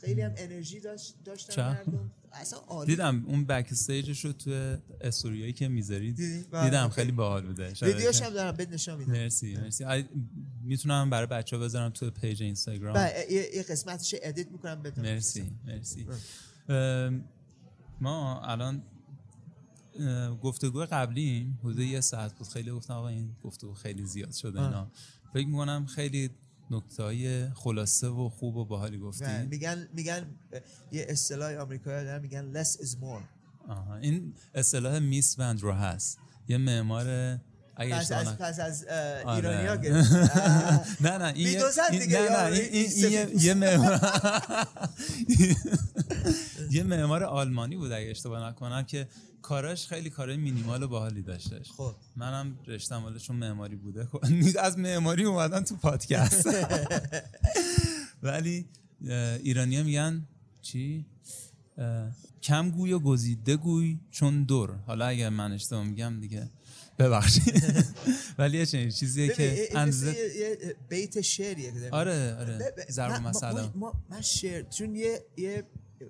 خیلی 0.05 0.21
هم 0.21 0.33
انرژی 0.37 0.81
داشت 0.81 1.15
داشتن 1.25 1.53
چه؟ 1.55 1.63
مردم. 1.63 2.11
اصلا 2.33 2.59
عالی 2.59 2.91
دیدم 2.91 3.25
اون 3.27 3.45
backstage 3.45 3.69
ش 3.71 4.25
رو 4.25 4.33
تو 4.33 4.77
استوریایی 5.01 5.53
که 5.53 5.69
می‌ذارید 5.69 6.17
دیدی؟ 6.17 6.45
بله. 6.51 6.65
دیدم 6.65 6.89
خیلی 6.89 7.13
باحال 7.13 7.47
بوده. 7.47 7.73
ویدیوش 7.83 8.23
هم 8.23 8.31
دارم 8.31 8.57
بهت 8.57 8.69
نشون 8.69 8.99
میدم. 8.99 9.13
مرسی 9.13 9.57
مرسی. 9.57 9.85
آی- 9.85 10.05
می‌تونم 10.63 11.11
برای 11.11 11.27
بچه 11.27 11.57
ها 11.57 11.63
بذارم 11.63 11.91
تو 11.91 12.11
page 12.11 12.43
اینستاگرام. 12.43 12.95
بله، 12.95 13.27
یه 13.31 13.63
قسمتش 13.63 14.15
edit 14.23 14.53
می‌کنم 14.53 14.83
بدم 14.83 15.03
مرسی 15.03 15.51
مرسی. 15.67 16.07
ما 18.01 18.41
الان 18.41 18.83
گفتگو 20.43 20.87
قبلی 20.91 21.55
حدود 21.61 21.79
یه 21.79 22.01
ساعت 22.01 22.35
بود. 22.35 22.49
خیلی 22.49 22.71
گفتم 22.71 22.95
آقا 22.95 23.09
این 23.09 23.37
گفتگو 23.45 23.75
خیلی 23.75 24.07
زیاد 24.07 24.33
شده. 24.33 24.63
اینا. 24.63 24.91
فکر 25.35 25.47
می‌کنم 25.47 25.87
خیلی 25.87 26.31
نکته 26.71 27.03
های 27.03 27.51
خلاصه 27.51 28.09
و 28.09 28.29
خوب 28.29 28.57
و 28.57 28.65
باحالی 28.65 28.99
گفتی 28.99 29.25
میگن 29.51 29.89
میگن 29.95 30.27
یه 30.93 31.07
اصطلاح 31.09 31.55
آمریکایی 31.55 32.05
دارن 32.05 32.23
میگن 32.23 32.63
less 32.63 32.69
is 32.69 32.91
more 32.91 33.23
آها. 33.69 33.97
این 33.97 34.35
اصطلاح 34.55 34.99
میس 34.99 35.39
وند 35.39 35.61
رو 35.61 35.73
هست 35.73 36.19
یه 36.49 36.59
معمار 36.59 37.39
پس 37.77 38.13
از 38.13 38.39
پس 38.39 38.61
از 38.61 38.85
آره. 38.85 39.35
ایرانی 39.35 39.67
ها 39.67 39.77
گرفت. 39.85 40.13
نه 41.03 41.19
نه 41.19 41.25
این 41.25 41.61
دیگه 41.91 42.21
نه 42.21 42.31
نه 42.31 42.53
این, 42.53 42.91
یه- 43.39 43.55
معمار 43.65 44.01
یه 46.71 46.83
معمار 46.83 47.25
آلمانی 47.25 47.77
بود 47.77 47.93
اگه 47.93 48.11
اشتباه 48.11 48.49
نکنم 48.49 48.83
که 48.83 49.09
کاراش 49.43 49.87
خیلی 49.87 50.11
کارهای 50.11 50.37
مینیمال 50.39 50.83
و 50.83 50.89
باحالی 50.89 51.23
داشتش. 51.23 51.71
خب. 51.71 51.95
منم 52.17 52.59
رشتم 52.67 53.05
ولی 53.05 53.19
چون 53.21 53.37
معماری 53.37 53.77
بوده. 53.77 54.05
خب، 54.07 54.25
از 54.63 54.79
معماری 54.79 55.25
اومدن 55.25 55.65
تو 55.65 55.77
پادکست. 55.77 56.49
ولی 58.23 58.67
ایرانی 59.43 59.83
میگن 59.83 60.23
چی؟ 60.63 61.07
کم 62.43 62.71
گوی 62.71 62.93
و 62.93 62.99
گزیده 62.99 63.57
گوی 63.57 63.99
چون 64.11 64.43
دور. 64.45 64.71
حالا 64.87 65.07
اگر 65.07 65.29
من 65.29 65.53
اشتباه 65.53 65.85
میگم 65.85 66.21
دیگه. 66.21 66.51
ببخشید 66.99 67.63
ولی 68.39 68.59
یه 68.59 68.67
چنین 68.67 68.91
چیزیه 68.91 69.29
که 69.35 69.69
اندازه 69.75 70.07
یه- 70.37 70.77
بیت 70.89 71.21
شعریه 71.21 71.73
که. 71.73 71.89
آره، 71.91 72.35
آره. 72.41 72.75
ضرب 72.91 73.11
من- 73.13 73.19
ما- 73.19 73.29
مثل. 73.31 73.51
ما- 73.53 73.73
ما- 73.75 73.95
من 74.11 74.21
شعر 74.21 74.63
چون 74.63 74.97
یه 74.97 75.25
یه 75.37 75.65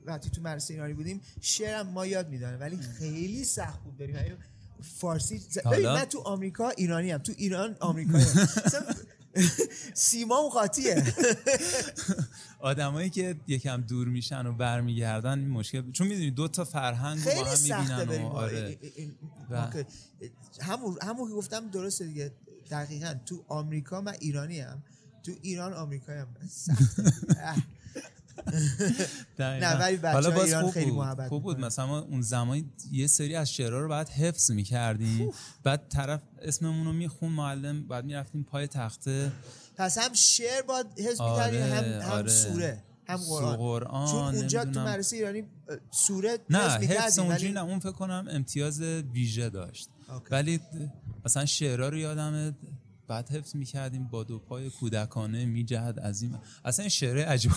وقتی 0.06 0.30
تو 0.30 0.40
مدرسه 0.42 0.74
ایرانی 0.74 0.92
بودیم 0.94 1.20
شعرم 1.40 1.86
ما 1.88 2.06
یاد 2.06 2.28
میدانه 2.28 2.56
ولی 2.56 2.76
خیلی 2.98 3.44
سخت 3.44 3.80
بود 3.84 3.96
بریم 3.98 4.16
یعنی 4.16 4.34
فارسی 4.82 5.38
ز- 5.38 5.58
من 5.66 6.04
تو 6.04 6.20
آمریکا 6.20 6.68
ایرانی 6.68 7.10
هم 7.10 7.18
تو 7.18 7.32
ایران 7.36 7.76
آمریکایی. 7.80 8.24
مثلا 9.36 9.56
سیمام 9.94 10.48
قاطیه 10.48 11.04
آدمایی 12.58 13.10
که 13.10 13.36
یکم 13.46 13.80
دور 13.80 14.08
میشن 14.08 14.46
و 14.46 14.52
برمیگردن 14.52 15.38
این 15.38 15.48
مشکل 15.50 15.90
چون 15.92 16.06
می‌دونی 16.06 16.30
دو 16.30 16.48
تا 16.48 16.64
فرهنگ 16.64 17.18
رو 17.18 17.24
با 17.24 17.44
هم 17.44 17.56
می‌بینن 17.62 17.98
و. 18.22 18.26
آره 18.26 18.78
و- 19.50 19.84
همون 20.60 20.98
همون 21.02 21.28
که 21.28 21.34
گفتم 21.34 21.68
درسته 21.70 22.06
دیگه 22.06 22.32
دقیقا 22.70 23.14
تو 23.26 23.44
آمریکا 23.48 24.00
من 24.00 24.14
ایرانی 24.20 24.60
هم 24.60 24.82
تو 25.22 25.32
ایران 25.42 25.72
آمریکایی 25.72 26.18
هم. 26.18 26.28
نه، 29.38 29.78
ولی 29.78 30.40
ایران 30.40 30.62
خوب 30.62 30.70
خیلی. 30.70 30.90
محبت 30.90 31.28
خوب 31.28 31.42
بود. 31.42 31.60
مثلا 31.60 31.98
اون 31.98 32.20
زمانی 32.20 32.70
یه 32.92 33.06
سری 33.06 33.36
از 33.36 33.52
شعرها 33.52 33.80
رو 33.80 33.88
باید 33.88 34.08
حفظ 34.08 34.50
می‌کردیم 34.50 35.30
بعد 35.64 35.88
طرف 35.88 36.20
اسممون 36.42 36.86
رو 36.86 36.92
میخون 36.92 37.32
معلم 37.32 37.88
بعد 37.88 38.04
می‌رفتیم 38.04 38.42
پای 38.42 38.66
تخته 38.66 39.32
پس 39.76 39.98
هم 39.98 40.12
شعر 40.14 40.62
باید 40.62 40.86
حفظ 40.98 41.20
آره، 41.20 41.50
می‌کردی 41.50 41.72
هم 41.72 41.84
هم 42.00 42.10
آره. 42.10 42.30
سوره 42.30 42.82
هم 43.06 43.16
قرآن, 43.16 43.56
قرآن، 43.56 44.08
چون 44.10 44.34
اونجا 44.34 44.64
تو. 44.64 44.80
مدرسه 44.80 45.16
ایرانی 45.16 45.44
سوره 45.90 46.38
نه 46.50 46.58
حفظ 46.58 46.80
می‌کردیم 46.80 47.24
اونجوری 47.24 47.52
نه 47.52 47.62
اون 47.62 47.78
فکر 47.78 47.92
کنم 47.92 48.26
امتیاز 48.30 48.80
ویژه 48.80 49.50
داشت. 49.50 49.88
ولی 50.30 50.60
مثلا 51.24 51.44
شعرها 51.44 51.88
رو 51.88 51.98
یادمه 51.98 52.54
بعد 53.08 53.28
حفظ 53.30 53.56
می‌کردیم 53.56 54.04
با 54.04 54.24
دو 54.24 54.38
پای 54.38 54.70
کودکانه 54.70 55.46
میجهد 55.46 55.98
از 55.98 56.22
این 56.22 56.38
اصلا 56.64 56.88
شعر 56.88 57.24
عجیب 57.24 57.52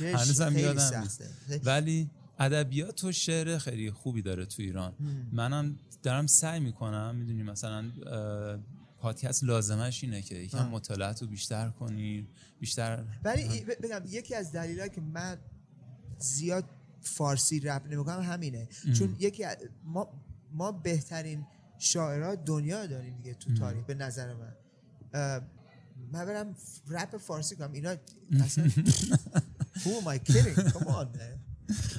هنوزم 0.00 0.58
یادم. 0.58 1.00
نیست. 1.00 1.22
ولی 1.64 2.10
ادبیات 2.38 3.04
و 3.04 3.12
شعر 3.12 3.58
خیلی 3.58 3.90
خوبی 3.90 4.22
داره 4.22 4.46
تو 4.46 4.62
ایران. 4.62 4.92
منم 5.32 5.78
دارم 6.02 6.26
سعی 6.26 6.60
می‌کنم 6.60 7.14
می‌دونی 7.14 7.42
مثلا 7.42 7.90
پادکست 8.98 9.44
لازمش 9.44 10.04
اینه 10.04 10.22
که 10.22 10.34
یکم. 10.34 10.68
مطالعت 10.68 11.22
رو 11.22 11.28
بیشتر 11.28 11.68
کنی 11.68 12.28
بیشتر 12.60 13.04
ولی 13.24 13.64
بگم 13.82 14.02
یکی 14.06 14.34
از 14.34 14.52
دلایلی 14.52 14.88
که 14.88 15.00
من 15.00 15.38
زیاد 16.18 16.64
فارسی 17.00 17.60
رپ 17.60 17.86
نمی‌کنم 17.86 18.22
همینه. 18.22 18.68
ام. 18.86 18.92
چون 18.92 19.16
یکی 19.18 19.44
ما 19.84 20.08
ما 20.52 20.72
بهترین 20.72 21.46
شاعرها 21.78 22.34
دنیا 22.34 22.86
داریم 22.86 23.16
دیگه 23.16 23.34
تو 23.34 23.54
تاریخ 23.54 23.84
به 23.84 23.94
نظر 23.94 24.34
من. 24.34 24.52
من 26.12 26.26
برم 26.26 26.56
رپ 26.88 27.16
فارسی 27.16 27.56
کنم. 27.56 27.72
اینا 27.72 27.90
اصلا 28.44 28.68
who 29.74 29.88
am 30.00 30.08
I 30.08 30.18
kidding? 30.18 30.54
Come 30.54 30.86
on 30.86 31.06
man. 31.18 31.38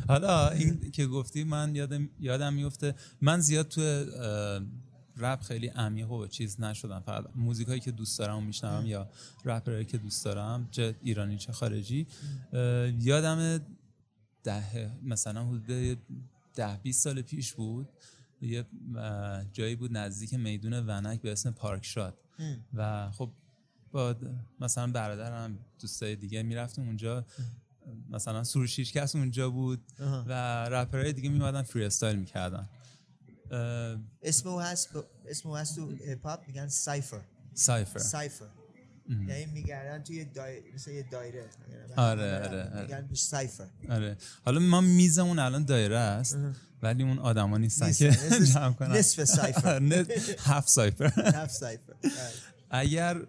حالا 0.07 0.49
این 0.49 0.91
که 0.91 1.07
گفتی 1.07 1.43
من 1.43 1.75
یادم 1.75 2.09
یادم 2.19 2.53
میفته. 2.53 2.95
من 3.21 3.39
زیاد 3.39 3.67
تو 3.67 3.81
رپ 5.17 5.41
خیلی 5.41 5.67
عمیق 5.67 6.11
و 6.11 6.27
چیز 6.27 6.61
نشدم. 6.61 6.99
فقط 6.99 7.25
موزیکایی 7.35 7.79
که 7.79 7.91
دوست 7.91 8.19
دارم 8.19 8.37
و 8.37 8.41
میشنوم 8.41 8.85
یا 8.85 9.09
رپرایی 9.45 9.85
که 9.85 9.97
دوست 9.97 10.25
دارم 10.25 10.67
چه 10.71 10.95
ایرانی 11.01 11.37
چه 11.37 11.51
خارجی. 11.51 12.07
یادمه 12.99 14.91
مثلا 15.03 15.45
حدود 15.45 15.97
ده 16.55 16.77
20 16.77 17.03
سال 17.03 17.21
پیش 17.21 17.53
بود. 17.53 17.89
یه 18.41 18.65
جایی 19.53 19.75
بود 19.75 19.97
نزدیک 19.97 20.33
میدون 20.33 20.73
ونک 20.73 21.21
به 21.21 21.31
اسم 21.31 21.51
پارک 21.51 21.85
شاد. 21.85 22.17
و 22.73 23.11
خب 23.11 23.31
با 23.91 24.15
مثلا 24.59 24.91
برادرم 24.91 25.59
دوستای 25.79 26.15
دیگه 26.15 26.43
می‌رفتیم 26.43 26.85
اونجا. 26.85 27.25
مثلا 28.09 28.43
سروش 28.43 28.79
هیچکس 28.79 29.15
اونجا 29.15 29.49
بود. 29.49 29.81
و 30.27 30.33
رپرهای 30.69 31.13
دیگه 31.13 31.29
میمدن 31.29 31.61
freestyle 31.61 32.15
می‌کردن 32.15 32.69
اسمو 34.21 34.59
هست 34.59 34.89
اسمو 35.25 35.55
هست 35.55 35.75
تو 35.75 35.91
هیپ 35.91 36.25
هاپ 36.25 36.47
میگن 36.47 36.67
cypher. 36.67 37.21
cypher. 37.53 37.99
cypher. 37.99 38.45
یعنی 39.09 39.45
میگردن 39.45 40.03
توی 40.03 40.25
دای... 40.25 40.73
مثل 40.73 40.91
یه 40.91 41.03
دایره. 41.11 41.49
آره، 41.97 42.45
آره، 42.45 42.63
آره. 42.63 42.81
میگن 42.81 43.07
بهش 43.07 43.21
cypher. 43.21 43.67
آره. 43.89 44.17
حالا 44.45 44.59
ما 44.59 44.81
میزمون 44.81 45.39
الان 45.39 45.63
دایره 45.65 45.97
است. 45.97 46.37
ولی 46.81 47.03
اون 47.03 47.19
آدما 47.19 47.57
نیستن. 47.57 47.91
که 47.93 48.07
نصف- 48.09 48.41
جمع 48.53 48.73
کنن 48.73 48.91
نصف 48.97 49.23
cypher. 49.23 49.81
half 50.53 50.69
cypher 50.69 51.05
half 51.41 51.53
cypher 51.53 51.93
اگر 52.69 53.25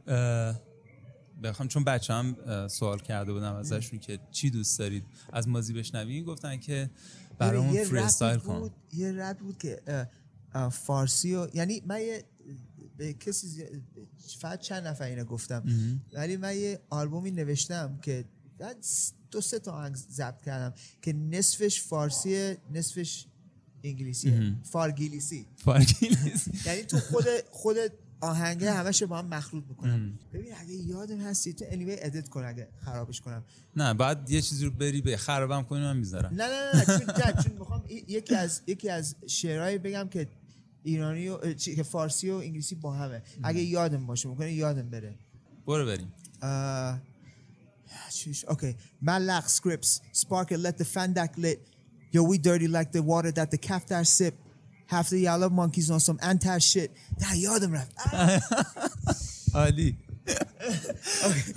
بخوام 1.43 1.69
چون 1.69 1.85
بچه 1.85 2.15
هم 2.15 2.37
سوال 2.69 2.99
کرده 2.99 3.33
بودم 3.33 3.55
ازشون 3.55 3.99
که 3.99 4.19
چی 4.31 4.51
دوست 4.51 4.79
دارید 4.79 5.05
از 5.33 5.49
مازی 5.49 5.73
بشنوین 5.73 6.25
گفتن 6.25 6.57
که 6.57 6.91
برامون 7.39 7.75
یه 7.75 7.85
freestyle 7.85 8.39
کن 8.39 8.71
یه 8.93 9.13
رپ 9.13 9.39
بود 9.39 9.59
که 9.59 9.83
فارسی 10.73 11.35
و 11.35 11.49
یعنی 11.55 11.83
من 11.87 12.01
یه 12.01 12.25
به 12.97 13.13
کسی 13.13 13.65
فقط 14.39 14.61
چند 14.61 14.87
نفر 14.87 15.05
اینو 15.05 15.25
گفتم. 15.25 15.65
ولی 16.13 16.37
من 16.37 16.57
یه 16.57 16.81
آلبومی 16.91 17.31
نوشتم 17.31 17.99
که 18.03 18.25
دو 19.31 19.41
سه 19.41 19.59
تا 19.59 19.73
آهنگ 19.73 19.95
ضبط 19.97 20.43
کردم 20.43 20.75
که 21.03 21.13
نصفش 21.13 21.83
فارسی 21.83 22.57
نصفش 22.73 23.27
انگلیسی. 23.85 24.57
فارگیلیسی. 24.63 25.47
فارگیلیسی. 25.57 26.53
یعنی 26.67 26.83
تو 26.83 26.99
خود 26.99 27.25
خود 27.51 27.77
آهنگه 28.21 28.73
همش 28.73 29.03
با 29.03 29.19
هم 29.19 29.27
مخلوط 29.27 29.65
می‌کنم 29.69 30.19
ببین 30.33 30.53
اگه 30.57 30.73
یادم 30.73 31.21
هستی 31.21 31.53
تو 31.53 31.65
anyway 31.69 31.97
edit 32.01 32.29
کن 32.29 32.45
اگه 32.45 32.69
خرابش 32.85 33.21
کنم. 33.21 33.45
نه 33.77 33.95
بعد 33.95 34.31
یه 34.31 34.41
چیزی 34.41 34.65
رو 34.65 34.71
بری 34.71 35.01
به 35.01 35.17
خرابم 35.17 35.63
کنی 35.63 35.81
من 35.81 35.97
می‌ذارم. 35.97 36.35
نه 36.35 36.45
نه 36.47 36.77
نه 36.77 36.85
چون 36.85 37.43
چون 37.43 37.53
می‌خوام 37.59 37.85
یکی 37.89 38.35
از 38.35 38.63
یکی 38.67 38.89
از 38.89 39.17
شعرهایی 39.27 39.79
بگم 39.79 40.09
که 40.09 40.29
ایرانی 40.83 41.29
و 41.29 41.53
که 41.55 41.83
فارسی 41.83 42.31
و 42.31 42.35
انگلیسی 42.35 42.75
با 42.75 42.93
همه. 42.93 43.23
اگه 43.43 43.61
یادم 43.61 44.07
باشه 44.07 44.29
می‌کنه 44.29 44.53
یادم 44.53 44.91
بره. 44.91 45.15
برو 45.67 45.87
بریم. 45.87 46.13
Malak 49.09 49.47
scripts. 49.59 50.01
Spark 50.23 50.49
it, 50.55 50.61
let 50.67 50.77
the 50.79 50.85
fandak 50.85 51.33
lit. 51.45 51.61
Yo, 52.13 52.23
we 52.23 52.39
dirty 52.39 52.69
like 52.79 52.91
the 52.93 53.03
water 53.03 53.33
that 53.33 53.51
the 53.51 53.59
kaftar 53.59 54.07
sip. 54.07 54.35
Half 54.87 55.11
the 55.11 55.19
y'all 55.19 55.39
love 55.39 55.53
monkeys 55.53 55.91
on 55.91 56.01
some 56.01 56.19
anti 56.23 56.59
shit. 56.59 56.91
Nah, 57.21 57.35
یادم 57.35 57.73
رفت. 57.73 57.93
عالی 59.55 59.97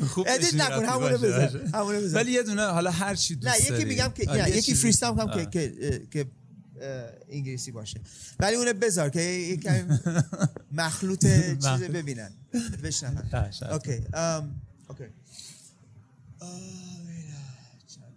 خوب 0.10 0.28
ادیت 0.30 0.54
نکن 0.54 0.82
بذار 0.82 1.18
باشه. 1.18 1.78
همونو 1.78 1.98
بذار 2.02 2.16
ولی 2.24 2.32
یه 2.32 2.44
دونه 2.44 2.66
حالا 2.66 2.92
هر 2.92 3.16
چی 3.16 3.36
دوست 3.36 3.72
نه 3.72 3.76
یکی. 3.78 3.86
میگم 3.86 4.10
که 4.16 4.48
یکی 4.58 4.74
فریستام 4.76 5.20
هم 5.20 5.32
که. 5.32 5.46
که 5.46 6.02
که 6.12 6.26
انگلیسی 7.30 7.72
باشه 7.72 8.02
ولی 8.40 8.56
اونه 8.56 8.74
بذار 8.74 9.10
که 9.10 9.22
یه 9.22 9.58
کمی 9.58 10.00
مخلوط 10.72 11.26
چیز. 11.66 11.84
ببینن 11.84 12.32
شاید. 13.00 13.64
اوکی 13.72 14.02
ام، 14.14 14.62
اوکی 14.90 15.04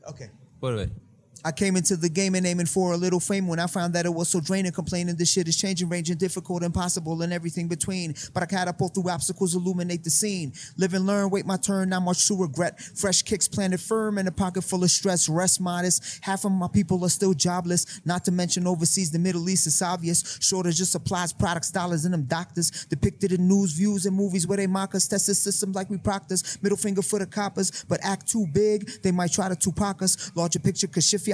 اوکی 0.07 0.24
برو 0.61 0.76
بریم 0.76 1.01
I 1.45 1.53
came 1.53 1.76
into 1.76 1.97
the 1.97 2.09
game 2.09 2.34
and 2.34 2.47
aiming 2.47 2.66
for 2.66 2.92
a 2.92 2.97
little 2.97 3.20
fame 3.20 3.47
when 3.47 3.59
I 3.59 3.66
found 3.66 3.95
that 3.95 4.07
it 4.07 4.14
was 4.14 4.28
so 4.28 4.40
draining, 4.40 4.72
complaining 4.72 5.16
this 5.16 5.30
shit 5.30 5.47
is 5.47 5.57
changing, 5.57 5.88
ranging 5.88 6.16
difficult, 6.16 6.62
impossible, 6.62 7.20
and 7.20 7.32
everything 7.32 7.68
between. 7.68 8.14
But 8.32 8.42
I 8.42 8.47
catapult 8.47 8.95
through 8.95 9.11
obstacles, 9.11 9.55
illuminate 9.55 10.05
the 10.05 10.11
scene. 10.11 10.55
Live 10.78 10.95
and 10.95 11.07
learn, 11.07 11.28
wait 11.28 11.45
my 11.45 11.57
turn, 11.57 11.90
not 11.90 12.01
much 12.01 12.26
to 12.28 12.36
regret. 12.36 12.80
Fresh 12.80 13.22
kicks 13.22 13.47
planted 13.47 13.80
firm 13.80 14.16
in 14.16 14.26
a 14.26 14.32
pocket 14.32 14.62
full 14.62 14.82
of 14.82 14.90
stress, 14.90 15.28
rest 15.28 15.61
modest. 15.61 16.20
Half 16.22 16.45
of 16.45 16.53
my 16.53 16.68
people 16.68 17.05
are 17.05 17.11
still 17.11 17.34
jobless, 17.34 18.01
not 18.05 18.24
to 18.24 18.32
mention 18.32 18.66
overseas, 18.66 19.11
the 19.11 19.18
Middle 19.18 19.49
East 19.51 19.66
is 19.66 19.82
obvious. 19.82 20.38
Shortage 20.40 20.80
of 20.80 20.86
supplies, 20.86 21.32
products, 21.32 21.70
dollars, 21.70 22.05
and 22.07 22.14
them 22.14 22.24
doctors. 22.24 22.86
Depicted 22.86 23.32
in 23.32 23.47
news, 23.47 23.72
views, 23.72 24.07
and 24.07 24.16
movies 24.16 24.47
where 24.47 24.57
they 24.57 24.66
mock 24.66 24.95
us, 24.95 25.07
test 25.07 25.26
the 25.26 25.34
system 25.34 25.72
like 25.72 25.90
we 25.90 25.99
practice. 25.99 26.62
Middle 26.62 26.78
finger 26.78 27.03
for 27.03 27.18
the 27.18 27.26
coppers, 27.26 27.84
but 27.88 28.01
act 28.03 28.26
too 28.28 28.47
big, 28.53 28.88
they 29.03 29.12
might 29.12 29.32
try 29.32 29.49
to 29.49 29.57
Tupac 29.57 30.01
us. 30.01 30.34
Larger 30.34 30.59
picture, 30.59 30.86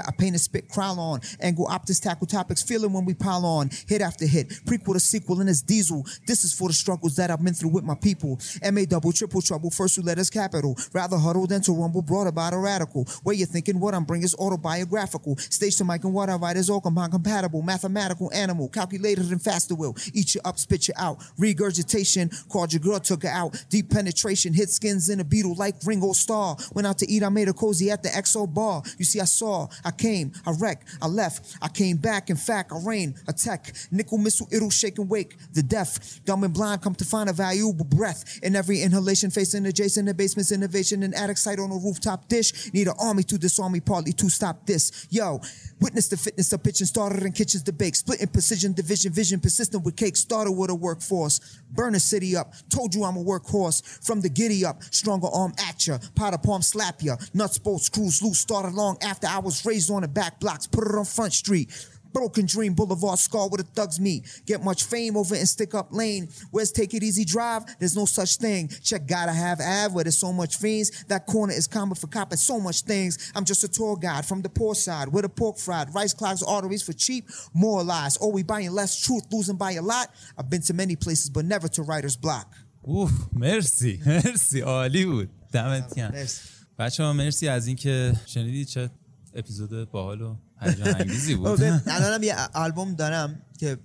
I 0.07 0.13
paint 0.13 0.37
a 0.37 0.39
spit 0.39 0.69
crown 0.69 0.99
on. 0.99 1.21
Angle 1.41 1.67
optics, 1.69 2.01
tackle 2.01 2.27
topics, 2.27 2.63
feeling 2.63 2.93
when 2.93 3.05
we 3.05 3.15
pile 3.15 3.45
on. 3.45 3.71
Hit 3.87 4.01
after 4.01 4.27
hit, 4.27 4.49
prequel 4.67 4.95
to 4.95 5.01
sequel, 5.01 5.41
and 5.41 5.49
it's 5.49 5.63
diesel. 5.63 6.05
This 6.27 6.45
is 6.45 6.53
for 6.53 6.69
the 6.69 6.75
struggles 6.75 7.17
that 7.17 7.31
I've 7.31 7.43
been 7.43 7.55
through 7.55 7.71
with 7.71 7.85
my 7.85 7.95
people. 7.95 8.39
MA 8.73 8.83
double, 8.89 9.13
triple 9.13 9.43
trouble, 9.43 9.71
first 9.71 9.95
two 9.95 10.03
letters 10.03 10.31
capital. 10.31 10.77
Rather 10.93 11.17
huddle 11.17 11.47
than 11.47 11.63
to 11.63 11.73
rumble, 11.73 12.03
brought 12.03 12.27
about 12.27 12.53
a 12.53 12.59
radical. 12.59 13.05
Where 13.23 13.35
you're 13.35 13.47
thinking 13.47 13.81
what 13.81 13.95
I'm 13.95 14.05
bringing 14.05 14.25
is 14.25 14.35
autobiographical. 14.35 15.37
Stage 15.39 15.77
to 15.77 15.85
mic 15.85 16.05
and 16.05 16.13
what 16.13 16.29
I 16.29 16.37
write 16.37 16.57
is 16.57 16.71
all 16.71 16.81
compatible. 16.81 17.63
Mathematical 17.63 18.31
animal, 18.33 18.69
calculated 18.69 19.31
and 19.31 19.43
faster 19.43 19.75
will. 19.75 19.97
Eat 20.13 20.35
you 20.35 20.41
up, 20.45 20.59
spit 20.59 20.89
you 20.89 20.95
out. 20.97 21.19
Regurgitation, 21.39 22.31
called 22.49 22.73
your 22.73 22.81
girl, 22.81 22.99
took 23.01 23.23
her 23.23 23.29
out. 23.29 23.65
Deep 23.69 23.91
penetration, 23.91 24.53
hit 24.53 24.71
skins 24.71 25.09
in 25.09 25.21
a 25.21 25.25
beetle 25.25 25.55
like 25.55 25.75
Ringo 25.85 26.13
Starr. 26.13 26.57
Went 26.73 26.87
out 26.87 26.99
to 26.99 27.11
eat, 27.11 27.23
I 27.23 27.29
made 27.29 27.49
a 27.49 27.53
cozy 27.53 27.91
at 27.91 28.03
the 28.03 28.09
XO 28.09 28.53
bar. 28.53 28.83
You 28.99 29.05
see, 29.05 29.21
I 29.21 29.25
saw, 29.25 29.69
I 29.85 29.90
came, 29.91 30.33
I 30.47 30.53
wrecked, 30.53 30.89
I 31.01 31.07
left, 31.07 31.57
I 31.63 31.69
came 31.69 31.97
back. 31.97 32.31
In 32.31 32.37
fact, 32.37 32.73
I 32.73 32.79
rain, 32.85 33.15
attack, 33.29 33.75
nickel 33.91 34.19
missile, 34.19 34.49
it'll 34.51 34.71
shake 34.71 34.99
and 34.99 35.09
wake. 35.09 35.37
The 35.53 35.63
deaf, 35.63 36.25
dumb 36.25 36.45
and 36.45 36.55
blind, 36.55 36.83
come 36.83 36.95
to 36.97 37.05
find 37.05 37.29
a 37.29 37.33
valuable 37.33 37.85
breath. 37.85 38.39
In 38.43 38.57
every 38.57 38.83
inhalation, 38.83 39.31
facing 39.31 39.67
adjacent 39.67 40.09
to 40.09 40.15
basements, 40.15 40.53
innovation, 40.53 41.03
and 41.03 41.15
attic 41.15 41.39
site 41.39 41.59
on 41.59 41.71
a 41.71 41.77
rooftop 41.77 42.29
dish. 42.29 42.73
Need 42.73 42.89
an 42.89 42.95
army 42.99 43.23
to 43.25 43.39
disarm 43.39 43.73
me, 43.73 43.81
partly 43.81 44.13
to 44.13 44.29
stop 44.29 44.67
this. 44.67 45.07
Yo, 45.11 45.41
witness 45.81 46.09
the 46.09 46.17
fitness 46.17 46.53
of 46.53 46.63
pitching, 46.63 46.87
started 46.87 47.23
in 47.23 47.33
kitchens 47.33 47.63
to 47.65 47.73
bake, 47.73 47.97
split 47.97 48.21
in 48.21 48.29
precision, 48.29 48.73
division, 48.73 49.13
vision, 49.13 49.41
persistent 49.41 49.85
with 49.85 49.97
cake, 49.97 50.17
started 50.17 50.53
with 50.53 50.71
a 50.71 50.75
workforce. 50.75 51.60
Burn 51.73 51.95
a 51.95 52.01
city 52.01 52.37
up, 52.37 52.55
told 52.69 52.95
you 52.95 53.05
I'm 53.05 53.17
a 53.17 53.23
workhorse. 53.23 53.83
From 54.05 54.21
the 54.21 54.29
giddy 54.29 54.65
up, 54.65 54.83
stronger 54.85 55.29
arm 55.33 55.55
at 55.59 55.87
ya, 55.87 55.99
powder 56.15 56.39
palm 56.39 56.63
slap 56.63 57.03
ya. 57.03 57.17
Nuts, 57.35 57.59
bolts, 57.59 57.87
screws 57.87 58.23
loose, 58.23 58.39
started 58.39 58.75
long 58.75 58.97
after 59.03 59.27
I 59.27 59.39
was 59.39 59.65
raised 59.65 59.91
on 59.91 60.03
the 60.03 60.09
back 60.09 60.41
blocks, 60.41 60.67
put 60.67 60.87
it 60.87 60.95
on 60.95 61.05
Front 61.05 61.33
Street. 61.33 61.71
Broken 62.14 62.46
Dream 62.46 62.74
Boulevard, 62.74 63.20
scar 63.20 63.50
where 63.50 63.58
the 63.58 63.64
thugs 63.64 64.00
meet. 64.00 64.22
Get 64.46 64.64
much 64.64 64.82
fame 64.86 65.18
over 65.18 65.36
in 65.36 65.46
Stick 65.46 65.76
Up 65.76 65.90
Lane. 65.92 66.30
Where's 66.50 66.72
Take 66.72 66.94
It 66.94 67.04
Easy 67.04 67.26
Drive? 67.26 67.64
There's 67.78 67.98
no 68.02 68.06
such 68.06 68.38
thing. 68.38 68.70
Check 68.70 69.06
Gotta 69.06 69.34
Have 69.34 69.60
Ave 69.60 69.94
where 69.94 70.06
there's 70.06 70.18
so 70.18 70.32
much 70.32 70.56
fiends. 70.56 71.04
That 71.10 71.26
corner 71.26 71.54
is 71.54 71.68
common 71.68 71.96
for 71.96 72.08
copping 72.08 72.38
so 72.38 72.58
much 72.68 72.84
things. 72.84 73.14
I'm 73.36 73.44
just 73.44 73.66
a 73.66 73.68
tour 73.68 73.98
guide 73.98 74.26
from 74.26 74.42
the 74.42 74.50
poor 74.60 74.76
side 74.76 75.10
where 75.10 75.24
the 75.24 75.30
pork 75.42 75.58
fried. 75.58 75.94
Rice 75.94 76.14
clogs, 76.14 76.42
arteries 76.42 76.84
for 76.84 76.94
cheap. 76.94 77.24
More 77.54 77.84
lies. 77.84 78.18
Oh, 78.22 78.30
we 78.30 78.44
buying 78.44 78.72
less 78.72 78.92
truth, 79.06 79.26
losing 79.34 79.58
by 79.58 79.74
a 79.74 79.82
lot. 79.82 80.08
I've 80.38 80.50
been 80.50 80.62
to 80.70 80.74
many 80.74 80.96
places, 80.96 81.30
but 81.30 81.44
never 81.44 81.68
to 81.76 81.82
writer's 81.84 82.16
block. 82.16 82.48
اوه 82.82 83.12
مرسی 83.34 84.02
مرسی 84.06 84.60
عالی 84.60 85.06
بود 85.06 85.30
دمت 85.52 85.96
گرم 85.96 86.12
مرسی. 86.12 86.42
بچه 86.80 87.04
ها 87.04 87.14
مرسی 87.14 87.48
از 87.48 87.68
اینکه 87.68 88.14
شنیدید 88.26 88.68
چه 88.68 88.90
اپیزود 89.34 89.92
باحال 89.92 90.22
و 90.22 90.36
هیجان 90.61 90.95
انگیزی 91.01 91.35
بود 91.35 91.63
الانم 91.87 92.17
خب، 92.17 92.23
یه 92.23 92.37
آلبوم 92.55 92.95
دارم 92.95 93.43
که 93.59 93.79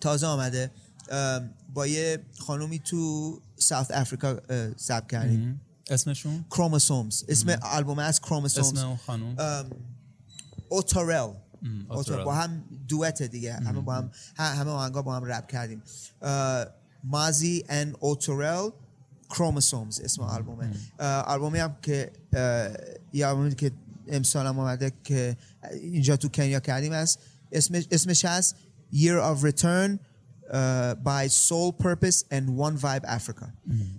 تازه 0.00 0.26
آمده 0.26 0.70
با 1.74 1.86
یه 1.86 2.18
خانومی 2.38 2.78
تو 2.78 3.40
ساوت 3.56 3.90
افریقا 3.90 4.36
ثبت 4.78 5.10
کردیم. 5.10 5.60
اسمشون؟ 5.90 6.44
کروموسومز. 6.50 7.24
اسم 7.28 7.58
آلبوم 7.62 7.98
از 7.98 8.20
کروموسومز. 8.20 8.78
اسم 8.78 8.86
اون 8.86 8.96
خانوم؟ 8.96 9.36
اوتورل. 10.68 11.32
اوتورل. 11.88 12.24
با 12.24 12.34
هم 12.34 12.64
دوت 12.88 13.22
دیگه. 13.22 13.54
همه 13.54 13.80
با 13.80 13.94
هم 13.94 14.10
همه 14.36 14.70
آهنگا 14.70 15.02
با 15.02 15.16
هم 15.16 15.24
رپ 15.24 15.46
کردیم. 15.46 15.82
مازی 17.04 17.64
ان 17.68 17.94
اوتورل 18.00 18.70
کروموسومز 19.30 20.00
اسم 20.00 20.22
آلبومه. 20.22 20.70
آلبومی 21.26 21.58
هم 21.58 21.76
که 21.82 22.12
یه 23.12 23.26
آلبومی 23.26 23.54
که 23.54 23.72
امسال 24.08 24.46
هم 24.46 24.58
اومده 24.58 24.92
که 25.04 25.36
اینجا 25.82 26.16
تو 26.16 26.28
کنیا 26.28 26.60
کردیم. 26.60 26.92
است 26.92 27.18
اسمش 27.52 27.86
اسمش 27.90 28.24
هست 28.24 28.56
Year 28.92 29.20
of 29.32 29.42
Return 29.44 29.98
uh, 29.98 30.94
by 31.04 31.28
Soul 31.28 31.72
Purpose 31.84 32.18
and 32.30 32.44
One 32.66 32.76
Vibe 32.82 33.06
Africa. 33.06 33.46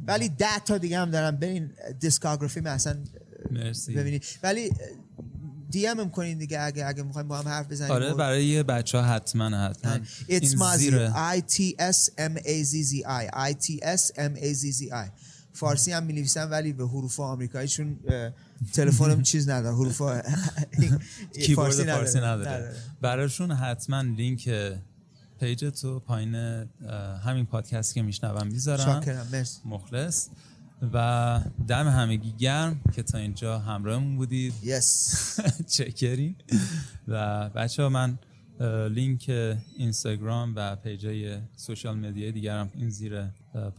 ولی 0.07 0.29
ده 0.29 0.59
تا 0.65 0.77
دیگه 0.77 0.99
هم 0.99 1.09
دارم. 1.11 1.35
برین 1.35 1.69
discography 1.99 2.59
من 2.59 2.71
اصلا 2.71 2.97
مرسی. 3.51 3.93
ببینید. 3.93 4.23
ولی 4.43 4.71
DM 5.69 6.09
کنین 6.09 6.37
دیگه 6.37 6.61
اگه 6.61 6.85
اگه 6.85 7.03
می‌خوایم 7.03 7.27
با 7.27 7.37
هم 7.37 7.47
حرف 7.47 7.67
بزنیم 7.67 7.91
آره 7.91 8.13
برای 8.13 8.63
بچه 8.63 8.97
ها 8.97 9.03
حتما 9.03 9.67
حتما. 9.69 9.99
It's 10.29 10.29
این 10.29 10.57
Mazzi. 10.59 11.13
I 11.37 11.41
T 11.53 11.75
S 11.79 12.09
M 12.17 12.37
A 12.37 12.63
Z 12.63 12.73
Z 12.89 12.93
I. 13.05 13.25
I 13.49 13.53
T 13.53 13.79
S 13.83 14.11
M 14.17 14.37
A 14.37 14.53
Z 14.53 14.79
Z 14.79 14.91
I. 14.91 15.09
فارسی 15.53 15.91
هم 15.91 16.03
می 16.03 16.13
نویسم 16.13 16.51
ولی 16.51 16.73
به 16.73 16.87
حروف 16.87 17.19
آمریکایی 17.19 17.67
چون 17.67 17.99
اه، 18.07 18.31
تلفنم 18.74 19.22
چیز 19.22 19.49
نداره 19.49 19.76
حروف 19.76 20.01
کیبورد 21.45 21.74
فارسی 21.93 22.18
نداره. 22.18 22.76
براشون 23.01 23.51
حتما 23.51 24.01
لینک 24.01 24.49
پیج 25.39 25.66
تو 25.82 25.99
پایین 25.99 26.36
همین 27.26 27.45
پادکست 27.45 27.93
که 27.93 28.01
میشنوم 28.01 28.47
می‌ذارم. 28.47 29.01
مخلص. 29.66 30.28
و 30.93 31.39
دم 31.68 31.88
همگی 31.88 32.32
گرم 32.32 32.82
که 32.95 33.03
تا 33.03 33.18
اینجا 33.18 33.59
همراهمون 33.59 34.16
بودید. 34.18 34.53
یس 34.64 35.16
چکرین 35.78 36.36
و 37.07 37.49
بچه 37.49 37.84
ها 37.84 37.89
من 37.89 38.20
لینک 38.89 39.30
اینستاگرام 39.78 40.53
و 40.55 40.76
پیجای 40.76 41.38
سوشال 41.55 41.97
مدیای 41.97 42.32
دیگرم 42.32 42.70
این 42.76 42.89
زیر 42.89 43.24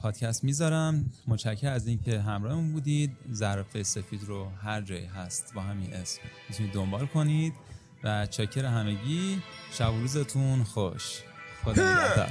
پادکست 0.02 0.44
می‌ذارم. 0.44 1.12
متشکر 1.26 1.68
از 1.68 1.86
اینکه 1.86 2.20
همراهمون 2.20 2.72
بودید. 2.72 3.16
ظرف 3.32 3.82
سفید 3.82 4.24
رو 4.24 4.48
هر 4.62 4.80
جایی 4.80 5.06
هست 5.06 5.54
با 5.54 5.62
همین 5.62 5.94
اسم 5.94 6.20
می‌تونید 6.48 6.72
دنبال 6.72 7.06
کنید. 7.06 7.54
و 8.04 8.26
چکر 8.26 8.64
همگی 8.64 9.42
شب 9.72 9.94
و 9.94 10.00
روزتون 10.00 10.64
خوش. 10.64 11.20
خدا 11.64 11.92
نگهدار. 11.92 12.28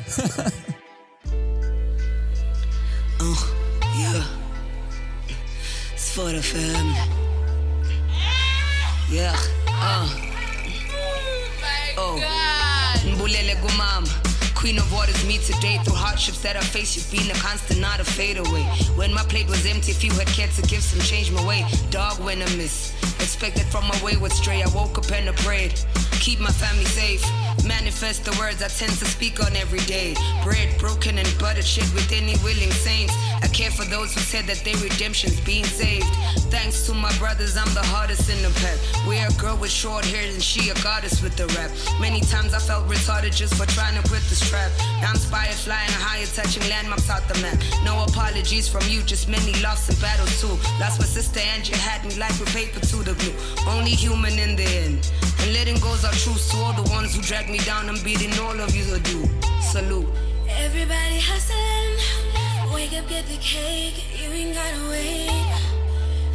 Queen 14.64 14.78
of 14.78 14.94
waters, 14.94 15.28
me 15.28 15.40
today 15.40 15.78
through 15.84 15.96
hardships 15.96 16.40
that 16.40 16.56
I 16.56 16.62
face. 16.62 16.96
You've 16.96 17.12
been 17.12 17.30
a 17.30 17.38
constant, 17.38 17.82
not 17.82 18.00
a 18.00 18.06
fade 18.06 18.38
away. 18.38 18.64
When 18.96 19.14
my 19.14 19.24
plate 19.24 19.50
was 19.50 19.66
empty, 19.66 19.92
if 19.92 20.06
you 20.06 20.12
had 20.14 20.28
cared 20.28 20.52
to 20.52 20.62
give 20.62 20.82
some 20.82 21.02
change 21.02 21.30
my 21.34 21.46
way. 21.46 21.66
Dog 21.90 22.18
when 22.24 22.42
I 22.42 22.46
miss. 22.56 22.94
Expected 23.20 23.66
from 23.66 23.86
my 23.90 24.02
wayward 24.02 24.32
stray. 24.32 24.64
I 24.64 24.70
woke 24.70 24.98
up 24.98 25.12
and 25.12 25.28
I 25.28 25.34
prayed. 25.34 25.74
keep 26.22 26.40
my 26.40 26.50
family 26.50 26.86
safe. 26.86 27.53
Manifest 27.66 28.26
the 28.26 28.36
words 28.40 28.62
I 28.62 28.68
tend 28.68 28.92
to 29.00 29.06
speak 29.06 29.40
on 29.40 29.56
every 29.56 29.80
day. 29.86 30.16
Bread 30.44 30.78
broken 30.80 31.18
and 31.18 31.28
buttered 31.40 31.66
shit 31.66 31.88
with 31.94 32.12
any 32.12 32.36
willing 32.44 32.72
saints. 32.72 33.14
I 33.42 33.48
care 33.48 33.72
for 33.72 33.86
those 33.86 34.14
who 34.14 34.20
said 34.20 34.46
that 34.46 34.64
their 34.66 34.76
redemption's 34.78 35.40
being 35.42 35.66
saved. 35.66 36.08
Thanks 36.52 36.86
to 36.88 36.94
my 36.94 37.12
brothers, 37.18 37.56
I'm 37.58 37.72
the 37.74 37.84
hardest 37.84 38.30
in 38.30 38.42
the 38.44 38.52
pack. 38.60 38.78
We're 39.08 39.28
a 39.28 39.34
girl 39.40 39.58
with 39.58 39.72
short 39.72 40.06
hair 40.06 40.28
and 40.28 40.42
she 40.42 40.70
a 40.70 40.76
goddess 40.84 41.22
with 41.22 41.36
the 41.36 41.48
rap. 41.56 41.72
Many 42.00 42.22
times 42.22 42.54
I 42.54 42.60
felt 42.60 42.88
retarded 42.88 43.36
just 43.36 43.56
for 43.56 43.66
trying 43.66 43.96
to 44.02 44.08
quit 44.08 44.24
this 44.28 44.44
trap. 44.50 44.72
Now 45.02 45.10
I'm 45.10 45.16
inspired, 45.16 45.56
flying 45.56 45.92
higher, 46.04 46.26
touching 46.26 46.68
landmarks 46.70 47.10
out 47.10 47.28
the 47.28 47.40
map. 47.42 47.58
No 47.84 48.04
apologies 48.04 48.68
from 48.68 48.84
you, 48.88 49.02
just 49.04 49.30
many 49.30 49.54
lost 49.62 49.90
in 49.90 49.96
battle 50.00 50.28
too. 50.40 50.56
Lost 50.80 51.00
my 51.00 51.06
sister 51.06 51.40
and 51.40 51.68
you 51.68 51.76
had 51.76 52.04
me 52.06 52.16
like 52.20 52.38
with 52.40 52.52
paper 52.54 52.80
to 52.80 52.98
the 53.04 53.14
glue. 53.16 53.36
Only 53.68 53.92
human 53.92 54.38
in 54.38 54.56
the 54.56 54.68
end. 54.86 55.12
And 55.44 55.54
letting 55.54 55.80
goes 55.80 56.06
our 56.06 56.14
truth 56.14 56.52
to 56.52 56.58
all 56.64 56.74
the 56.74 56.90
ones 56.92 57.16
who 57.16 57.22
drag 57.22 57.43
me 57.50 57.58
down. 57.60 57.90
I'm 57.90 58.02
beating 58.04 58.34
all 58.40 58.60
of 58.60 58.76
you 58.76 58.86
to 58.86 59.00
do. 59.00 59.24
Salute. 59.62 60.08
Everybody 60.48 61.20
hustling. 61.20 62.74
Wake 62.74 62.94
up, 62.94 63.08
get 63.08 63.26
the 63.28 63.38
cake. 63.38 64.04
You 64.20 64.30
ain't 64.32 64.56
gotta 64.56 64.90
wait. 64.90 65.30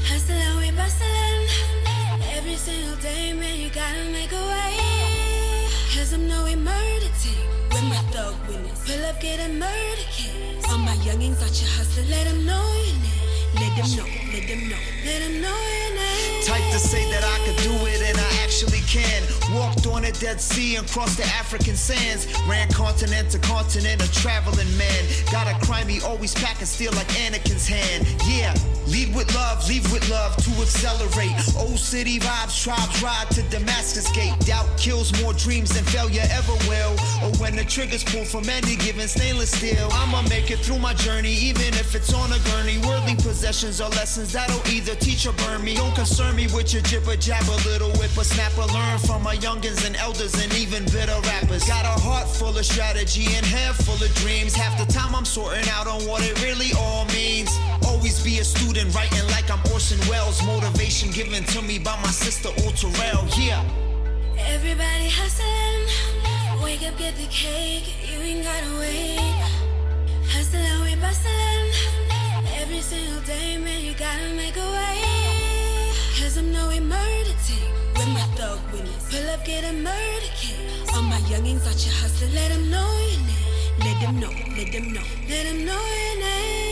Hustling, 0.09 0.57
we 0.61 0.71
bustling. 0.77 1.49
Every 2.37 2.57
single 2.57 2.97
day, 2.97 3.33
man, 3.33 3.59
you 3.59 3.71
gotta 3.71 4.05
make 4.11 4.33
a 4.33 4.45
way. 4.53 4.77
Cause 5.95 6.13
I'm 6.13 6.29
no 6.29 6.45
murder 6.57 7.13
team. 7.23 7.49
With 7.71 7.85
my 7.85 8.03
thug 8.13 8.35
witness. 8.49 8.85
Pull 8.87 9.05
up, 9.05 9.21
get 9.21 9.41
a 9.41 9.49
murder 9.53 10.07
case. 10.11 10.65
All 10.69 10.79
my 10.79 10.97
youngins 11.07 11.43
out 11.43 11.55
your 11.61 11.71
hustle. 11.77 12.05
Let 12.09 12.25
them 12.27 12.47
know 12.47 12.65
your 12.87 12.97
name. 13.03 13.19
Let 13.55 13.77
them 13.77 13.97
know, 13.97 14.09
let 14.33 14.49
them 14.49 14.69
know, 14.69 14.83
let 15.05 15.19
them 15.23 15.41
know 15.41 15.59
your 15.81 15.95
name. 15.97 16.18
Type 16.49 16.65
to 16.73 16.79
say 16.79 17.05
that 17.11 17.23
I 17.23 17.45
could 17.45 17.63
do 17.63 17.75
it 17.85 18.01
and 18.09 18.17
I 18.17 18.43
actually 18.43 18.81
can. 18.89 19.23
Walked 19.53 19.87
on 19.87 20.01
the 20.01 20.13
Dead 20.13 20.41
Sea 20.41 20.77
and 20.77 20.89
crossed 20.89 21.19
the 21.19 21.25
African 21.25 21.77
sands. 21.77 22.27
Ran 22.49 22.73
continent 22.73 23.31
to 23.33 23.39
continent, 23.39 24.01
a 24.03 24.11
traveling 24.13 24.73
man. 24.79 25.05
Got 25.31 25.47
a 25.47 25.55
crimey, 25.67 26.03
always 26.03 26.33
pack 26.33 26.59
and 26.61 26.69
steal 26.69 26.93
like 26.93 27.09
Anakin's 27.09 27.69
hand. 27.69 28.09
Yeah, 28.27 28.55
lead 28.87 29.15
with 29.15 29.29
love, 29.35 29.69
leave 29.69 29.93
with 29.93 30.09
love 30.09 30.37
to 30.37 30.51
accelerate. 30.63 31.37
Old 31.57 31.79
city 31.79 32.19
vibes, 32.19 32.57
tribes 32.65 33.03
ride 33.03 33.29
to 33.33 33.43
Damascus 33.51 34.11
Gate. 34.13 34.33
Doubt 34.41 34.69
kills 34.79 35.13
more 35.23 35.35
dreams 35.35 35.75
than 35.75 35.85
failure 35.85 36.25
ever 36.31 36.57
will. 36.65 36.97
Or 37.23 37.37
when 37.37 37.57
the 37.57 37.65
triggers 37.65 38.05
pull 38.05 38.25
from 38.25 38.49
any 38.49 38.77
given 38.77 39.07
stainless 39.07 39.51
steel. 39.51 39.89
I'ma 39.93 40.23
make 40.29 40.51
it 40.51 40.61
through 40.61 40.79
my 40.79 40.95
journey, 40.95 41.33
even 41.33 41.75
if 41.75 41.95
it's 41.95 42.15
on 42.15 42.33
a 42.33 42.39
gurney. 42.51 42.79
Worldly 42.79 43.17
possessions 43.17 43.83
are 43.83 43.91
lessons 43.91 44.33
that'll 44.33 44.67
either 44.73 44.95
teach 44.95 45.27
or 45.27 45.35
burn 45.45 45.63
me. 45.63 45.77
Don't 45.77 45.95
concern 45.95 46.37
me 46.37 46.38
with 46.47 46.73
your 46.73 46.83
jibber 46.83 47.17
jabber, 47.17 47.57
little 47.67 47.91
whipper 47.99 48.23
snapper. 48.23 48.63
Learn 48.73 48.99
from 48.99 49.23
my 49.23 49.37
youngins 49.37 49.85
and 49.85 49.97
elders 49.97 50.35
and 50.41 50.55
even 50.55 50.85
bitter 50.85 51.19
rappers. 51.27 51.65
Got 51.65 51.85
a 51.85 52.01
heart 52.01 52.29
full 52.29 52.57
of 52.57 52.65
strategy 52.65 53.27
and 53.35 53.45
head 53.45 53.75
full 53.75 54.01
of 54.03 54.15
dreams. 54.15 54.55
Half 54.55 54.79
the 54.79 54.91
time 54.93 55.15
I'm 55.15 55.25
sorting 55.25 55.69
out 55.71 55.87
on 55.87 56.03
what 56.07 56.23
it 56.23 56.41
really 56.43 56.71
all 56.79 57.05
means. 57.07 57.51
Always 57.85 58.23
be 58.23 58.39
a 58.39 58.45
student, 58.45 58.95
writing 58.95 59.27
like 59.29 59.51
I'm 59.51 59.61
Orson 59.73 59.99
Welles. 60.09 60.41
Motivation 60.47 61.11
given 61.11 61.43
to 61.45 61.63
me 61.63 61.79
by 61.79 61.97
my 62.03 62.11
sister 62.11 62.51
Ul 62.65 62.73
Terrell. 62.73 63.27
Yeah. 63.37 63.65
Everybody 64.39 65.09
hustling. 65.11 66.63
Wake 66.63 66.83
up, 66.87 66.97
get 66.99 67.17
the 67.17 67.27
cake. 67.27 67.89
You 68.07 68.21
ain't 68.21 68.45
gotta 68.45 68.79
wait. 68.79 69.19
Hustling, 70.31 70.83
we 70.85 70.95
bustling. 71.01 71.67
Every 72.61 72.81
single 72.81 73.23
day, 73.23 73.59
man, 73.59 73.83
you 73.83 73.95
gotta 73.95 74.31
make 74.37 74.57
a 74.57 74.61
way. 74.61 75.18
Cause 76.29 76.37
I'm 76.37 76.53
no 76.53 76.69
murder 76.69 77.37
team. 77.47 77.73
With 77.97 78.09
my 78.09 78.21
thug 78.37 78.61
witness. 78.71 79.09
Pull 79.11 79.31
up, 79.31 79.47
get 79.47 79.65
a 79.65 79.73
murder 79.73 80.31
case. 80.37 80.95
All 80.95 81.01
my 81.01 81.17
youngins 81.21 81.67
out 81.67 81.87
your 81.87 81.95
hustle. 81.95 82.29
Let 82.35 82.51
them 82.53 82.71
know 82.71 82.87
your 83.09 83.21
name. 83.21 83.79
Let 83.79 84.01
them 84.03 84.21
know, 84.21 84.31
let 84.55 84.71
them 84.71 84.93
know, 84.93 85.01
let 85.27 85.45
them 85.47 85.65
know 85.65 85.73
your 85.73 86.21
name. 86.21 86.68